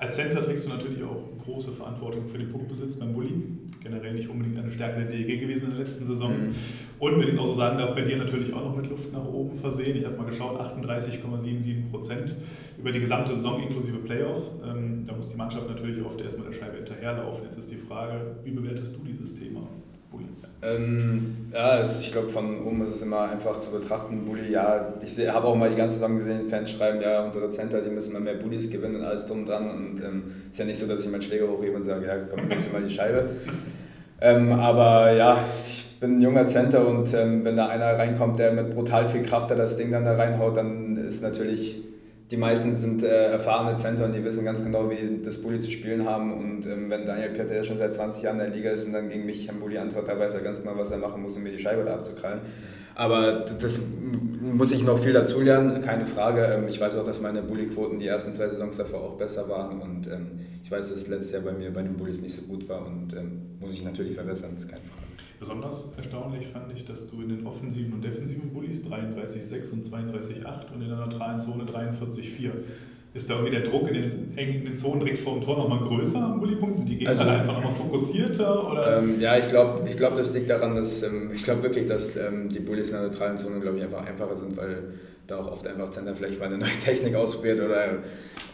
Als 0.00 0.16
Center 0.16 0.40
trägst 0.40 0.64
du 0.64 0.70
natürlich 0.70 1.02
auch 1.02 1.28
große 1.44 1.72
Verantwortung 1.72 2.26
für 2.26 2.38
den 2.38 2.50
Punktbesitz 2.50 2.96
beim 2.96 3.12
Bulli. 3.12 3.34
Generell 3.82 4.14
nicht 4.14 4.30
unbedingt 4.30 4.58
eine 4.58 4.70
Stärke 4.70 5.00
der 5.00 5.10
DEG 5.10 5.40
gewesen 5.40 5.66
in 5.66 5.76
der 5.76 5.84
letzten 5.84 6.06
Saison. 6.06 6.32
Mhm. 6.32 6.54
Und 6.98 7.20
wenn 7.20 7.28
ich 7.28 7.34
es 7.34 7.38
auch 7.38 7.44
so 7.44 7.52
sagen 7.52 7.76
darf, 7.76 7.94
bei 7.94 8.00
dir 8.00 8.16
natürlich 8.16 8.50
auch 8.54 8.64
noch 8.64 8.74
mit 8.74 8.88
Luft 8.88 9.12
nach 9.12 9.26
oben 9.26 9.54
versehen. 9.56 9.98
Ich 9.98 10.06
habe 10.06 10.16
mal 10.16 10.24
geschaut, 10.24 10.58
38,77 10.58 11.90
Prozent 11.90 12.34
über 12.78 12.92
die 12.92 13.00
gesamte 13.00 13.34
Saison 13.34 13.62
inklusive 13.62 13.98
Playoff. 13.98 14.50
Ähm, 14.66 15.04
da 15.04 15.12
muss 15.12 15.28
die 15.28 15.36
Mannschaft 15.36 15.68
natürlich 15.68 16.02
oft 16.02 16.18
erstmal 16.18 16.46
der 16.46 16.54
Scheibe 16.54 16.76
hinterherlaufen. 16.78 17.44
Jetzt 17.44 17.58
ist 17.58 17.70
die 17.70 17.76
Frage, 17.76 18.36
wie 18.42 18.52
bewertest 18.52 18.96
du 18.96 19.04
dieses 19.04 19.38
Thema? 19.38 19.68
Bullies? 20.10 20.50
Ähm, 20.62 21.50
ja, 21.52 21.70
also 21.70 22.00
ich 22.00 22.10
glaube, 22.10 22.28
von 22.28 22.64
oben 22.64 22.82
ist 22.84 22.96
es 22.96 23.02
immer 23.02 23.30
einfach 23.30 23.58
zu 23.60 23.70
betrachten. 23.70 24.24
Bulli, 24.24 24.50
ja, 24.50 24.94
ich 25.02 25.28
habe 25.28 25.46
auch 25.46 25.56
mal 25.56 25.70
die 25.70 25.76
ganze 25.76 25.94
Saison 25.94 26.16
gesehen, 26.16 26.48
Fans 26.48 26.70
schreiben, 26.70 27.00
ja, 27.00 27.24
unsere 27.24 27.48
Center, 27.50 27.80
die 27.80 27.90
müssen 27.90 28.12
mal 28.12 28.20
mehr 28.20 28.34
Bullies 28.34 28.70
gewinnen 28.70 28.96
und 28.96 29.04
alles 29.04 29.26
drum 29.26 29.46
dran. 29.46 29.70
Und 29.70 30.00
ähm, 30.00 30.22
ist 30.50 30.58
ja 30.58 30.64
nicht 30.64 30.78
so, 30.78 30.86
dass 30.86 31.04
ich 31.04 31.10
meinen 31.10 31.22
Schläger 31.22 31.48
hochhebe 31.48 31.76
und 31.76 31.84
sage, 31.84 32.06
ja, 32.06 32.16
komm, 32.28 32.48
nimmst 32.48 32.72
mal 32.72 32.82
die 32.82 32.94
Scheibe. 32.94 33.30
Ähm, 34.22 34.52
aber 34.52 35.12
ja, 35.12 35.38
ich 35.66 35.98
bin 35.98 36.18
ein 36.18 36.20
junger 36.20 36.44
Center 36.44 36.86
und 36.86 37.14
ähm, 37.14 37.42
wenn 37.42 37.56
da 37.56 37.68
einer 37.68 37.98
reinkommt, 37.98 38.38
der 38.38 38.52
mit 38.52 38.74
brutal 38.74 39.06
viel 39.06 39.22
Kraft 39.22 39.50
da 39.50 39.54
das 39.54 39.78
Ding 39.78 39.90
dann 39.90 40.04
da 40.04 40.14
reinhaut, 40.14 40.58
dann 40.58 40.98
ist 40.98 41.22
natürlich 41.22 41.82
die 42.30 42.36
meisten 42.36 42.76
sind 42.76 43.02
äh, 43.02 43.32
erfahrene 43.32 43.76
Center 43.76 44.04
und 44.04 44.14
die 44.14 44.24
wissen 44.24 44.44
ganz 44.44 44.62
genau, 44.62 44.88
wie 44.88 45.20
das 45.24 45.38
Bulli 45.38 45.58
zu 45.58 45.70
spielen 45.70 46.08
haben. 46.08 46.32
Und 46.32 46.64
ähm, 46.64 46.88
wenn 46.88 47.04
Daniel 47.04 47.30
Pieter 47.30 47.64
schon 47.64 47.78
seit 47.78 47.92
20 47.92 48.22
Jahren 48.22 48.38
in 48.38 48.46
der 48.46 48.56
Liga 48.56 48.70
ist 48.70 48.86
und 48.86 48.92
dann 48.92 49.08
gegen 49.08 49.26
mich 49.26 49.50
am 49.50 49.58
Bulli 49.58 49.78
antritt, 49.78 50.06
da 50.06 50.16
weiß 50.16 50.34
er 50.34 50.40
ganz 50.40 50.62
genau, 50.62 50.76
was 50.76 50.92
er 50.92 50.98
machen 50.98 51.22
muss, 51.22 51.36
um 51.36 51.42
mir 51.42 51.50
die 51.50 51.58
Scheibe 51.58 51.84
da 51.84 51.94
abzukrallen. 51.94 52.40
Aber 52.94 53.44
das 53.60 53.80
muss 54.40 54.70
ich 54.70 54.84
noch 54.84 54.98
viel 54.98 55.12
dazu 55.12 55.40
lernen, 55.40 55.82
keine 55.82 56.06
Frage. 56.06 56.44
Ähm, 56.44 56.68
ich 56.68 56.80
weiß 56.80 56.98
auch, 56.98 57.04
dass 57.04 57.20
meine 57.20 57.42
Bulli-Quoten 57.42 57.98
die 57.98 58.06
ersten 58.06 58.32
zwei 58.32 58.48
Saisons 58.48 58.76
davor 58.76 59.00
auch 59.00 59.14
besser 59.16 59.48
waren. 59.48 59.80
Und 59.80 60.06
ähm, 60.06 60.40
ich 60.62 60.70
weiß, 60.70 60.88
dass 60.88 60.98
es 60.98 61.08
letztes 61.08 61.32
Jahr 61.32 61.42
bei 61.42 61.52
mir 61.52 61.72
bei 61.72 61.82
den 61.82 61.96
Bullies 61.96 62.20
nicht 62.20 62.36
so 62.36 62.42
gut 62.42 62.68
war 62.68 62.86
und 62.86 63.12
ähm, 63.12 63.56
muss 63.58 63.72
ich 63.72 63.82
natürlich 63.82 64.14
verbessern, 64.14 64.50
ist 64.56 64.68
keine 64.68 64.82
Frage. 64.82 65.09
Besonders 65.40 65.90
erstaunlich 65.96 66.48
fand 66.48 66.70
ich, 66.76 66.84
dass 66.84 67.08
du 67.08 67.22
in 67.22 67.30
den 67.30 67.46
offensiven 67.46 67.94
und 67.94 68.04
defensiven 68.04 68.50
Bullies 68.50 68.84
33,6 68.84 69.72
und 69.72 69.84
32,8 69.86 70.74
und 70.74 70.82
in 70.82 70.88
der 70.88 70.98
neutralen 70.98 71.38
Zone 71.38 71.64
43,4. 71.64 72.50
Ist 73.14 73.28
da 73.28 73.34
irgendwie 73.34 73.52
der 73.52 73.62
Druck 73.62 73.88
in 73.88 73.94
den 73.94 74.38
engen 74.38 74.76
Zonen 74.76 75.00
direkt 75.00 75.18
vor 75.18 75.32
dem 75.32 75.42
Tor 75.42 75.56
nochmal 75.56 75.80
größer 75.80 76.22
am 76.22 76.40
Bullypunkt? 76.40 76.76
Sind 76.76 76.90
die 76.90 76.98
Gegner 76.98 77.18
also, 77.18 77.22
einfach 77.22 77.54
nochmal 77.54 77.72
fokussierter? 77.72 78.70
Oder? 78.70 78.98
Ähm, 78.98 79.18
ja, 79.18 79.38
ich 79.38 79.48
glaube, 79.48 79.88
ich 79.88 79.96
glaub, 79.96 80.14
das 80.14 80.32
liegt 80.34 80.50
daran, 80.50 80.76
dass 80.76 81.02
ähm, 81.02 81.30
ich 81.34 81.42
glaube 81.42 81.62
wirklich, 81.62 81.86
dass 81.86 82.16
ähm, 82.16 82.50
die 82.50 82.60
Bullies 82.60 82.88
in 82.88 82.96
der 82.96 83.04
neutralen 83.04 83.38
Zone, 83.38 83.60
glaube 83.60 83.78
ich, 83.78 83.84
einfach 83.84 84.06
einfacher 84.06 84.36
sind, 84.36 84.54
weil 84.58 84.92
da 85.30 85.38
auch 85.38 85.50
oft 85.50 85.66
einfach 85.66 85.90
Center 85.90 86.14
vielleicht 86.14 86.38
mal 86.38 86.46
eine 86.46 86.58
neue 86.58 86.70
Technik 86.84 87.14
ausprobiert 87.14 87.60
oder 87.60 87.98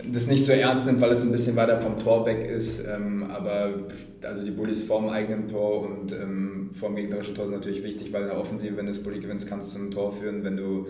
das 0.05 0.27
nicht 0.27 0.45
so 0.45 0.53
ernst 0.53 0.87
nimmt, 0.87 1.01
weil 1.01 1.11
es 1.13 1.23
ein 1.23 1.33
bisschen 1.33 1.57
weiter 1.57 1.81
vom 1.81 1.97
Tor 1.97 2.27
weg 2.27 2.49
ist. 2.49 2.85
Ähm, 2.87 3.25
aber 3.25 3.75
also 4.23 4.45
die 4.45 4.51
Bullies 4.51 4.85
vorm 4.85 5.09
eigenen 5.09 5.49
Tor 5.49 5.83
und 5.83 6.13
ähm, 6.13 6.71
vorm 6.73 6.97
gegnerischen 6.97 7.35
Tor 7.35 7.47
sind 7.47 7.55
natürlich 7.55 7.83
wichtig, 7.83 8.13
weil 8.13 8.23
in 8.23 8.29
der 8.29 8.39
Offensive, 8.39 8.77
wenn 8.77 8.87
du 8.87 8.93
das 8.93 9.03
Bulli 9.03 9.21
gewinnst, 9.21 9.49
kannst 9.49 9.75
du 9.75 9.79
zum 9.79 9.91
Tor 9.91 10.13
führen. 10.13 10.45
Wenn 10.45 10.57
du 10.57 10.87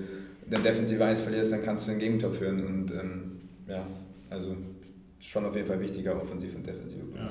den 0.47 0.63
Defensive 0.63 1.05
1 1.05 1.21
verlierst, 1.21 1.53
dann 1.53 1.63
kannst 1.63 1.87
du 1.87 1.93
ein 1.93 1.99
Gegentor 1.99 2.33
führen. 2.33 2.65
Und 2.65 2.93
ähm, 2.93 3.41
ja, 3.69 3.87
also 4.31 4.57
schon 5.21 5.45
auf 5.45 5.55
jeden 5.55 5.67
Fall 5.67 5.81
wichtiger, 5.81 6.21
offensiv 6.21 6.55
und 6.55 6.67
defensiv. 6.67 7.03
Ja. 7.15 7.29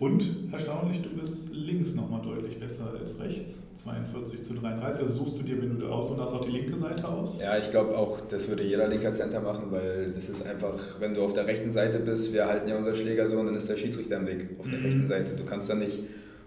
Und 0.00 0.52
erstaunlich, 0.52 1.02
du 1.02 1.10
bist 1.10 1.52
links 1.52 1.94
nochmal 1.94 2.22
deutlich 2.22 2.60
besser 2.60 2.94
als 2.98 3.18
rechts. 3.18 3.66
42 3.74 4.42
zu 4.42 4.54
33. 4.54 5.02
Also 5.02 5.24
suchst 5.24 5.40
du 5.40 5.42
dir, 5.42 5.60
wenn 5.60 5.70
du 5.70 5.86
da 5.86 5.88
aus 5.88 6.10
und 6.10 6.20
hast, 6.20 6.34
auch 6.34 6.44
die 6.44 6.52
linke 6.52 6.76
Seite 6.76 7.08
aus? 7.08 7.42
Ja, 7.42 7.58
ich 7.58 7.70
glaube 7.72 7.98
auch, 7.98 8.20
das 8.20 8.48
würde 8.48 8.62
jeder 8.62 8.86
linker 8.86 9.12
Center 9.12 9.40
machen, 9.40 9.64
weil 9.70 10.12
das 10.14 10.28
ist 10.28 10.46
einfach, 10.46 11.00
wenn 11.00 11.14
du 11.14 11.22
auf 11.22 11.32
der 11.32 11.46
rechten 11.48 11.70
Seite 11.70 11.98
bist, 11.98 12.32
wir 12.32 12.46
halten 12.46 12.68
ja 12.68 12.76
unser 12.76 12.94
Schläger 12.94 13.26
so 13.26 13.40
und 13.40 13.46
dann 13.46 13.56
ist 13.56 13.68
der 13.68 13.76
Schiedsrichter 13.76 14.18
im 14.18 14.26
Weg 14.28 14.50
auf 14.60 14.68
der 14.68 14.78
mhm. 14.78 14.84
rechten 14.84 15.06
Seite. 15.08 15.32
Du 15.32 15.44
kannst 15.44 15.68
dann 15.68 15.80
nicht 15.80 15.98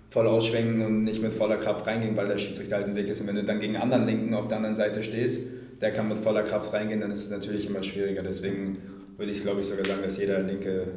voll 0.08 0.28
ausschwenken 0.28 0.86
und 0.86 1.04
nicht 1.04 1.22
mit 1.22 1.34
voller 1.34 1.58
Kraft 1.58 1.86
reingehen, 1.88 2.16
weil 2.16 2.28
der 2.28 2.38
Schiedsrichter 2.38 2.78
halt 2.78 2.88
im 2.88 2.96
Weg 2.96 3.10
ist. 3.10 3.20
Und 3.20 3.28
wenn 3.28 3.36
du 3.36 3.44
dann 3.44 3.60
gegen 3.60 3.76
anderen 3.76 4.06
Linken 4.06 4.34
auf 4.34 4.48
der 4.48 4.58
anderen 4.58 4.76
Seite 4.76 5.04
stehst, 5.04 5.48
der 5.82 5.92
kann 5.92 6.08
mit 6.08 6.20
voller 6.20 6.44
Kraft 6.44 6.72
reingehen, 6.72 7.02
dann 7.02 7.12
ist 7.12 7.26
es 7.26 7.32
natürlich 7.32 7.68
immer 7.68 7.84
schwieriger. 7.84 8.24
Deswegen 8.24 8.78
würde 9.18 9.32
ich, 9.32 9.42
glaube 9.42 9.60
ich, 9.60 9.68
sogar 9.68 9.86
sagen, 9.86 10.02
dass 10.04 10.18
jeder 10.18 10.40
linke 10.40 10.88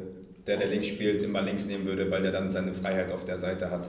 der, 0.47 0.57
der 0.57 0.67
links 0.67 0.87
spielt, 0.87 1.21
immer 1.21 1.41
links 1.41 1.65
nehmen 1.65 1.85
würde, 1.85 2.09
weil 2.11 2.21
der 2.21 2.31
dann 2.31 2.51
seine 2.51 2.73
Freiheit 2.73 3.11
auf 3.11 3.23
der 3.23 3.37
Seite 3.37 3.69
hat. 3.71 3.87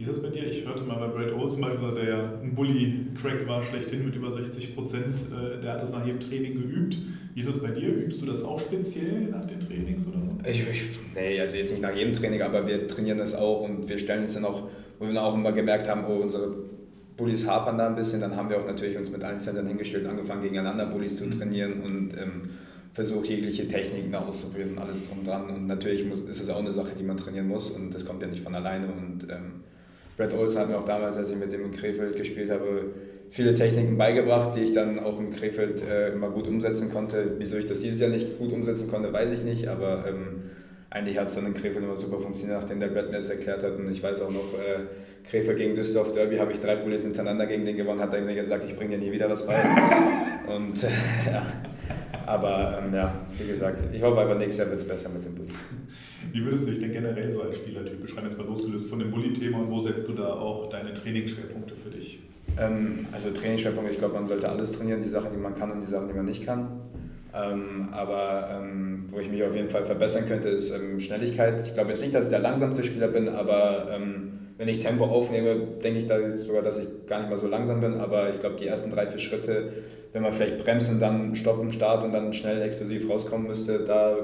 Wie 0.00 0.04
ist 0.04 0.12
das 0.12 0.22
bei 0.22 0.30
dir? 0.30 0.46
Ich 0.46 0.66
hörte 0.66 0.82
mal 0.84 0.94
bei 0.94 1.08
Brad 1.08 1.32
Olsen 1.34 1.60
beispielsweise, 1.60 1.94
der 1.94 2.04
ja 2.04 2.32
ein 2.42 2.54
Bully-Crack 2.54 3.46
war, 3.46 3.62
schlechthin 3.62 4.06
mit 4.06 4.16
über 4.16 4.30
60 4.30 4.74
Prozent, 4.74 5.26
äh, 5.30 5.60
der 5.60 5.74
hat 5.74 5.82
das 5.82 5.92
nach 5.92 6.06
jedem 6.06 6.20
Training 6.20 6.54
geübt. 6.54 6.96
Wie 7.34 7.40
ist 7.40 7.50
das 7.50 7.58
bei 7.58 7.68
dir? 7.68 7.88
Übst 7.88 8.22
du 8.22 8.24
das 8.24 8.42
auch 8.42 8.58
speziell 8.58 9.28
nach 9.30 9.44
den 9.44 9.60
Trainings 9.60 10.06
oder 10.06 10.24
so? 10.24 10.38
Ich, 10.48 10.60
ich, 10.60 10.82
nee, 11.14 11.38
also 11.38 11.54
jetzt 11.54 11.70
nicht 11.70 11.82
nach 11.82 11.94
jedem 11.94 12.16
Training, 12.16 12.40
aber 12.40 12.66
wir 12.66 12.86
trainieren 12.88 13.18
das 13.18 13.34
auch 13.34 13.60
und 13.60 13.90
wir 13.90 13.98
stellen 13.98 14.22
uns 14.22 14.32
dann 14.32 14.46
auch, 14.46 14.68
wo 14.98 15.04
wir 15.04 15.12
dann 15.12 15.22
auch 15.22 15.34
immer 15.34 15.52
gemerkt 15.52 15.86
haben, 15.86 16.06
oh, 16.06 16.22
unsere 16.22 16.50
Bullies 17.18 17.46
hapern 17.46 17.76
da 17.76 17.86
ein 17.86 17.94
bisschen, 17.94 18.22
dann 18.22 18.34
haben 18.36 18.48
wir 18.48 18.58
auch 18.58 18.66
natürlich 18.66 18.96
uns 18.96 19.10
mit 19.10 19.22
allen 19.22 19.40
Zentren 19.40 19.66
hingestellt, 19.66 20.06
angefangen 20.06 20.40
gegeneinander 20.40 20.86
Bullies 20.86 21.16
zu 21.18 21.24
mhm. 21.24 21.32
trainieren 21.32 21.82
und 21.82 22.14
ähm, 22.14 22.48
versuche 22.92 23.26
jegliche 23.28 23.68
Techniken 23.68 24.14
auszuprobieren 24.14 24.72
und 24.72 24.78
alles 24.78 25.08
drum 25.08 25.22
dran. 25.24 25.48
Und 25.48 25.66
natürlich 25.66 26.04
muss, 26.06 26.22
ist 26.22 26.42
es 26.42 26.48
auch 26.50 26.58
eine 26.58 26.72
Sache, 26.72 26.92
die 26.98 27.04
man 27.04 27.16
trainieren 27.16 27.48
muss 27.48 27.70
und 27.70 27.94
das 27.94 28.04
kommt 28.04 28.22
ja 28.22 28.28
nicht 28.28 28.42
von 28.42 28.54
alleine. 28.54 28.86
Und 28.86 29.30
ähm, 29.30 29.62
Brad 30.16 30.34
Olsen 30.34 30.60
hat 30.60 30.68
mir 30.68 30.78
auch 30.78 30.84
damals, 30.84 31.16
als 31.16 31.30
ich 31.30 31.36
mit 31.36 31.52
dem 31.52 31.64
in 31.64 31.72
Krefeld 31.72 32.16
gespielt 32.16 32.50
habe, 32.50 32.86
viele 33.30 33.54
Techniken 33.54 33.96
beigebracht, 33.96 34.56
die 34.56 34.60
ich 34.60 34.72
dann 34.72 34.98
auch 34.98 35.20
in 35.20 35.30
Krefeld 35.30 35.82
äh, 35.82 36.12
immer 36.12 36.30
gut 36.30 36.48
umsetzen 36.48 36.90
konnte. 36.90 37.36
Wieso 37.38 37.56
ich 37.56 37.66
das 37.66 37.80
dieses 37.80 38.00
Jahr 38.00 38.10
nicht 38.10 38.38
gut 38.38 38.52
umsetzen 38.52 38.90
konnte, 38.90 39.12
weiß 39.12 39.30
ich 39.32 39.44
nicht, 39.44 39.68
aber 39.68 40.04
ähm, 40.08 40.42
eigentlich 40.90 41.16
hat 41.18 41.28
es 41.28 41.36
dann 41.36 41.46
in 41.46 41.54
Krefeld 41.54 41.84
immer 41.84 41.96
super 41.96 42.18
funktioniert, 42.18 42.60
nachdem 42.60 42.80
der 42.80 42.88
Brad 42.88 43.06
mir 43.06 43.18
das 43.18 43.28
erklärt 43.28 43.62
hat. 43.62 43.76
Und 43.76 43.90
ich 43.90 44.02
weiß 44.02 44.20
auch 44.22 44.30
noch, 44.30 44.54
äh, 44.54 44.80
Krefeld 45.30 45.58
gegen 45.58 45.74
Düsseldorf 45.74 46.12
Derby 46.12 46.38
habe 46.38 46.50
ich 46.50 46.58
drei 46.58 46.74
Bullies 46.74 47.02
hintereinander 47.02 47.46
gegen 47.46 47.64
den 47.64 47.76
gewonnen, 47.76 48.00
hat 48.00 48.12
er 48.12 48.20
mir 48.20 48.34
gesagt, 48.34 48.64
ich 48.64 48.74
bringe 48.74 48.98
dir 48.98 49.04
nie 49.06 49.12
wieder 49.12 49.30
was 49.30 49.46
bei. 49.46 49.54
und 50.54 50.82
äh, 50.82 51.30
ja. 51.30 51.46
Aber 52.30 52.78
ähm, 52.80 52.94
ja, 52.94 53.12
wie 53.36 53.48
gesagt, 53.48 53.82
ich 53.92 54.00
hoffe 54.02 54.20
einfach, 54.20 54.38
nächstes 54.38 54.58
Jahr 54.58 54.70
wird 54.70 54.80
es 54.80 54.86
besser 54.86 55.08
mit 55.08 55.24
dem 55.24 55.34
Bulli. 55.34 55.48
Wie 56.32 56.44
würdest 56.44 56.64
du 56.64 56.70
dich 56.70 56.78
denn 56.78 56.92
generell 56.92 57.30
so 57.32 57.42
als 57.42 57.56
Spielertyp 57.56 58.00
beschreiben, 58.00 58.28
jetzt 58.28 58.38
mal 58.38 58.46
losgelöst 58.46 58.88
von 58.88 59.00
dem 59.00 59.10
Bulli-Thema 59.10 59.58
und 59.58 59.70
wo 59.70 59.80
setzt 59.80 60.08
du 60.08 60.12
da 60.12 60.34
auch 60.34 60.68
deine 60.68 60.94
Trainingsschwerpunkte 60.94 61.74
für 61.74 61.90
dich? 61.90 62.20
Ähm, 62.56 63.06
also 63.10 63.30
Trainingsschwerpunkte, 63.30 63.90
ich 63.90 63.98
glaube, 63.98 64.14
man 64.14 64.28
sollte 64.28 64.48
alles 64.48 64.70
trainieren, 64.70 65.02
die 65.02 65.08
Sachen, 65.08 65.32
die 65.32 65.40
man 65.40 65.56
kann 65.56 65.72
und 65.72 65.80
die 65.80 65.90
Sachen, 65.90 66.06
die 66.06 66.14
man 66.14 66.26
nicht 66.26 66.46
kann. 66.46 66.68
Ähm, 67.34 67.88
aber 67.90 68.60
ähm, 68.62 69.06
wo 69.08 69.18
ich 69.18 69.28
mich 69.28 69.42
auf 69.42 69.56
jeden 69.56 69.68
Fall 69.68 69.82
verbessern 69.82 70.26
könnte, 70.28 70.50
ist 70.50 70.70
ähm, 70.70 71.00
Schnelligkeit. 71.00 71.60
Ich 71.66 71.74
glaube 71.74 71.90
jetzt 71.90 72.02
nicht, 72.02 72.14
dass 72.14 72.26
ich 72.26 72.30
der 72.30 72.38
langsamste 72.38 72.84
Spieler 72.84 73.08
bin, 73.08 73.28
aber 73.28 73.88
ähm, 73.90 74.30
wenn 74.56 74.68
ich 74.68 74.78
Tempo 74.78 75.06
aufnehme, 75.06 75.56
denke 75.82 75.98
ich 75.98 76.06
da 76.06 76.30
sogar, 76.36 76.62
dass 76.62 76.78
ich 76.78 76.86
gar 77.06 77.18
nicht 77.18 77.30
mal 77.30 77.38
so 77.38 77.48
langsam 77.48 77.80
bin. 77.80 77.94
Aber 77.94 78.30
ich 78.30 78.38
glaube, 78.38 78.54
die 78.54 78.66
ersten 78.66 78.90
drei, 78.90 79.06
vier 79.06 79.18
Schritte, 79.18 79.72
wenn 80.12 80.22
man 80.22 80.32
vielleicht 80.32 80.58
bremst 80.58 80.90
und 80.90 81.00
dann 81.00 81.34
stoppen, 81.36 81.70
Start 81.70 82.04
und 82.04 82.12
dann 82.12 82.32
schnell 82.32 82.60
explosiv 82.62 83.08
rauskommen 83.08 83.46
müsste, 83.46 83.84
da 83.84 84.16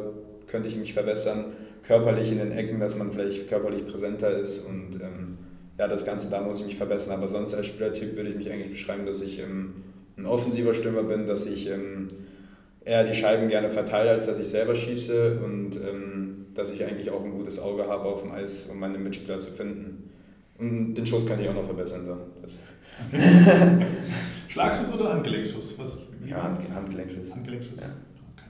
könnte 0.46 0.68
ich 0.68 0.76
mich 0.76 0.94
verbessern. 0.94 1.46
Körperlich 1.82 2.32
in 2.32 2.38
den 2.38 2.52
Ecken, 2.52 2.80
dass 2.80 2.96
man 2.96 3.12
vielleicht 3.12 3.48
körperlich 3.48 3.86
präsenter 3.86 4.36
ist 4.36 4.66
und 4.66 4.96
ähm, 5.00 5.38
ja, 5.78 5.86
das 5.86 6.04
Ganze, 6.04 6.28
da 6.28 6.40
muss 6.40 6.60
ich 6.60 6.66
mich 6.66 6.76
verbessern. 6.76 7.12
Aber 7.12 7.28
sonst 7.28 7.54
als 7.54 7.66
Spielertyp 7.66 8.16
würde 8.16 8.30
ich 8.30 8.36
mich 8.36 8.50
eigentlich 8.50 8.70
beschreiben, 8.70 9.06
dass 9.06 9.20
ich 9.20 9.38
ähm, 9.38 9.74
ein 10.16 10.26
offensiver 10.26 10.74
Stürmer 10.74 11.04
bin, 11.04 11.26
dass 11.26 11.46
ich 11.46 11.68
ähm, 11.68 12.08
eher 12.84 13.04
die 13.04 13.14
Scheiben 13.14 13.48
gerne 13.48 13.68
verteile, 13.68 14.10
als 14.10 14.26
dass 14.26 14.38
ich 14.38 14.48
selber 14.48 14.74
schieße 14.74 15.38
und 15.44 15.76
ähm, 15.76 16.46
dass 16.54 16.72
ich 16.72 16.84
eigentlich 16.84 17.10
auch 17.10 17.22
ein 17.22 17.32
gutes 17.32 17.58
Auge 17.58 17.86
habe 17.86 18.04
auf 18.04 18.22
dem 18.22 18.32
Eis, 18.32 18.66
um 18.70 18.80
meine 18.80 18.98
Mitspieler 18.98 19.38
zu 19.38 19.50
finden. 19.50 20.10
Und 20.58 20.94
den 20.94 21.04
Schuss 21.04 21.26
kann 21.26 21.40
ich 21.40 21.48
auch 21.48 21.54
noch 21.54 21.66
verbessern. 21.66 22.06
So. 22.06 22.16
Schlagschuss 24.56 24.94
oder 24.94 25.12
Handgelenkschuss? 25.12 25.78
Was, 25.78 26.08
ja, 26.26 26.42
Hand, 26.42 26.58
Handgelenkschuss. 26.74 27.34
Handgelenkschuss. 27.34 27.80
Ja. 27.80 27.88
Okay. 28.32 28.48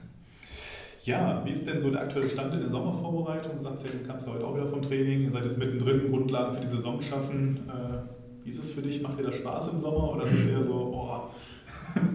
ja, 1.03 1.41
wie 1.43 1.51
ist 1.51 1.67
denn 1.67 1.81
so 1.81 1.91
der 1.91 2.03
aktuelle 2.03 2.29
Stand 2.29 2.53
in 2.53 2.61
der 2.61 2.69
Sommervorbereitung? 2.69 3.57
Du 3.57 3.61
sagst 3.61 3.85
ja, 3.85 3.91
du 3.91 4.07
kamst 4.07 4.25
ja 4.25 4.33
heute 4.33 4.45
auch 4.45 4.55
wieder 4.55 4.67
vom 4.67 4.81
Training, 4.81 5.23
ihr 5.23 5.31
seid 5.31 5.43
jetzt 5.43 5.57
mittendrin, 5.57 6.09
Grundlagen 6.09 6.53
für 6.53 6.61
die 6.61 6.69
Saison 6.69 7.01
schaffen. 7.01 7.59
Äh, 7.67 8.45
wie 8.45 8.49
ist 8.49 8.59
es 8.59 8.71
für 8.71 8.81
dich? 8.81 9.01
Macht 9.01 9.19
dir 9.19 9.23
das 9.23 9.35
Spaß 9.35 9.73
im 9.73 9.79
Sommer 9.79 10.13
oder 10.13 10.23
ist 10.23 10.31
es 10.31 10.45
eher 10.45 10.61
so, 10.61 10.73
oh, 10.73 11.29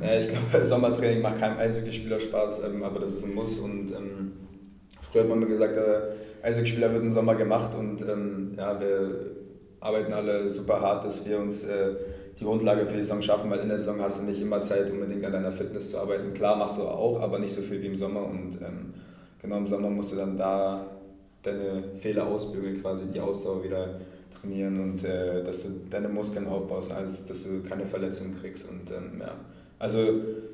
ja, 0.03 0.19
ich 0.19 0.29
glaube, 0.31 0.65
Sommertraining 0.65 1.21
macht 1.21 1.39
keinem 1.39 1.59
Eishockeyspieler 1.59 2.19
Spaß, 2.19 2.65
ähm, 2.65 2.83
aber 2.83 2.99
das 2.99 3.13
ist 3.13 3.27
ein 3.27 3.35
Muss. 3.35 3.59
Und 3.59 3.91
ähm, 3.91 4.33
früher 5.03 5.25
hat 5.25 5.29
man 5.29 5.41
mir 5.41 5.49
gesagt, 5.49 5.77
der 5.77 6.15
Eishockeyspieler 6.43 6.91
wird 6.95 7.03
im 7.03 7.13
Sommer 7.13 7.35
gemacht 7.35 7.75
und 7.75 8.01
ähm, 8.01 8.55
ja, 8.57 8.81
wir 8.81 9.33
arbeiten 9.81 10.15
alle 10.15 10.49
super 10.49 10.81
hart, 10.81 11.05
dass 11.05 11.27
wir 11.29 11.39
uns 11.39 11.65
äh, 11.65 11.95
die 12.39 12.45
Grundlage 12.45 12.87
für 12.87 12.97
die 12.97 13.03
Saison 13.03 13.23
schaffen, 13.23 13.51
weil 13.51 13.61
in 13.61 13.69
der 13.69 13.79
Saison 13.79 14.01
hast 14.01 14.21
du 14.21 14.25
nicht 14.25 14.41
immer 14.41 14.63
Zeit, 14.63 14.91
unbedingt 14.91 15.25
an 15.25 15.33
deiner 15.33 15.53
Fitness 15.53 15.91
zu 15.91 15.99
arbeiten. 15.99 16.33
Klar 16.35 16.57
machst 16.57 16.79
du 16.79 16.83
auch, 16.83 17.21
aber 17.21 17.39
nicht 17.39 17.55
so 17.55 17.63
viel 17.63 17.81
wie 17.83 17.87
im 17.87 17.97
Sommer. 17.97 18.25
Und 18.25 18.59
ähm, 18.63 18.95
genau 19.41 19.59
im 19.59 19.67
Sommer 19.67 19.91
musst 19.91 20.13
du 20.13 20.17
dann 20.17 20.37
da 20.37 20.87
deine 21.43 21.83
Fehler 21.95 22.27
ausbügeln, 22.27 22.81
quasi 22.81 23.05
die 23.13 23.21
Ausdauer 23.21 23.63
wieder 23.65 24.01
trainieren 24.41 24.81
und 24.81 25.05
äh, 25.05 25.43
dass 25.43 25.63
du 25.63 25.69
deine 25.91 26.09
Muskeln 26.09 26.47
aufbaust, 26.47 26.93
also 26.93 27.23
dass 27.27 27.43
du 27.43 27.63
keine 27.69 27.87
Verletzungen 27.87 28.37
kriegst. 28.41 28.69
Und 28.69 28.91
ähm, 28.91 29.21
ja, 29.21 29.35
also 29.79 29.99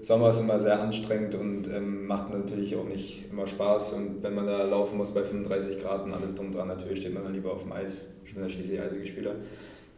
Sommer 0.03 0.31
ist 0.31 0.41
immer 0.41 0.59
sehr 0.59 0.81
anstrengend 0.81 1.35
und 1.35 1.69
ähm, 1.69 2.07
macht 2.07 2.33
natürlich 2.33 2.75
auch 2.77 2.85
nicht 2.85 3.31
immer 3.31 3.47
Spaß. 3.47 3.93
Und 3.93 4.23
wenn 4.23 4.35
man 4.35 4.47
da 4.47 4.63
laufen 4.65 4.97
muss 4.97 5.13
bei 5.13 5.23
35 5.23 5.83
Grad 5.83 6.05
und 6.05 6.15
alles 6.15 6.35
drum 6.35 6.53
dran, 6.53 6.69
natürlich 6.69 7.01
steht 7.01 7.15
man 7.15 7.25
dann 7.25 7.35
lieber 7.35 7.53
auf 7.53 7.63
dem 7.63 7.73
Eis. 7.73 8.03
Ich 8.25 8.35
bin 8.35 8.43
ja 8.43 8.49
schließlich 8.49 8.81
Eishockeyspieler. 8.81 9.33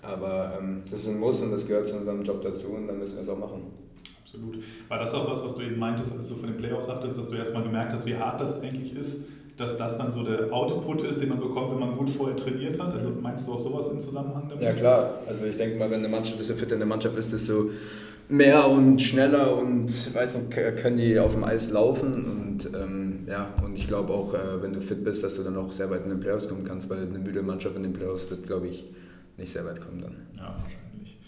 Aber 0.03 0.59
ähm, 0.59 0.83
das 0.91 1.01
ist 1.01 1.09
ein 1.09 1.19
Muss 1.19 1.41
und 1.41 1.53
das 1.53 1.67
gehört 1.67 1.87
zu 1.87 1.97
unserem 1.97 2.23
Job 2.23 2.41
dazu 2.43 2.69
und 2.69 2.87
dann 2.87 2.99
müssen 2.99 3.15
wir 3.15 3.23
es 3.23 3.29
auch 3.29 3.39
machen. 3.39 3.63
Absolut. 4.23 4.59
War 4.89 4.99
das 4.99 5.13
auch 5.15 5.31
was, 5.31 5.45
was 5.45 5.57
du 5.57 5.63
eben 5.63 5.79
meintest, 5.79 6.17
als 6.17 6.29
du 6.29 6.37
von 6.37 6.47
den 6.47 6.57
Playoffs 6.57 6.87
sagtest, 6.87 7.19
dass 7.19 7.29
du 7.29 7.37
erstmal 7.37 7.65
gemerkt 7.65 7.93
hast, 7.93 8.07
wie 8.07 8.17
hart 8.17 8.41
das 8.41 8.63
eigentlich 8.63 8.95
ist, 8.97 9.27
dass 9.57 9.77
das 9.77 9.99
dann 9.99 10.11
so 10.11 10.23
der 10.23 10.53
Output 10.53 11.03
ist, 11.03 11.21
den 11.21 11.29
man 11.31 11.41
bekommt, 11.41 11.73
wenn 11.73 11.81
man 11.81 11.97
gut 11.97 12.09
vorher 12.09 12.37
trainiert 12.37 12.81
hat? 12.81 12.93
Also 12.93 13.11
meinst 13.21 13.47
du 13.47 13.53
auch 13.53 13.59
sowas 13.59 13.89
im 13.89 13.99
Zusammenhang 13.99 14.45
damit? 14.49 14.63
Ja 14.63 14.73
klar, 14.73 15.19
also 15.29 15.45
ich 15.45 15.57
denke 15.57 15.79
mal, 15.79 15.91
wenn 15.91 15.99
eine 15.99 16.09
Mannschaft, 16.09 16.39
desto 16.39 16.55
fitter 16.55 16.77
eine 16.77 16.87
Mannschaft 16.87 17.19
ist, 17.19 17.33
desto 17.33 17.71
mehr 18.29 18.69
und 18.71 19.03
schneller 19.03 19.57
und 19.59 20.15
weiß 20.15 20.39
nicht, 20.39 20.51
können 20.53 20.97
die 20.97 21.19
auf 21.19 21.35
dem 21.35 21.45
Eis 21.45 21.71
laufen 21.71 22.15
und 22.15 22.71
ähm, 22.75 23.27
ja, 23.29 23.53
und 23.65 23.75
ich 23.75 23.89
glaube 23.89 24.13
auch, 24.13 24.33
äh, 24.35 24.63
wenn 24.63 24.73
du 24.73 24.81
fit 24.81 25.03
bist, 25.03 25.25
dass 25.25 25.35
du 25.35 25.43
dann 25.43 25.57
auch 25.57 25.73
sehr 25.73 25.91
weit 25.91 26.05
in 26.05 26.11
den 26.11 26.21
Playoffs 26.21 26.49
kommen 26.49 26.65
kannst, 26.65 26.89
weil 26.89 26.99
eine 26.99 27.19
müde 27.19 27.43
Mannschaft 27.43 27.77
in 27.77 27.83
den 27.83 27.93
Playoffs 27.93 28.31
wird, 28.31 28.47
glaube 28.47 28.69
ich, 28.69 28.87
nicht 29.41 29.53
sehr 29.53 29.65
weit 29.65 29.81
kommen 29.81 30.01
dann. 30.01 30.17
Ja, 30.37 30.57
wahrscheinlich. 30.61 31.19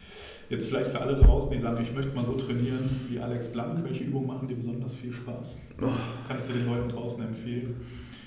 Jetzt 0.48 0.66
vielleicht 0.68 0.90
für 0.90 1.00
alle 1.00 1.16
draußen, 1.16 1.50
die 1.50 1.58
sagen, 1.58 1.82
ich 1.82 1.92
möchte 1.94 2.14
mal 2.14 2.24
so 2.24 2.34
trainieren 2.34 2.88
wie 3.08 3.18
Alex 3.18 3.48
Blank, 3.48 3.82
welche 3.84 4.04
Übungen 4.04 4.26
machen 4.26 4.46
dir 4.46 4.56
besonders 4.56 4.94
viel 4.94 5.12
Spaß? 5.12 5.62
Was 5.78 5.94
kannst 6.28 6.50
du 6.50 6.52
den 6.54 6.66
Leuten 6.66 6.90
draußen 6.90 7.24
empfehlen? 7.24 7.76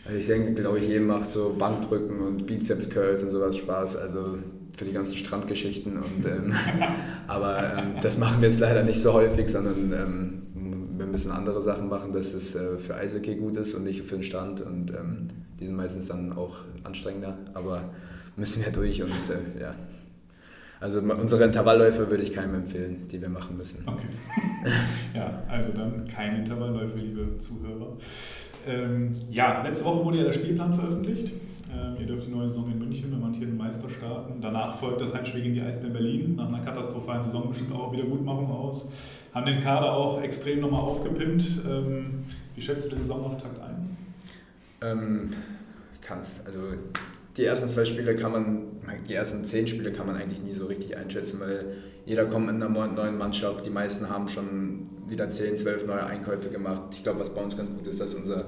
Also 0.06 0.20
ich 0.20 0.28
denke, 0.28 0.54
glaube 0.54 0.80
ich, 0.80 0.88
jedem 0.88 1.08
macht 1.08 1.30
so 1.30 1.56
Bankdrücken 1.58 2.20
und 2.22 2.46
Bizeps 2.46 2.90
Curls 2.90 3.24
und 3.24 3.32
sowas 3.32 3.58
Spaß. 3.58 3.96
Also 3.96 4.38
für 4.76 4.86
die 4.86 4.92
ganzen 4.92 5.16
Strandgeschichten. 5.16 5.98
Und, 5.98 6.26
ähm, 6.26 6.54
aber 7.28 7.78
ähm, 7.78 7.94
das 8.02 8.18
machen 8.18 8.42
wir 8.42 8.50
jetzt 8.50 8.60
leider 8.60 8.84
nicht 8.84 9.00
so 9.00 9.14
häufig, 9.14 9.50
sondern 9.50 9.94
ähm, 9.94 10.40
wir 10.98 11.06
müssen 11.06 11.32
andere 11.32 11.62
Sachen 11.62 11.90
machen, 11.90 12.12
dass 12.12 12.34
es 12.34 12.56
äh, 12.56 12.78
für 12.78 12.96
Eishockey 12.96 13.36
gut 13.36 13.58
ist 13.58 13.74
und 13.74 13.84
nicht 13.84 14.04
für 14.04 14.16
den 14.16 14.24
Strand. 14.24 14.62
Und 14.62 14.92
ähm, 14.92 15.28
die 15.60 15.66
sind 15.66 15.76
meistens 15.76 16.08
dann 16.08 16.34
auch 16.34 16.58
anstrengender, 16.84 17.38
aber 17.54 17.90
müssen 18.36 18.64
wir 18.64 18.72
durch 18.72 19.02
und 19.02 19.10
äh, 19.10 19.62
ja. 19.62 19.76
Also 20.80 21.00
unsere 21.00 21.46
Intervallläufe 21.46 22.10
würde 22.10 22.24
ich 22.24 22.34
keinem 22.34 22.56
empfehlen, 22.56 23.08
die 23.10 23.22
wir 23.22 23.30
machen 23.30 23.58
müssen. 23.58 23.84
Okay. 23.88 24.08
ja, 25.14 25.42
also 25.48 25.72
dann 25.72 26.06
keine 26.06 26.40
Intervallläufe, 26.40 26.98
liebe 26.98 27.38
Zuhörer. 27.38 27.94
Ähm, 28.68 29.12
ja, 29.32 29.64
letzte 29.64 29.86
Woche 29.86 30.04
wurde 30.04 30.18
ja 30.20 30.24
der 30.26 30.34
Spielplan 30.34 30.74
veröffentlicht. 30.74 31.32
Ähm, 31.74 31.96
ihr 32.00 32.06
dürft 32.06 32.28
die 32.28 32.32
neue 32.32 32.50
Saison 32.50 32.72
in 32.72 32.80
München 32.80 33.10
mit 33.10 33.24
amtierenden 33.24 33.58
Meister 33.58 33.90
starten. 33.90 34.42
Danach 34.42 34.76
folgt 34.76 35.02
das 35.02 35.14
Heimspiel 35.14 35.42
gegen 35.42 35.56
die 35.56 35.62
Eisbären 35.62 35.94
Berlin. 35.94 36.36
Nach 36.36 36.48
einer 36.48 36.62
katastrophalen 36.62 37.24
Saison 37.24 37.50
bestimmt 37.50 37.74
auch 37.74 37.92
Wiedergutmachung 37.92 38.52
aus. 38.52 38.92
Haben 39.34 39.46
den 39.46 39.62
Kader 39.62 39.94
auch 39.94 40.22
extrem 40.22 40.60
nochmal 40.60 40.82
aufgepimpt. 40.82 41.62
Ähm, 41.68 42.26
wie 42.54 42.62
schätzt 42.62 42.92
du 42.92 42.96
den 42.96 43.00
Saisonauftakt 43.00 43.60
ein? 43.62 43.98
Ähm, 44.82 45.30
kann, 46.02 46.20
also 46.46 46.60
die 47.38 47.44
ersten 47.44 47.68
zwei 47.68 47.84
Spiele 47.84 48.16
kann 48.16 48.32
man, 48.32 48.68
die 49.10 49.14
ersten 49.14 49.44
zehn 49.44 49.68
Spiele 49.68 49.92
kann 49.92 50.08
man 50.08 50.16
eigentlich 50.16 50.42
nie 50.42 50.54
so 50.54 50.68
richtig 50.68 50.96
einschätzen, 50.96 51.40
weil 51.40 51.66
jeder 52.06 52.26
kommt 52.26 52.46
mit 52.46 52.56
einer 52.56 52.70
neuen 52.70 53.18
Mannschaft. 53.18 53.66
Die 53.66 53.70
meisten 53.70 54.10
haben 54.10 54.30
schon 54.30 54.88
wieder 55.08 55.30
zehn, 55.30 55.58
zwölf 55.58 55.86
neue 55.86 56.06
Einkäufe 56.06 56.50
gemacht. 56.50 56.84
Ich 56.92 57.04
glaube, 57.04 57.20
was 57.20 57.34
bei 57.34 57.44
uns 57.44 57.58
ganz 57.58 57.70
gut 57.72 57.88
ist, 57.88 58.00
dass 58.00 58.16
unser 58.16 58.46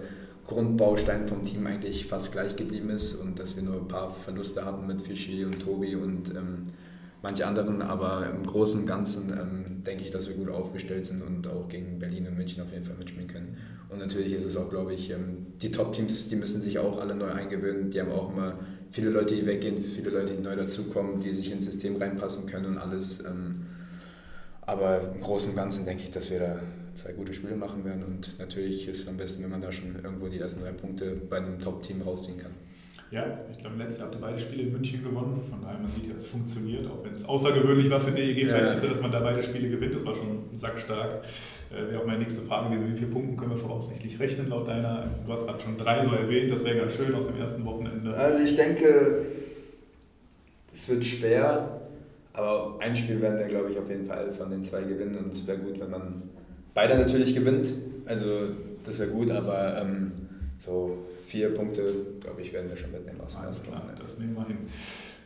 Grundbaustein 0.47 1.27
vom 1.27 1.43
Team 1.43 1.67
eigentlich 1.67 2.07
fast 2.07 2.31
gleich 2.31 2.55
geblieben 2.55 2.89
ist 2.89 3.15
und 3.15 3.37
dass 3.37 3.57
wir 3.57 3.63
nur 3.63 3.75
ein 3.75 3.87
paar 3.89 4.13
Verluste 4.13 4.63
hatten 4.63 4.87
mit 4.87 5.01
Fischi 5.01 5.43
und 5.43 5.59
Tobi 5.59 5.95
und 5.95 6.29
ähm, 6.29 6.67
manche 7.21 7.45
anderen, 7.45 7.81
aber 7.81 8.27
im 8.33 8.45
Großen 8.45 8.81
und 8.81 8.87
Ganzen 8.87 9.31
ähm, 9.31 9.83
denke 9.83 10.03
ich, 10.03 10.11
dass 10.11 10.29
wir 10.29 10.35
gut 10.35 10.49
aufgestellt 10.49 11.05
sind 11.05 11.21
und 11.21 11.45
auch 11.47 11.67
gegen 11.67 11.99
Berlin 11.99 12.27
und 12.27 12.37
München 12.37 12.63
auf 12.63 12.71
jeden 12.71 12.85
Fall 12.85 12.95
mitspielen 12.95 13.27
können. 13.27 13.57
Und 13.89 13.99
natürlich 13.99 14.33
ist 14.33 14.45
es 14.45 14.55
auch, 14.55 14.69
glaube 14.69 14.93
ich, 14.93 15.09
ähm, 15.11 15.47
die 15.61 15.71
Top-Teams, 15.71 16.29
die 16.29 16.35
müssen 16.37 16.61
sich 16.61 16.79
auch 16.79 16.99
alle 16.99 17.15
neu 17.15 17.29
eingewöhnen. 17.29 17.89
Die 17.89 17.99
haben 17.99 18.11
auch 18.11 18.31
immer 18.31 18.55
viele 18.91 19.09
Leute, 19.09 19.35
die 19.35 19.45
weggehen, 19.45 19.81
viele 19.81 20.09
Leute, 20.09 20.33
die 20.33 20.41
neu 20.41 20.55
dazukommen, 20.55 21.19
die 21.19 21.33
sich 21.33 21.51
ins 21.51 21.65
System 21.65 21.97
reinpassen 21.97 22.47
können 22.47 22.65
und 22.65 22.77
alles. 22.77 23.23
Ähm, 23.25 23.65
aber 24.61 25.13
im 25.13 25.21
Großen 25.21 25.51
und 25.51 25.55
Ganzen 25.55 25.85
denke 25.85 26.03
ich, 26.03 26.11
dass 26.11 26.29
wir 26.29 26.39
da 26.39 26.59
zwei 26.95 27.13
gute 27.13 27.33
Spiele 27.33 27.55
machen 27.55 27.85
werden 27.85 28.03
und 28.03 28.37
natürlich 28.39 28.87
ist 28.87 29.01
es 29.01 29.07
am 29.07 29.17
besten, 29.17 29.43
wenn 29.43 29.51
man 29.51 29.61
da 29.61 29.71
schon 29.71 29.95
irgendwo 30.03 30.27
die 30.27 30.39
ersten 30.39 30.61
drei 30.61 30.71
Punkte 30.71 31.15
bei 31.29 31.37
einem 31.37 31.59
Top-Team 31.59 32.01
rausziehen 32.01 32.37
kann. 32.37 32.51
Ja, 33.09 33.23
ich 33.49 33.57
glaube, 33.57 33.77
letztes 33.77 33.99
Jahr 33.99 34.07
habt 34.07 34.15
ihr 34.15 34.21
beide 34.21 34.37
Spiele 34.37 34.63
in 34.63 34.73
München 34.73 35.01
gewonnen. 35.01 35.41
Von 35.49 35.61
daher, 35.61 35.79
man 35.79 35.89
sieht 35.89 36.07
ja, 36.07 36.15
es 36.17 36.27
funktioniert, 36.27 36.85
auch 36.87 37.03
wenn 37.05 37.13
es 37.13 37.23
außergewöhnlich 37.23 37.89
war 37.89 38.01
für 38.01 38.11
DEG-Verhältnisse, 38.11 38.85
ja. 38.85 38.91
dass 38.91 39.01
man 39.01 39.11
da 39.13 39.21
beide 39.21 39.41
Spiele 39.41 39.69
gewinnt. 39.69 39.95
Das 39.95 40.05
war 40.05 40.13
schon 40.13 40.43
sackstark. 40.55 41.23
Äh, 41.71 41.91
wäre 41.91 42.01
auch 42.01 42.05
meine 42.05 42.19
nächste 42.19 42.41
Frage 42.41 42.69
gewesen, 42.69 42.91
wie 42.91 42.97
viele 42.97 43.11
Punkte 43.11 43.37
können 43.37 43.51
wir 43.51 43.57
voraussichtlich 43.57 44.19
rechnen 44.19 44.49
laut 44.49 44.67
deiner? 44.67 45.07
Du 45.25 45.31
hast 45.31 45.45
gerade 45.45 45.59
schon 45.59 45.77
drei 45.77 46.01
so 46.01 46.11
erwähnt, 46.11 46.51
das 46.51 46.65
wäre 46.65 46.77
ganz 46.77 46.93
schön 46.93 47.15
aus 47.15 47.27
dem 47.27 47.39
ersten 47.39 47.63
Wochenende. 47.63 48.13
Also 48.13 48.43
ich 48.43 48.57
denke, 48.57 49.25
es 50.73 50.89
wird 50.89 51.05
schwer, 51.05 51.81
aber 52.33 52.77
ein 52.79 52.93
Spiel 52.93 53.21
werden 53.21 53.39
wir, 53.39 53.47
glaube 53.47 53.71
ich, 53.71 53.79
auf 53.79 53.89
jeden 53.89 54.05
Fall 54.05 54.31
von 54.31 54.49
den 54.49 54.63
zwei 54.65 54.81
gewinnen 54.81 55.15
und 55.15 55.31
es 55.31 55.47
wäre 55.47 55.59
gut, 55.59 55.79
wenn 55.79 55.89
man 55.89 56.23
beide 56.73 56.97
natürlich 56.97 57.33
gewinnt. 57.33 57.73
Also 58.05 58.49
das 58.85 58.99
wäre 58.99 59.09
gut, 59.09 59.31
aber 59.31 59.81
ähm, 59.81 60.11
so 60.59 61.05
vier 61.27 61.53
Punkte, 61.53 61.93
glaube 62.21 62.41
ich, 62.41 62.53
werden 62.53 62.69
wir 62.69 62.77
schon 62.77 62.91
mitnehmen 62.91 63.19
aus 63.21 63.35
dem 63.35 63.43
ersten 63.43 63.71
Das 63.99 64.17
nehmen 64.19 64.35
wir 64.35 64.47
hin. 64.47 64.57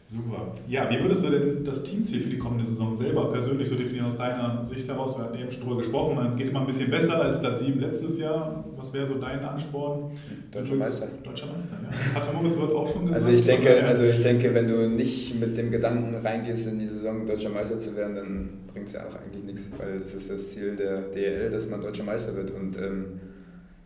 Super. 0.03 0.51
Ja, 0.67 0.89
wie 0.89 0.99
würdest 0.99 1.23
du 1.25 1.29
denn 1.29 1.63
das 1.63 1.83
Teamziel 1.83 2.19
für 2.19 2.29
die 2.29 2.37
kommende 2.37 2.65
Saison 2.65 2.93
selber 2.93 3.31
persönlich 3.31 3.69
so 3.69 3.75
definieren 3.75 4.07
aus 4.07 4.17
deiner 4.17 4.61
Sicht 4.61 4.85
heraus? 4.85 5.17
Wir 5.17 5.23
hatten 5.23 5.37
eben 5.37 5.49
schon 5.49 5.61
drüber 5.61 5.77
gesprochen, 5.77 6.15
man 6.15 6.35
geht 6.35 6.49
immer 6.49 6.59
ein 6.59 6.65
bisschen 6.65 6.91
besser 6.91 7.21
als 7.21 7.39
Platz 7.39 7.61
7 7.61 7.79
letztes 7.79 8.19
Jahr. 8.19 8.65
Was 8.75 8.93
wäre 8.93 9.05
so 9.05 9.13
dein 9.19 9.39
Ansporn? 9.39 10.11
Deutscher 10.51 10.75
Meister. 10.75 11.07
Deutscher 11.23 11.47
Meister, 11.53 11.77
ja. 11.81 11.89
Das 12.13 12.27
hat 12.27 12.33
Moritz 12.33 12.57
Wirt 12.57 12.73
auch 12.73 12.91
schon 12.91 13.05
gesagt. 13.05 13.23
Also 13.23 13.29
ich, 13.29 13.45
denke, 13.45 13.85
also 13.85 14.03
ich 14.03 14.21
denke, 14.21 14.53
wenn 14.53 14.67
du 14.67 14.89
nicht 14.89 15.39
mit 15.39 15.55
dem 15.55 15.71
Gedanken 15.71 16.13
reingehst, 16.15 16.67
in 16.67 16.79
die 16.79 16.87
Saison 16.87 17.25
Deutscher 17.25 17.49
Meister 17.49 17.77
zu 17.77 17.95
werden, 17.95 18.15
dann 18.15 18.49
bringt 18.67 18.87
es 18.87 18.93
ja 18.93 19.07
auch 19.07 19.15
eigentlich 19.15 19.45
nichts, 19.45 19.69
weil 19.77 19.99
das 20.01 20.13
ist 20.13 20.29
das 20.29 20.51
Ziel 20.51 20.75
der 20.75 21.03
DL, 21.03 21.49
dass 21.49 21.69
man 21.69 21.79
Deutscher 21.79 22.03
Meister 22.03 22.35
wird 22.35 22.51
und 22.51 22.75
ähm, 22.75 23.21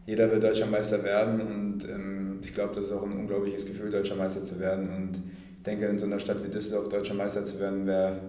jeder 0.05 0.31
will 0.31 0.39
Deutscher 0.39 0.67
Meister 0.67 1.03
werden 1.03 1.41
und 1.41 1.89
ähm, 1.89 2.39
ich 2.41 2.53
glaube, 2.53 2.75
das 2.75 2.85
ist 2.85 2.91
auch 2.91 3.03
ein 3.03 3.13
unglaubliches 3.13 3.65
Gefühl, 3.65 3.89
Deutscher 3.89 4.15
Meister 4.15 4.43
zu 4.43 4.59
werden 4.59 4.89
und 4.89 5.21
denke, 5.65 5.87
in 5.87 5.97
so 5.97 6.05
einer 6.05 6.19
Stadt 6.19 6.43
wie 6.43 6.49
Düsseldorf 6.49 6.89
deutscher 6.89 7.13
Meister 7.13 7.43
zu 7.43 7.59
werden, 7.59 7.85
wäre 7.87 8.19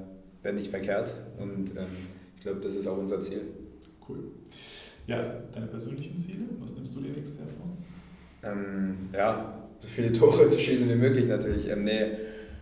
wär 0.43 0.53
nicht 0.53 0.71
verkehrt. 0.71 1.13
Und 1.39 1.71
ähm, 1.77 1.87
ich 2.37 2.43
glaube, 2.43 2.61
das 2.61 2.75
ist 2.75 2.87
auch 2.87 2.99
unser 2.99 3.21
Ziel. 3.21 3.43
Cool. 4.09 4.19
Ja, 5.07 5.43
deine 5.53 5.67
persönlichen 5.67 6.17
Ziele, 6.17 6.45
was 6.61 6.75
nimmst 6.75 6.97
du 6.97 7.01
dir 7.01 7.11
nächstes 7.11 7.39
Jahr 7.39 7.49
vor? 7.49 8.51
Ähm, 8.51 8.95
ja, 9.13 9.69
so 9.81 9.87
viele 9.87 10.13
Tore 10.19 10.49
zu 10.49 10.59
schießen 10.59 10.89
wie 10.89 10.95
möglich 10.95 11.27
natürlich. 11.27 11.69
Ähm, 11.69 11.85
nee, 11.85 12.13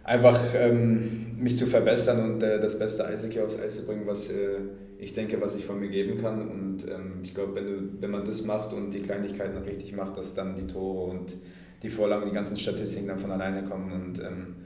einfach 0.03 0.41
ähm, 0.55 1.37
mich 1.39 1.57
zu 1.57 1.67
verbessern 1.67 2.33
und 2.33 2.43
äh, 2.43 2.61
das 2.61 2.79
beste 2.79 3.07
Eishockey 3.07 3.41
aufs 3.41 3.59
Eis 3.59 3.77
zu 3.77 3.87
bringen, 3.87 4.07
was 4.07 4.31
äh, 4.31 4.59
ich 5.05 5.13
denke, 5.13 5.41
was 5.41 5.55
ich 5.55 5.65
von 5.65 5.79
mir 5.79 5.89
geben 5.89 6.21
kann. 6.21 6.49
Und 6.49 6.89
ähm, 6.89 7.21
ich 7.23 7.35
glaube, 7.35 7.55
wenn, 7.57 8.01
wenn 8.01 8.11
man 8.11 8.25
das 8.25 8.45
macht 8.45 8.73
und 8.73 8.91
die 8.91 9.01
Kleinigkeiten 9.01 9.59
richtig 9.59 9.95
macht, 9.95 10.17
dass 10.17 10.33
dann 10.33 10.57
die 10.57 10.67
Tore 10.67 11.11
und 11.11 11.35
die 11.83 11.91
Vorlagen, 11.91 12.27
die 12.27 12.35
ganzen 12.35 12.57
Statistiken 12.57 13.09
dann 13.09 13.19
von 13.19 13.31
alleine 13.31 13.65
kommen. 13.65 13.93
Und 13.93 14.19
ähm, 14.21 14.57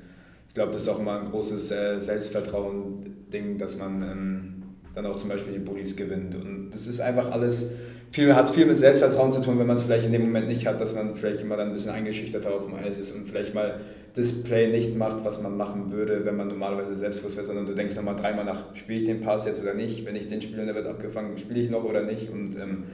ich 0.46 0.54
glaube, 0.54 0.72
das 0.72 0.82
ist 0.82 0.88
auch 0.88 1.00
immer 1.00 1.20
ein 1.20 1.28
großes 1.28 1.72
äh, 1.72 1.98
Selbstvertrauen-Ding, 1.98 3.58
dass 3.58 3.76
man 3.76 4.02
ähm, 4.02 4.57
dann 4.98 5.06
auch 5.06 5.16
zum 5.16 5.28
Beispiel 5.28 5.52
die 5.52 5.58
Bullies 5.60 5.96
gewinnt. 5.96 6.34
Und 6.34 6.70
das 6.72 6.86
ist 6.86 7.00
einfach 7.00 7.30
alles, 7.30 7.72
viel, 8.10 8.34
hat 8.34 8.50
viel 8.50 8.66
mit 8.66 8.78
Selbstvertrauen 8.78 9.30
zu 9.30 9.40
tun, 9.40 9.58
wenn 9.58 9.66
man 9.66 9.76
es 9.76 9.82
vielleicht 9.82 10.06
in 10.06 10.12
dem 10.12 10.22
Moment 10.22 10.48
nicht 10.48 10.66
hat, 10.66 10.80
dass 10.80 10.94
man 10.94 11.14
vielleicht 11.14 11.40
immer 11.42 11.56
dann 11.56 11.68
ein 11.68 11.72
bisschen 11.72 11.90
eingeschüchterter 11.90 12.52
auf 12.54 12.66
dem 12.66 12.74
Eis 12.74 12.98
ist 12.98 13.14
und 13.14 13.26
vielleicht 13.28 13.54
mal 13.54 13.80
das 14.14 14.42
Play 14.42 14.68
nicht 14.68 14.96
macht, 14.96 15.24
was 15.24 15.42
man 15.42 15.56
machen 15.56 15.92
würde, 15.92 16.24
wenn 16.24 16.36
man 16.36 16.48
normalerweise 16.48 16.94
selbstbewusst 16.94 17.36
wäre, 17.36 17.46
sondern 17.46 17.66
du 17.66 17.74
denkst 17.74 17.94
nochmal 17.94 18.16
dreimal 18.16 18.44
nach, 18.44 18.74
spiele 18.74 18.98
ich 18.98 19.04
den 19.04 19.20
Pass 19.20 19.46
jetzt 19.46 19.62
oder 19.62 19.74
nicht? 19.74 20.04
Wenn 20.06 20.16
ich 20.16 20.26
den 20.26 20.40
spiele 20.40 20.62
und 20.62 20.66
der 20.66 20.74
wird 20.74 20.86
abgefangen, 20.86 21.36
spiele 21.38 21.60
ich 21.60 21.70
noch 21.70 21.84
oder 21.84 22.02
nicht? 22.02 22.30
Und 22.30 22.56
ähm, 22.56 22.84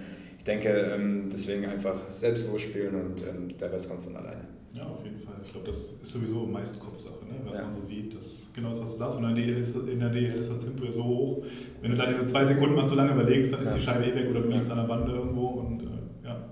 ich 0.44 0.52
denke, 0.52 0.68
ähm, 0.68 1.30
deswegen 1.32 1.64
einfach 1.64 1.98
selbstbewusst 2.20 2.64
spielen 2.64 2.94
und 2.94 3.22
ähm, 3.22 3.56
der 3.58 3.72
Rest 3.72 3.88
kommt 3.88 4.02
von 4.02 4.14
alleine. 4.14 4.44
Ja, 4.74 4.82
auf 4.82 5.02
jeden 5.02 5.16
Fall. 5.16 5.36
Ich 5.42 5.52
glaube, 5.52 5.68
das 5.68 5.92
ist 6.02 6.12
sowieso 6.12 6.44
meist 6.44 6.78
Kopfsache, 6.78 7.24
ne? 7.24 7.36
was 7.46 7.54
ja. 7.56 7.62
man 7.62 7.72
so 7.72 7.80
sieht. 7.80 8.14
Das, 8.14 8.50
genau 8.54 8.68
das, 8.68 8.82
was 8.82 8.92
du 8.92 8.98
sagst. 8.98 9.16
Und 9.16 9.24
in 9.24 10.00
der, 10.00 10.10
DL 10.10 10.34
ist, 10.34 10.50
das 10.50 10.60
Tempo 10.60 10.84
ja 10.84 10.92
so 10.92 11.02
hoch. 11.02 11.44
Wenn 11.80 11.92
du 11.92 11.96
da 11.96 12.04
diese 12.04 12.26
zwei 12.26 12.44
Sekunden 12.44 12.74
mal 12.74 12.86
zu 12.86 12.94
lange 12.94 13.12
überlegst, 13.12 13.54
dann 13.54 13.62
ist 13.62 13.70
ja. 13.70 13.76
die 13.76 13.82
Scheibe 13.82 14.04
eh 14.04 14.14
weg 14.14 14.28
oder 14.28 14.42
du 14.42 14.48
liegst 14.50 14.70
an 14.70 14.76
der 14.76 14.84
Bande 14.84 15.12
irgendwo. 15.12 15.46
Und 15.46 15.80
äh, 15.80 16.26
ja. 16.26 16.50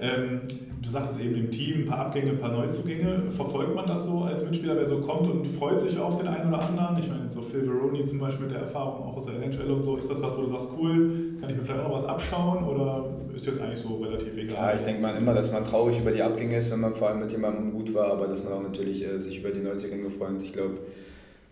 Ähm, 0.00 0.40
du 0.82 0.90
sagtest 0.90 1.20
eben 1.20 1.36
im 1.36 1.50
Team 1.50 1.82
ein 1.82 1.86
paar 1.86 2.06
Abgänge, 2.06 2.30
ein 2.30 2.38
paar 2.38 2.52
Neuzugänge. 2.52 3.30
Verfolgt 3.30 3.74
man 3.74 3.86
das 3.86 4.04
so 4.04 4.22
als 4.22 4.44
Mitspieler, 4.44 4.76
wer 4.76 4.86
so 4.86 4.98
kommt 4.98 5.28
und 5.28 5.46
freut 5.46 5.80
sich 5.80 5.98
auf 5.98 6.16
den 6.16 6.26
einen 6.26 6.52
oder 6.52 6.62
anderen? 6.62 6.98
Ich 6.98 7.08
meine, 7.08 7.28
so 7.28 7.42
Phil 7.42 7.64
Veroni 7.64 8.04
zum 8.04 8.18
Beispiel 8.18 8.46
mit 8.46 8.54
der 8.54 8.62
Erfahrung 8.62 9.04
auch 9.04 9.16
aus 9.16 9.26
der 9.26 9.36
NHL 9.36 9.70
und 9.70 9.82
so, 9.82 9.96
ist 9.96 10.10
das 10.10 10.20
was, 10.20 10.36
wo 10.36 10.42
du 10.42 10.48
sagst, 10.48 10.68
cool, 10.78 11.36
kann 11.40 11.50
ich 11.50 11.56
mir 11.56 11.62
vielleicht 11.62 11.80
auch 11.80 11.88
noch 11.88 11.94
was 11.94 12.04
abschauen 12.04 12.64
oder 12.64 13.04
ist 13.34 13.46
das 13.46 13.60
eigentlich 13.60 13.78
so 13.78 13.96
relativ 13.96 14.36
egal? 14.36 14.56
Ja, 14.56 14.76
ich 14.76 14.82
denke 14.82 15.00
mal 15.00 15.16
immer, 15.16 15.34
dass 15.34 15.52
man 15.52 15.64
traurig 15.64 15.98
über 15.98 16.10
die 16.10 16.22
Abgänge 16.22 16.56
ist, 16.58 16.70
wenn 16.72 16.80
man 16.80 16.92
vor 16.92 17.08
allem 17.08 17.20
mit 17.20 17.30
jemandem 17.30 17.72
gut 17.72 17.94
war, 17.94 18.10
aber 18.10 18.26
dass 18.26 18.42
man 18.42 18.52
auch 18.52 18.62
natürlich 18.62 19.04
äh, 19.04 19.18
sich 19.20 19.38
über 19.38 19.50
die 19.50 19.60
Neuzugänge 19.60 20.10
freut. 20.10 20.42
Ich 20.42 20.52
glaube, 20.52 20.78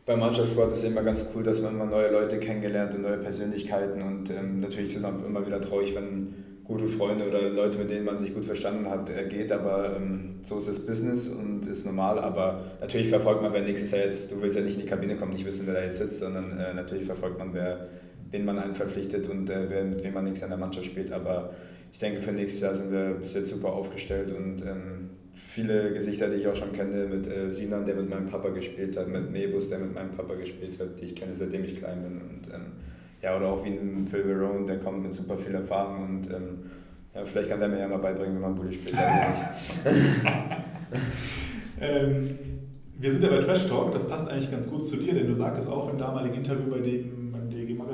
beim 0.05 0.19
Mannschaftssport 0.19 0.73
ist 0.73 0.79
es 0.79 0.85
immer 0.85 1.03
ganz 1.03 1.31
cool, 1.35 1.45
dass 1.45 1.63
man 1.63 1.75
immer 1.75 1.87
neue 1.87 2.11
Leute 2.11 2.39
kennengelernt 2.39 2.95
und 2.97 3.03
neue 3.03 3.19
Persönlichkeiten 3.19 4.03
und 4.03 4.31
ähm, 4.31 4.59
natürlich 4.59 4.93
sind 4.93 5.03
man 5.03 5.25
immer 5.25 5.47
wieder 5.47 5.61
traurig, 5.61 5.95
wenn 5.95 6.35
gute 6.65 6.87
Freunde 6.87 7.27
oder 7.29 7.51
Leute, 7.51 7.79
mit 7.79 7.91
denen 7.91 8.05
man 8.05 8.19
sich 8.19 8.35
gut 8.35 8.45
verstanden 8.45 8.89
hat, 8.89 9.11
geht. 9.29 9.51
Aber 9.53 9.97
ähm, 9.97 10.31
so 10.43 10.59
ist 10.59 10.69
das 10.69 10.85
Business 10.85 11.29
und 11.29 11.67
ist 11.67 11.85
normal. 11.85 12.19
Aber 12.19 12.65
natürlich 12.81 13.09
verfolgt 13.09 13.43
man, 13.43 13.53
wer 13.53 13.63
nächstes 13.63 13.91
Jahr 13.91 14.05
jetzt, 14.05 14.31
du 14.31 14.41
willst 14.41 14.57
ja 14.57 14.63
nicht 14.63 14.75
in 14.75 14.83
die 14.83 14.87
Kabine 14.87 15.17
kommen, 15.17 15.33
nicht 15.33 15.47
wissen, 15.47 15.67
wer 15.67 15.75
da 15.75 15.83
jetzt 15.83 15.99
sitzt, 15.99 16.21
sondern 16.21 16.59
äh, 16.59 16.75
natürlich 16.75 17.05
verfolgt 17.05 17.39
man, 17.39 17.53
wer, 17.53 17.89
wen 18.31 18.45
man 18.45 18.59
einen 18.59 18.75
verpflichtet 18.75 19.29
und 19.29 19.51
äh, 19.51 19.69
wer, 19.69 19.85
mit 19.85 20.03
wem 20.05 20.15
man 20.15 20.25
nächstes 20.25 20.43
Jahr 20.43 20.53
in 20.55 20.59
der 20.59 20.67
Mannschaft 20.67 20.87
spielt. 20.87 21.13
Aber 21.13 21.53
ich 21.93 21.99
denke, 21.99 22.21
für 22.21 22.33
nächstes 22.33 22.63
Jahr 22.63 22.75
sind 22.75 22.91
wir 22.91 23.15
bis 23.15 23.35
jetzt 23.35 23.51
super 23.51 23.73
aufgestellt 23.73 24.33
und 24.33 24.63
ähm, 24.63 25.11
viele 25.35 25.93
Gesichter, 25.93 26.29
die 26.29 26.37
ich 26.37 26.49
auch 26.49 26.57
schon 26.57 26.73
kenne, 26.73 27.07
mit 27.07 27.27
äh, 27.27 27.53
Sinan, 27.53 27.85
der 27.85 27.97
mit 27.97 28.09
meinem 28.09 28.27
Papa 28.27 28.49
gespielt 28.49 28.97
hat, 28.97 29.09
mit 29.09 29.31
Mebus, 29.31 29.69
der 29.69 29.79
mit 29.79 29.93
meinem 29.93 30.11
Papa 30.11 30.35
gespielt 30.35 30.79
hat, 30.81 30.99
die 31.01 31.07
ich 31.07 31.15
kenne, 31.15 31.33
seitdem 31.35 31.65
ich 31.65 31.77
klein 31.77 32.03
bin. 32.03 32.13
Und, 32.13 32.55
ähm, 32.55 32.73
ja, 33.23 33.37
oder 33.37 33.49
auch 33.49 33.65
wie 33.65 33.71
ein 33.71 34.07
Phil 34.07 34.25
Verone, 34.25 34.67
der 34.67 34.81
kommt 34.81 35.03
mit 35.03 35.15
super 35.15 35.39
viel 35.39 35.55
Erfahrung 35.55 36.05
und 36.05 36.31
ähm, 36.31 36.59
ja, 37.15 37.25
vielleicht 37.25 37.49
kann 37.49 37.61
der 37.61 37.69
mir 37.69 37.79
ja 37.79 37.89
mal 37.89 37.99
beibringen, 37.99 38.37
wie 38.37 38.41
man 38.41 38.55
Bulli 38.55 38.73
spielt. 38.73 38.97
ähm, 41.81 42.29
wir 42.99 43.11
sind 43.11 43.23
ja 43.23 43.29
bei 43.29 43.39
Trash 43.39 43.69
Talk, 43.69 43.93
das 43.93 44.09
passt 44.09 44.29
eigentlich 44.29 44.51
ganz 44.51 44.69
gut 44.69 44.87
zu 44.87 44.97
dir, 44.97 45.15
denn 45.15 45.27
du 45.27 45.35
sagtest 45.35 45.69
auch 45.69 45.91
im 45.91 45.99
damaligen 45.99 46.37
Interview 46.37 46.71
bei 46.71 46.81
dem 46.81 47.22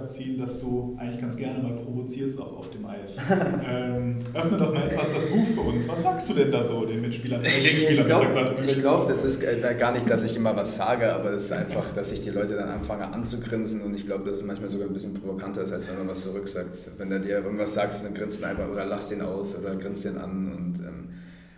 Magazin, 0.09 0.39
dass 0.39 0.61
du 0.61 0.97
eigentlich 0.99 1.21
ganz 1.21 1.37
gerne 1.37 1.63
mal 1.63 1.75
provozierst 1.75 2.41
auch 2.41 2.57
auf 2.57 2.71
dem 2.71 2.87
Eis. 2.87 3.19
ähm, 3.69 4.19
öffne 4.33 4.57
doch 4.57 4.73
mal 4.73 4.89
etwas 4.89 5.13
das 5.13 5.27
Buch 5.27 5.47
für 5.55 5.61
uns. 5.61 5.87
Was 5.87 6.03
sagst 6.03 6.31
du 6.31 6.35
denn 6.35 6.51
da 6.51 6.65
so 6.65 6.87
den 6.87 7.03
Mitspielern? 7.03 7.45
Äh, 7.45 7.59
ich 7.59 8.05
glaube, 8.07 8.27
glaub, 8.81 9.07
das 9.07 9.25
ist 9.25 9.45
äh, 9.45 9.75
gar 9.79 9.93
nicht, 9.93 10.09
dass 10.09 10.25
ich 10.25 10.35
immer 10.35 10.57
was 10.57 10.77
sage, 10.77 11.13
aber 11.13 11.33
es 11.33 11.45
ist 11.45 11.53
einfach, 11.53 11.93
dass 11.93 12.11
ich 12.13 12.23
die 12.23 12.31
Leute 12.31 12.55
dann 12.55 12.71
anfange 12.71 13.13
anzugrinsen 13.13 13.83
und 13.83 13.95
ich 13.95 14.07
glaube, 14.07 14.25
dass 14.25 14.37
es 14.37 14.45
manchmal 14.45 14.71
sogar 14.71 14.87
ein 14.87 14.95
bisschen 14.95 15.13
provokanter 15.13 15.63
ist, 15.63 15.73
als 15.73 15.89
wenn 15.91 15.99
man 15.99 16.09
was 16.09 16.23
zurücksagt. 16.23 16.75
Wenn 16.97 17.13
er 17.13 17.19
dir 17.19 17.41
irgendwas 17.41 17.75
sagt, 17.75 18.03
dann 18.03 18.15
grinst 18.15 18.41
du 18.41 18.47
einfach 18.47 18.69
oder 18.69 18.87
lachst 18.87 19.13
ihn 19.13 19.21
aus 19.21 19.57
oder 19.57 19.77
grinst 19.77 20.07
ihn 20.07 20.17
an 20.17 20.53
und 20.57 20.79
ähm, 20.81 21.11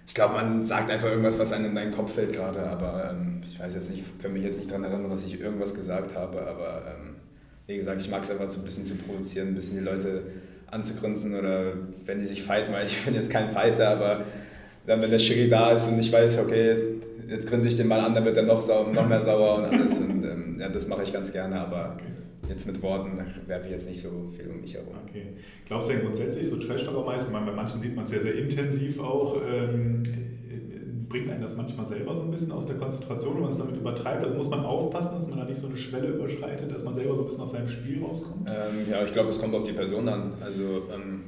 ich 0.08 0.14
glaube, 0.14 0.34
man 0.34 0.66
sagt 0.66 0.90
einfach 0.90 1.08
irgendwas, 1.08 1.38
was 1.38 1.52
einem 1.52 1.66
in 1.66 1.74
deinen 1.76 1.92
Kopf 1.92 2.14
fällt 2.14 2.32
gerade, 2.32 2.66
aber 2.66 3.10
ähm, 3.12 3.42
ich 3.48 3.60
weiß 3.60 3.74
jetzt 3.74 3.90
nicht, 3.90 4.02
ich 4.02 4.20
kann 4.20 4.32
mich 4.32 4.42
jetzt 4.42 4.56
nicht 4.56 4.68
daran 4.68 4.82
erinnern, 4.82 5.08
dass 5.08 5.24
ich 5.24 5.40
irgendwas 5.40 5.72
gesagt 5.72 6.16
habe, 6.16 6.40
aber 6.48 6.82
ähm, 6.88 7.14
wie 7.70 7.76
gesagt, 7.76 8.00
ich 8.00 8.10
mag 8.10 8.22
es 8.22 8.30
einfach 8.30 8.50
so 8.50 8.58
ein 8.58 8.64
bisschen 8.64 8.84
zu 8.84 8.96
provozieren, 8.96 9.48
ein 9.48 9.54
bisschen 9.54 9.78
die 9.78 9.84
Leute 9.84 10.22
anzugrinsen 10.66 11.34
oder 11.34 11.74
wenn 12.04 12.18
die 12.18 12.26
sich 12.26 12.42
fighten, 12.42 12.72
weil 12.72 12.86
ich 12.86 13.04
bin 13.04 13.14
jetzt 13.14 13.30
kein 13.30 13.50
Fighter, 13.50 13.90
aber 13.90 14.24
dann, 14.86 15.00
wenn 15.00 15.10
der 15.10 15.20
Schiri 15.20 15.48
da 15.48 15.72
ist 15.72 15.86
und 15.88 15.98
ich 16.00 16.12
weiß, 16.12 16.40
okay, 16.40 16.68
jetzt, 16.68 16.84
jetzt 17.28 17.48
grinse 17.48 17.68
ich 17.68 17.76
den 17.76 17.86
mal 17.86 18.00
an, 18.00 18.12
dann 18.12 18.24
wird 18.24 18.36
er 18.36 18.42
noch, 18.42 18.60
sauer, 18.60 18.92
noch 18.92 19.08
mehr 19.08 19.20
sauer 19.20 19.58
und 19.58 19.64
alles. 19.66 20.00
Und 20.00 20.24
ähm, 20.24 20.56
ja, 20.58 20.68
das 20.68 20.88
mache 20.88 21.04
ich 21.04 21.12
ganz 21.12 21.32
gerne, 21.32 21.60
aber 21.60 21.96
okay. 21.96 22.12
jetzt 22.48 22.66
mit 22.66 22.82
Worten 22.82 23.18
werfe 23.46 23.66
ich 23.66 23.72
jetzt 23.72 23.88
nicht 23.88 24.00
so 24.00 24.08
viel 24.36 24.50
um 24.50 24.60
mich 24.60 24.74
herum. 24.74 24.94
Okay. 25.08 25.26
Glaubst 25.66 25.88
du 25.88 25.92
denn 25.92 26.02
grundsätzlich 26.02 26.48
so 26.48 26.56
Trash-Talker-Meister, 26.56 27.28
ich 27.28 27.32
meine, 27.32 27.46
bei 27.46 27.52
manchen 27.52 27.80
sieht 27.80 27.94
man 27.94 28.04
es 28.04 28.10
sehr, 28.10 28.22
sehr 28.22 28.34
intensiv 28.34 28.98
auch, 29.00 29.36
ähm, 29.48 30.02
bringt 31.10 31.28
einen 31.28 31.42
das 31.42 31.56
manchmal 31.56 31.84
selber 31.84 32.14
so 32.14 32.22
ein 32.22 32.30
bisschen 32.30 32.52
aus 32.52 32.66
der 32.66 32.76
Konzentration, 32.76 33.34
wenn 33.34 33.42
man 33.42 33.50
es 33.50 33.58
damit 33.58 33.76
übertreibt? 33.76 34.22
Also 34.22 34.36
muss 34.36 34.48
man 34.48 34.64
aufpassen, 34.64 35.16
dass 35.16 35.28
man 35.28 35.38
da 35.38 35.44
nicht 35.44 35.60
so 35.60 35.66
eine 35.66 35.76
Schwelle 35.76 36.08
überschreitet, 36.08 36.72
dass 36.72 36.84
man 36.84 36.94
selber 36.94 37.16
so 37.16 37.22
ein 37.22 37.26
bisschen 37.26 37.42
aus 37.42 37.52
seinem 37.52 37.68
Spiel 37.68 38.02
rauskommt? 38.02 38.48
Ähm, 38.48 38.90
ja, 38.90 39.04
ich 39.04 39.12
glaube, 39.12 39.28
es 39.28 39.38
kommt 39.38 39.54
auf 39.54 39.64
die 39.64 39.72
Person 39.72 40.08
an. 40.08 40.32
Also 40.40 40.84
ähm, 40.94 41.22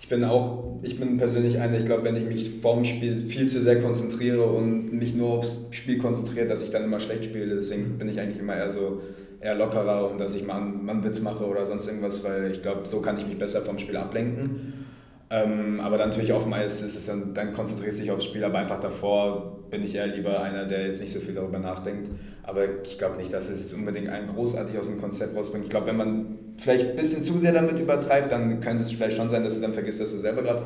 ich 0.00 0.08
bin 0.08 0.24
auch, 0.24 0.78
ich 0.82 0.98
bin 0.98 1.18
persönlich 1.18 1.60
einer, 1.60 1.78
ich 1.78 1.84
glaube, 1.84 2.04
wenn 2.04 2.16
ich 2.16 2.24
mich 2.24 2.50
vorm 2.50 2.84
Spiel 2.84 3.16
viel 3.16 3.46
zu 3.46 3.60
sehr 3.60 3.78
konzentriere 3.78 4.44
und 4.44 4.92
mich 4.92 5.14
nur 5.14 5.34
aufs 5.34 5.66
Spiel 5.70 5.98
konzentriere, 5.98 6.46
dass 6.46 6.62
ich 6.62 6.70
dann 6.70 6.84
immer 6.84 6.98
schlecht 6.98 7.24
spiele. 7.24 7.54
Deswegen 7.54 7.98
bin 7.98 8.08
ich 8.08 8.18
eigentlich 8.18 8.38
immer 8.38 8.56
eher 8.56 8.70
so 8.70 9.02
eher 9.40 9.54
lockerer 9.54 10.10
und 10.10 10.18
dass 10.18 10.34
ich 10.34 10.46
mal 10.46 10.62
einen, 10.62 10.84
mal 10.86 10.92
einen 10.92 11.04
Witz 11.04 11.20
mache 11.20 11.44
oder 11.44 11.66
sonst 11.66 11.86
irgendwas, 11.86 12.24
weil 12.24 12.50
ich 12.50 12.62
glaube, 12.62 12.88
so 12.88 13.00
kann 13.00 13.18
ich 13.18 13.26
mich 13.26 13.38
besser 13.38 13.60
vom 13.60 13.78
Spiel 13.78 13.98
ablenken. 13.98 14.83
Ähm, 15.30 15.80
aber 15.80 15.96
dann 15.96 16.10
natürlich 16.10 16.30
dem 16.30 16.52
Eis 16.52 16.82
ist 16.82 16.96
es 16.96 17.06
dann, 17.06 17.34
dann 17.34 17.52
konzentrierst 17.52 17.98
du 17.98 18.02
dich 18.02 18.10
aufs 18.10 18.24
Spiel, 18.24 18.44
aber 18.44 18.58
einfach 18.58 18.78
davor 18.78 19.58
bin 19.70 19.82
ich 19.82 19.94
eher 19.94 20.06
lieber 20.06 20.42
einer, 20.42 20.66
der 20.66 20.86
jetzt 20.86 21.00
nicht 21.00 21.12
so 21.12 21.20
viel 21.20 21.34
darüber 21.34 21.58
nachdenkt. 21.58 22.10
Aber 22.42 22.62
ich 22.84 22.98
glaube 22.98 23.16
nicht, 23.16 23.32
dass 23.32 23.48
es 23.48 23.72
unbedingt 23.72 24.08
einen 24.08 24.28
großartig 24.28 24.78
aus 24.78 24.86
dem 24.86 25.00
Konzept 25.00 25.34
rausbringt. 25.34 25.64
Ich 25.64 25.70
glaube, 25.70 25.86
wenn 25.86 25.96
man 25.96 26.38
vielleicht 26.58 26.90
ein 26.90 26.96
bisschen 26.96 27.22
zu 27.22 27.38
sehr 27.38 27.52
damit 27.52 27.78
übertreibt, 27.78 28.30
dann 28.30 28.60
könnte 28.60 28.82
es 28.82 28.92
vielleicht 28.92 29.16
schon 29.16 29.30
sein, 29.30 29.42
dass 29.42 29.54
du 29.54 29.60
dann 29.60 29.72
vergisst, 29.72 30.00
dass 30.00 30.12
du 30.12 30.18
selber 30.18 30.42
gerade 30.42 30.62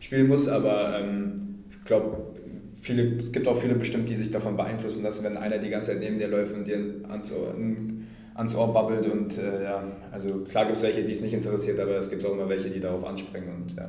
spielen 0.00 0.26
musst. 0.26 0.48
Aber 0.48 0.98
ähm, 0.98 1.64
ich 1.70 1.84
glaube, 1.84 2.18
es 2.80 3.32
gibt 3.32 3.46
auch 3.46 3.60
viele 3.60 3.74
bestimmt, 3.74 4.08
die 4.08 4.16
sich 4.16 4.30
davon 4.30 4.56
beeinflussen 4.56 5.02
lassen, 5.04 5.22
wenn 5.22 5.36
einer 5.36 5.58
die 5.58 5.70
ganze 5.70 5.92
Zeit 5.92 6.00
neben 6.00 6.18
dir 6.18 6.28
läuft 6.28 6.54
und 6.54 6.66
dir 6.66 6.78
ans 7.08 7.30
Ohr, 7.30 7.54
ans 8.40 8.54
Ohr 8.54 8.72
babbelt. 8.72 9.06
Und 9.06 9.38
äh, 9.38 9.64
ja, 9.64 9.84
also 10.10 10.40
klar 10.40 10.64
gibt 10.64 10.76
es 10.76 10.82
welche, 10.82 11.04
die 11.04 11.12
es 11.12 11.20
nicht 11.20 11.34
interessiert, 11.34 11.78
aber 11.78 11.96
es 11.96 12.10
gibt 12.10 12.24
auch 12.24 12.32
immer 12.32 12.48
welche, 12.48 12.70
die 12.70 12.80
darauf 12.80 13.04
anspringen. 13.04 13.48
Und 13.54 13.76
ja. 13.76 13.88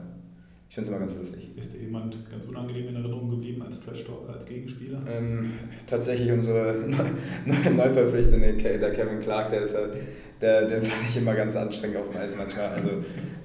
Ich 0.69 0.75
finde 0.75 0.89
es 0.89 0.95
immer 0.95 1.05
ganz 1.05 1.17
lustig. 1.17 1.49
Ist 1.57 1.73
dir 1.73 1.79
jemand 1.79 2.31
ganz 2.31 2.45
unangenehm 2.45 2.87
in 2.87 2.95
Erinnerung 2.95 3.29
geblieben 3.29 3.61
als 3.61 3.81
Trash 3.83 4.05
Talker, 4.05 4.33
als 4.33 4.45
Gegenspieler? 4.45 4.99
Ähm, 5.05 5.51
tatsächlich 5.85 6.31
unsere 6.31 6.85
Neuverpflichtende, 7.75 8.53
der 8.53 8.91
Kevin 8.91 9.19
Clark, 9.19 9.49
der 9.49 9.63
ist 9.63 9.75
halt, 9.75 9.97
der, 10.39 10.67
den 10.67 10.79
fand 10.79 11.09
ich 11.09 11.17
immer 11.17 11.33
ganz 11.33 11.57
anstrengend 11.57 11.97
auf 11.97 12.09
dem 12.09 12.21
Eis 12.21 12.37
manchmal. 12.37 12.67
Also 12.67 12.89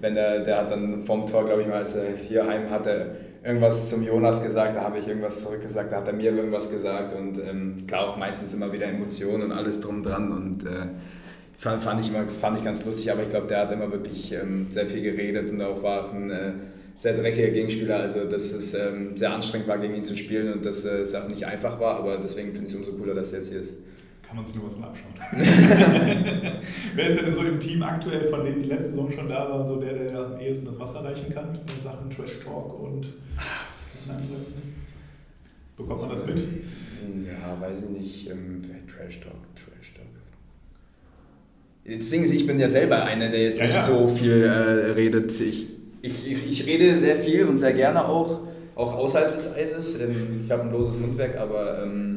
wenn 0.00 0.14
der, 0.14 0.44
der 0.44 0.58
hat 0.58 0.70
dann 0.70 1.02
vom 1.04 1.26
Tor, 1.26 1.44
glaube 1.46 1.62
ich 1.62 1.66
mal, 1.66 1.78
als 1.78 1.96
er 1.96 2.16
hier 2.16 2.46
heim 2.46 2.70
hatte, 2.70 3.16
irgendwas 3.46 3.90
zum 3.90 4.02
Jonas 4.02 4.42
gesagt, 4.42 4.74
da 4.74 4.82
habe 4.82 4.98
ich 4.98 5.06
irgendwas 5.06 5.40
zurückgesagt, 5.40 5.92
da 5.92 5.98
hat 5.98 6.08
er 6.08 6.14
mir 6.14 6.32
irgendwas 6.32 6.68
gesagt 6.68 7.12
und 7.12 7.38
ähm, 7.38 7.86
klar 7.86 8.08
auch 8.08 8.16
meistens 8.16 8.52
immer 8.52 8.72
wieder 8.72 8.86
Emotionen 8.86 9.44
und 9.44 9.52
alles 9.52 9.78
drum 9.80 10.02
dran 10.02 10.32
und 10.32 10.64
äh, 10.64 10.88
fand, 11.56 11.80
fand, 11.80 12.00
ich 12.00 12.08
immer, 12.08 12.26
fand 12.26 12.58
ich 12.58 12.64
ganz 12.64 12.84
lustig, 12.84 13.12
aber 13.12 13.22
ich 13.22 13.28
glaube, 13.28 13.46
der 13.46 13.60
hat 13.60 13.72
immer 13.72 13.90
wirklich 13.92 14.32
ähm, 14.32 14.66
sehr 14.70 14.86
viel 14.86 15.00
geredet 15.00 15.50
und 15.52 15.62
auch 15.62 15.80
war 15.82 16.12
ein 16.12 16.30
äh, 16.30 16.52
sehr 16.96 17.14
dreckiger 17.14 17.50
Gegenspieler, 17.50 17.98
also 17.98 18.24
dass 18.24 18.52
es 18.52 18.74
ähm, 18.74 19.16
sehr 19.16 19.30
anstrengend 19.32 19.68
war, 19.68 19.78
gegen 19.78 19.94
ihn 19.94 20.04
zu 20.04 20.16
spielen 20.16 20.52
und 20.52 20.66
dass 20.66 20.84
äh, 20.84 20.98
es 20.98 21.14
auch 21.14 21.28
nicht 21.28 21.46
einfach 21.46 21.78
war, 21.78 21.98
aber 21.98 22.16
deswegen 22.16 22.52
finde 22.52 22.66
ich 22.66 22.74
es 22.74 22.78
umso 22.78 22.92
cooler, 22.92 23.14
dass 23.14 23.32
er 23.32 23.38
jetzt 23.38 23.50
hier 23.50 23.60
ist. 23.60 23.74
Kann 24.36 24.44
man 24.44 24.52
sich 24.52 24.60
nur 24.60 24.66
was 24.66 24.76
mal 24.76 24.88
abschauen. 24.88 25.14
Wer 26.94 27.06
ist 27.06 27.18
denn 27.18 27.34
so 27.34 27.40
im 27.40 27.58
Team 27.58 27.82
aktuell, 27.82 28.22
von 28.24 28.44
denen 28.44 28.62
die 28.62 28.68
letzte 28.68 28.90
Saison 28.90 29.10
schon 29.10 29.30
da 29.30 29.48
war, 29.48 29.66
so 29.66 29.80
der, 29.80 29.94
der 29.94 30.14
am 30.14 30.38
ehesten 30.38 30.66
das 30.66 30.78
Wasser 30.78 31.02
reichen 31.02 31.32
kann 31.32 31.54
in 31.54 31.82
Sachen 31.82 32.10
Trash 32.10 32.40
Talk 32.40 32.78
und 32.78 33.14
Bekommt 35.78 36.02
man 36.02 36.10
das 36.10 36.26
mit? 36.26 36.38
Ja, 36.38 37.58
weiß 37.58 37.84
ich 37.84 37.88
nicht. 37.88 38.30
Ähm, 38.30 38.60
Trash 38.86 39.20
Talk, 39.20 39.32
Trash 39.54 39.94
Talk. 39.94 40.04
Jetzt 41.86 42.12
Ding 42.12 42.22
ist, 42.22 42.34
ich 42.34 42.46
bin 42.46 42.58
ja 42.58 42.68
selber 42.68 43.04
einer, 43.04 43.30
der 43.30 43.42
jetzt 43.42 43.58
ja, 43.58 43.66
nicht 43.68 43.76
ja. 43.76 43.82
so 43.84 44.06
viel 44.06 44.42
äh, 44.42 44.92
redet. 44.92 45.40
Ich 45.40 45.68
ich, 46.02 46.30
ich, 46.30 46.46
ich, 46.46 46.66
rede 46.66 46.94
sehr 46.94 47.16
viel 47.16 47.46
und 47.46 47.56
sehr 47.56 47.72
gerne 47.72 48.06
auch, 48.06 48.40
auch 48.74 48.94
außerhalb 48.96 49.32
des 49.32 49.54
Eises. 49.54 49.98
Ähm, 49.98 50.42
ich 50.44 50.50
habe 50.50 50.62
ein 50.62 50.72
loses 50.72 50.98
Mundwerk, 50.98 51.38
aber 51.38 51.82
ähm, 51.82 52.15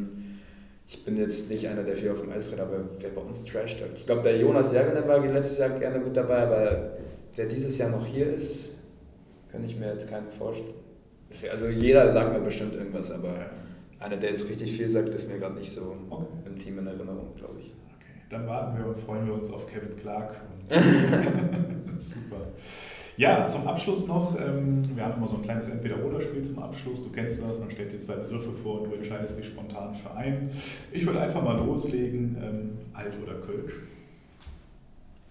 ich 0.89 1.05
bin 1.05 1.17
jetzt 1.17 1.51
nicht 1.51 1.67
einer, 1.67 1.83
der 1.83 1.95
viel 1.95 2.09
auf 2.09 2.21
dem 2.21 2.31
Eis 2.31 2.49
rennt, 2.49 2.61
aber 2.61 2.79
wer 2.97 3.09
bei 3.11 3.21
uns 3.21 3.45
Trash 3.45 3.77
talkt. 3.77 3.99
Ich 3.99 4.07
glaube, 4.07 4.23
der 4.23 4.37
Jonas 4.37 4.73
Järvinen 4.73 5.07
war 5.07 5.19
letztes 5.19 5.59
Jahr 5.59 5.69
gerne 5.69 5.99
gut 5.99 6.17
dabei, 6.17 6.39
aber 6.39 6.97
wer 7.35 7.45
dieses 7.45 7.77
Jahr 7.77 7.91
noch 7.91 8.03
hier 8.03 8.33
ist, 8.33 8.69
kann 9.51 9.63
ich 9.63 9.77
mir 9.77 9.93
jetzt 9.93 10.09
keinen 10.09 10.27
vorstellen. 10.29 10.73
Also 11.51 11.67
jeder 11.67 12.09
sagt 12.09 12.33
mir 12.33 12.39
bestimmt 12.39 12.73
irgendwas, 12.73 13.11
aber 13.11 13.35
einer, 13.99 14.17
der 14.17 14.31
jetzt 14.31 14.49
richtig 14.49 14.75
viel 14.75 14.89
sagt, 14.89 15.09
ist 15.09 15.29
mir 15.29 15.37
gerade 15.37 15.53
nicht 15.53 15.71
so 15.71 15.95
okay. 16.09 16.25
im 16.47 16.57
Team 16.57 16.79
in 16.79 16.87
Erinnerung, 16.87 17.35
glaube 17.35 17.59
ich. 17.59 17.67
Okay, 17.67 18.23
dann 18.31 18.47
warten 18.47 18.79
wir 18.79 18.87
und 18.87 18.97
freuen 18.97 19.27
wir 19.27 19.35
uns 19.35 19.51
auf 19.51 19.67
Kevin 19.67 19.95
Clark. 19.95 20.41
Super. 21.99 22.47
Ja, 23.19 23.45
zum 23.45 23.67
Abschluss 23.67 24.07
noch, 24.07 24.33
ähm, 24.39 24.81
wir 24.95 25.03
haben 25.03 25.17
immer 25.17 25.27
so 25.27 25.35
ein 25.35 25.41
kleines 25.41 25.67
Entweder-Oder-Spiel 25.67 26.41
zum 26.41 26.59
Abschluss. 26.59 27.03
Du 27.03 27.11
kennst 27.11 27.43
das, 27.43 27.59
man 27.59 27.69
stellt 27.69 27.91
dir 27.91 27.99
zwei 27.99 28.15
Begriffe 28.15 28.53
vor 28.53 28.79
und 28.79 28.89
du 28.89 28.95
entscheidest 28.95 29.37
dich 29.37 29.47
spontan 29.47 29.93
für 29.93 30.11
einen. 30.11 30.49
Ich 30.93 31.05
würde 31.05 31.19
einfach 31.19 31.43
mal 31.43 31.57
loslegen, 31.57 32.37
ähm, 32.41 32.77
alt 32.93 33.11
oder 33.21 33.33
Kölsch? 33.41 33.73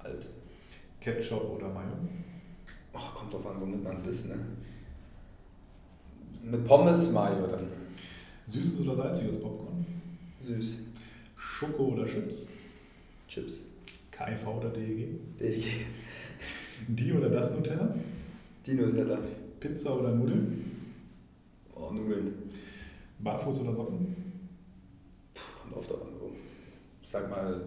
Alt. 0.00 0.28
Ketchup 1.00 1.50
oder 1.50 1.70
Mayo? 1.70 1.94
Ach, 2.92 3.14
kommt 3.14 3.32
drauf 3.32 3.46
an, 3.46 3.58
womit 3.58 3.82
man 3.82 3.96
es 3.96 4.06
isst, 4.06 4.28
ne? 4.28 4.36
Mit 6.42 6.62
Pommes, 6.66 7.10
Mayo 7.10 7.46
dann. 7.46 7.68
Süßes 8.44 8.82
oder 8.82 8.96
salziges 8.96 9.40
Popcorn? 9.40 9.86
Süß. 10.40 10.76
Schoko 11.38 11.84
oder 11.84 12.04
Chips? 12.04 12.50
Chips. 13.28 13.62
KIV 14.10 14.46
oder 14.46 14.68
DEG? 14.68 15.38
DEG. 15.40 15.86
Die 16.86 17.12
oder 17.12 17.28
das 17.28 17.54
Nutella? 17.54 17.94
Die 18.66 18.74
Nutella. 18.74 19.18
Pizza 19.58 19.98
oder 19.98 20.12
Nudeln? 20.14 20.94
Oh, 21.74 21.90
Nudeln. 21.90 22.32
Barfuß 23.18 23.60
oder 23.60 23.74
Socken? 23.74 24.14
Puh, 25.34 25.40
kommt 25.60 25.74
oft 25.76 25.92
an. 25.92 25.98
Ich 27.02 27.08
sag 27.08 27.28
mal. 27.28 27.60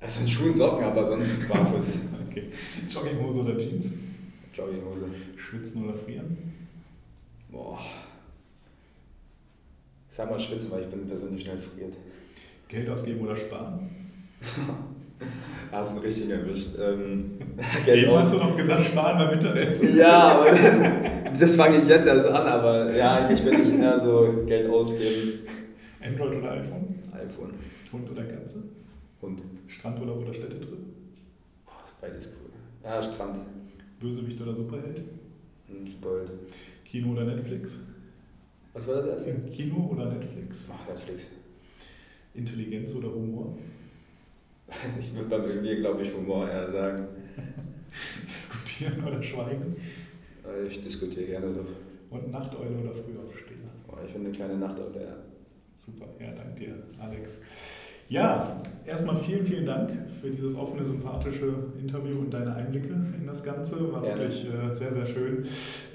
Also 0.00 0.20
in 0.20 0.28
Schuhen 0.28 0.54
Socken, 0.54 0.84
aber 0.84 1.04
sonst 1.04 1.48
barfuß. 1.48 1.98
okay. 2.28 2.50
Jogginghose 2.88 3.40
oder 3.40 3.58
Jeans? 3.58 3.90
Jogginghose. 4.54 5.06
Schwitzen 5.36 5.84
oder 5.84 5.94
frieren? 5.94 6.36
Boah. 7.50 7.78
Ich 10.08 10.14
sag 10.14 10.30
mal 10.30 10.40
schwitzen, 10.40 10.70
weil 10.70 10.84
ich 10.84 10.88
bin 10.88 11.06
persönlich 11.06 11.42
schnell 11.42 11.58
friert. 11.58 11.96
Geld 12.68 12.88
ausgeben 12.88 13.20
oder 13.20 13.36
sparen? 13.36 13.90
Hast 15.72 15.96
du 15.96 16.00
richtig 16.00 16.30
erwischt. 16.30 16.70
Ähm, 16.78 17.38
Eben 17.86 18.12
hast 18.12 18.32
du 18.32 18.38
noch 18.38 18.56
gesagt, 18.56 18.84
sparen 18.84 19.18
beim 19.18 19.30
Mittagessen. 19.30 19.96
Ja, 19.96 20.38
aber 20.38 20.50
das 21.38 21.56
fange 21.56 21.78
ich 21.78 21.88
jetzt 21.88 22.06
erst 22.06 22.26
an, 22.26 22.46
aber 22.46 22.90
ja, 22.94 23.16
eigentlich 23.16 23.42
bin 23.42 23.62
ich 23.62 23.78
eher 23.78 23.98
so 23.98 24.44
Geld 24.46 24.70
ausgeben. 24.70 25.40
Android 26.02 26.38
oder 26.38 26.52
iPhone? 26.52 26.94
iPhone. 27.12 27.54
Hund 27.92 28.10
oder 28.10 28.24
Katze? 28.24 28.62
Hund. 29.20 29.42
Strandurlaub 29.66 30.22
oder 30.22 30.32
Städtetrip? 30.32 30.78
Boah, 31.64 31.72
beides 32.00 32.26
cool. 32.26 32.50
Ja, 32.84 33.02
Strand. 33.02 33.40
Bösewicht 34.00 34.40
oder 34.40 34.54
Superheld? 34.54 35.02
Superheld. 35.84 36.30
Kino 36.84 37.12
oder 37.12 37.24
Netflix? 37.24 37.80
Was 38.72 38.86
war 38.86 38.96
das 38.96 39.24
erste? 39.24 39.48
Kino 39.50 39.88
oder 39.90 40.06
Netflix? 40.06 40.70
Ach, 40.72 40.88
Netflix. 40.88 41.24
Intelligenz 42.34 42.94
oder 42.94 43.08
Humor? 43.08 43.56
Ich 44.98 45.14
würde 45.14 45.28
dann 45.28 45.42
bei 45.42 45.54
mir, 45.54 45.76
glaube 45.76 46.02
ich, 46.02 46.12
Humor 46.12 46.48
eher 46.48 46.68
sagen. 46.68 47.06
Diskutieren 48.26 49.04
oder 49.04 49.22
schweigen? 49.22 49.76
Äh, 50.44 50.66
ich 50.66 50.82
diskutiere 50.82 51.26
gerne 51.26 51.52
doch. 51.52 52.14
Und 52.14 52.30
Nachteule 52.30 52.76
oder 52.78 52.92
Frühaufsteher? 52.92 53.56
Ich 54.06 54.12
bin 54.12 54.24
eine 54.26 54.32
kleine 54.32 54.56
Nachteule, 54.56 55.02
ja. 55.02 55.16
Super, 55.76 56.06
ja, 56.20 56.32
danke 56.32 56.60
dir, 56.60 56.82
Alex. 56.98 57.38
Ja, 58.08 58.56
erstmal 58.86 59.16
vielen, 59.16 59.44
vielen 59.44 59.66
Dank 59.66 59.90
für 60.20 60.30
dieses 60.30 60.56
offene, 60.56 60.86
sympathische 60.86 61.52
Interview 61.80 62.20
und 62.20 62.32
deine 62.32 62.54
Einblicke 62.54 62.88
in 62.88 63.26
das 63.26 63.42
Ganze. 63.42 63.92
War 63.92 64.02
Gerne. 64.02 64.20
wirklich 64.20 64.46
äh, 64.46 64.72
sehr, 64.72 64.92
sehr 64.92 65.06
schön. 65.06 65.44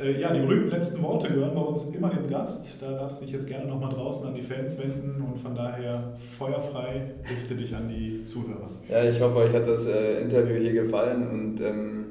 Äh, 0.01 0.19
ja, 0.19 0.33
die 0.33 0.41
berühmten 0.41 0.71
letzten 0.71 1.01
Worte 1.01 1.29
gehören 1.29 1.55
bei 1.55 1.61
uns 1.61 1.85
immer 1.95 2.09
dem 2.09 2.29
Gast. 2.29 2.81
Da 2.81 2.91
darfst 2.91 3.21
du 3.21 3.25
dich 3.25 3.33
jetzt 3.33 3.47
gerne 3.47 3.65
nochmal 3.65 3.91
draußen 3.91 4.27
an 4.27 4.35
die 4.35 4.41
Fans 4.41 4.77
wenden 4.77 5.21
und 5.21 5.39
von 5.39 5.55
daher 5.55 6.13
feuerfrei 6.37 7.11
richte 7.29 7.55
dich 7.55 7.73
an 7.73 7.87
die 7.87 8.23
Zuhörer. 8.25 8.69
Ja, 8.89 9.03
ich 9.03 9.21
hoffe, 9.21 9.37
euch 9.37 9.53
hat 9.53 9.67
das 9.67 9.87
äh, 9.87 10.21
Interview 10.21 10.55
hier 10.55 10.73
gefallen 10.73 11.29
und 11.29 11.61
ähm, 11.61 12.05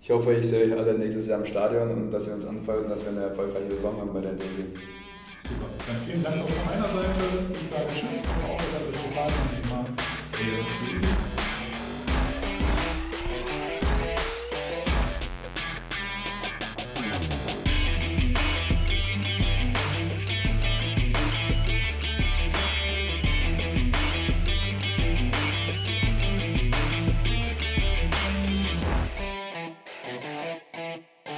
ich 0.00 0.10
hoffe, 0.10 0.32
ich 0.32 0.48
sehe 0.48 0.64
euch 0.64 0.78
alle 0.78 0.96
nächstes 0.96 1.26
Jahr 1.26 1.40
im 1.40 1.44
Stadion 1.44 1.90
und 1.90 2.10
dass 2.10 2.26
ihr 2.26 2.34
uns 2.34 2.46
anfolgen, 2.46 2.88
dass 2.88 3.04
wir 3.04 3.10
eine 3.10 3.22
erfolgreiche 3.22 3.74
Saison 3.74 4.00
haben 4.00 4.14
bei 4.14 4.20
der 4.20 4.32
DG. 4.32 4.64
Super. 5.48 5.68
Dann 5.86 5.96
vielen 6.04 6.22
Dank 6.24 6.36
auch 6.42 6.48
von 6.48 6.64
meiner 6.66 6.88
Seite. 6.88 7.22
Ich 7.52 7.66
sage 7.68 7.86
Tschüss. 7.88 8.18
Hoffe 8.26 8.52
auch, 8.52 8.60
es 8.60 8.74
hat 8.74 8.82
euch 8.82 9.08
gefallen 9.08 9.34
und 9.42 9.64
immer 9.64 9.84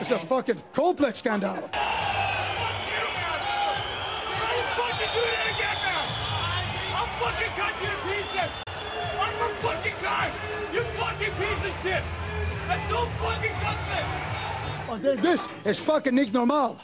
It's 0.01 0.11
a 0.11 0.19
fucking 0.19 0.57
complex 0.73 1.19
scandal. 1.19 1.98
So 12.89 13.07
fucking 13.21 13.53
gutless! 13.63 14.29
Oh, 14.91 15.17
this 15.17 15.49
is 15.65 15.79
fucking 15.79 16.15
normal. 16.33 16.79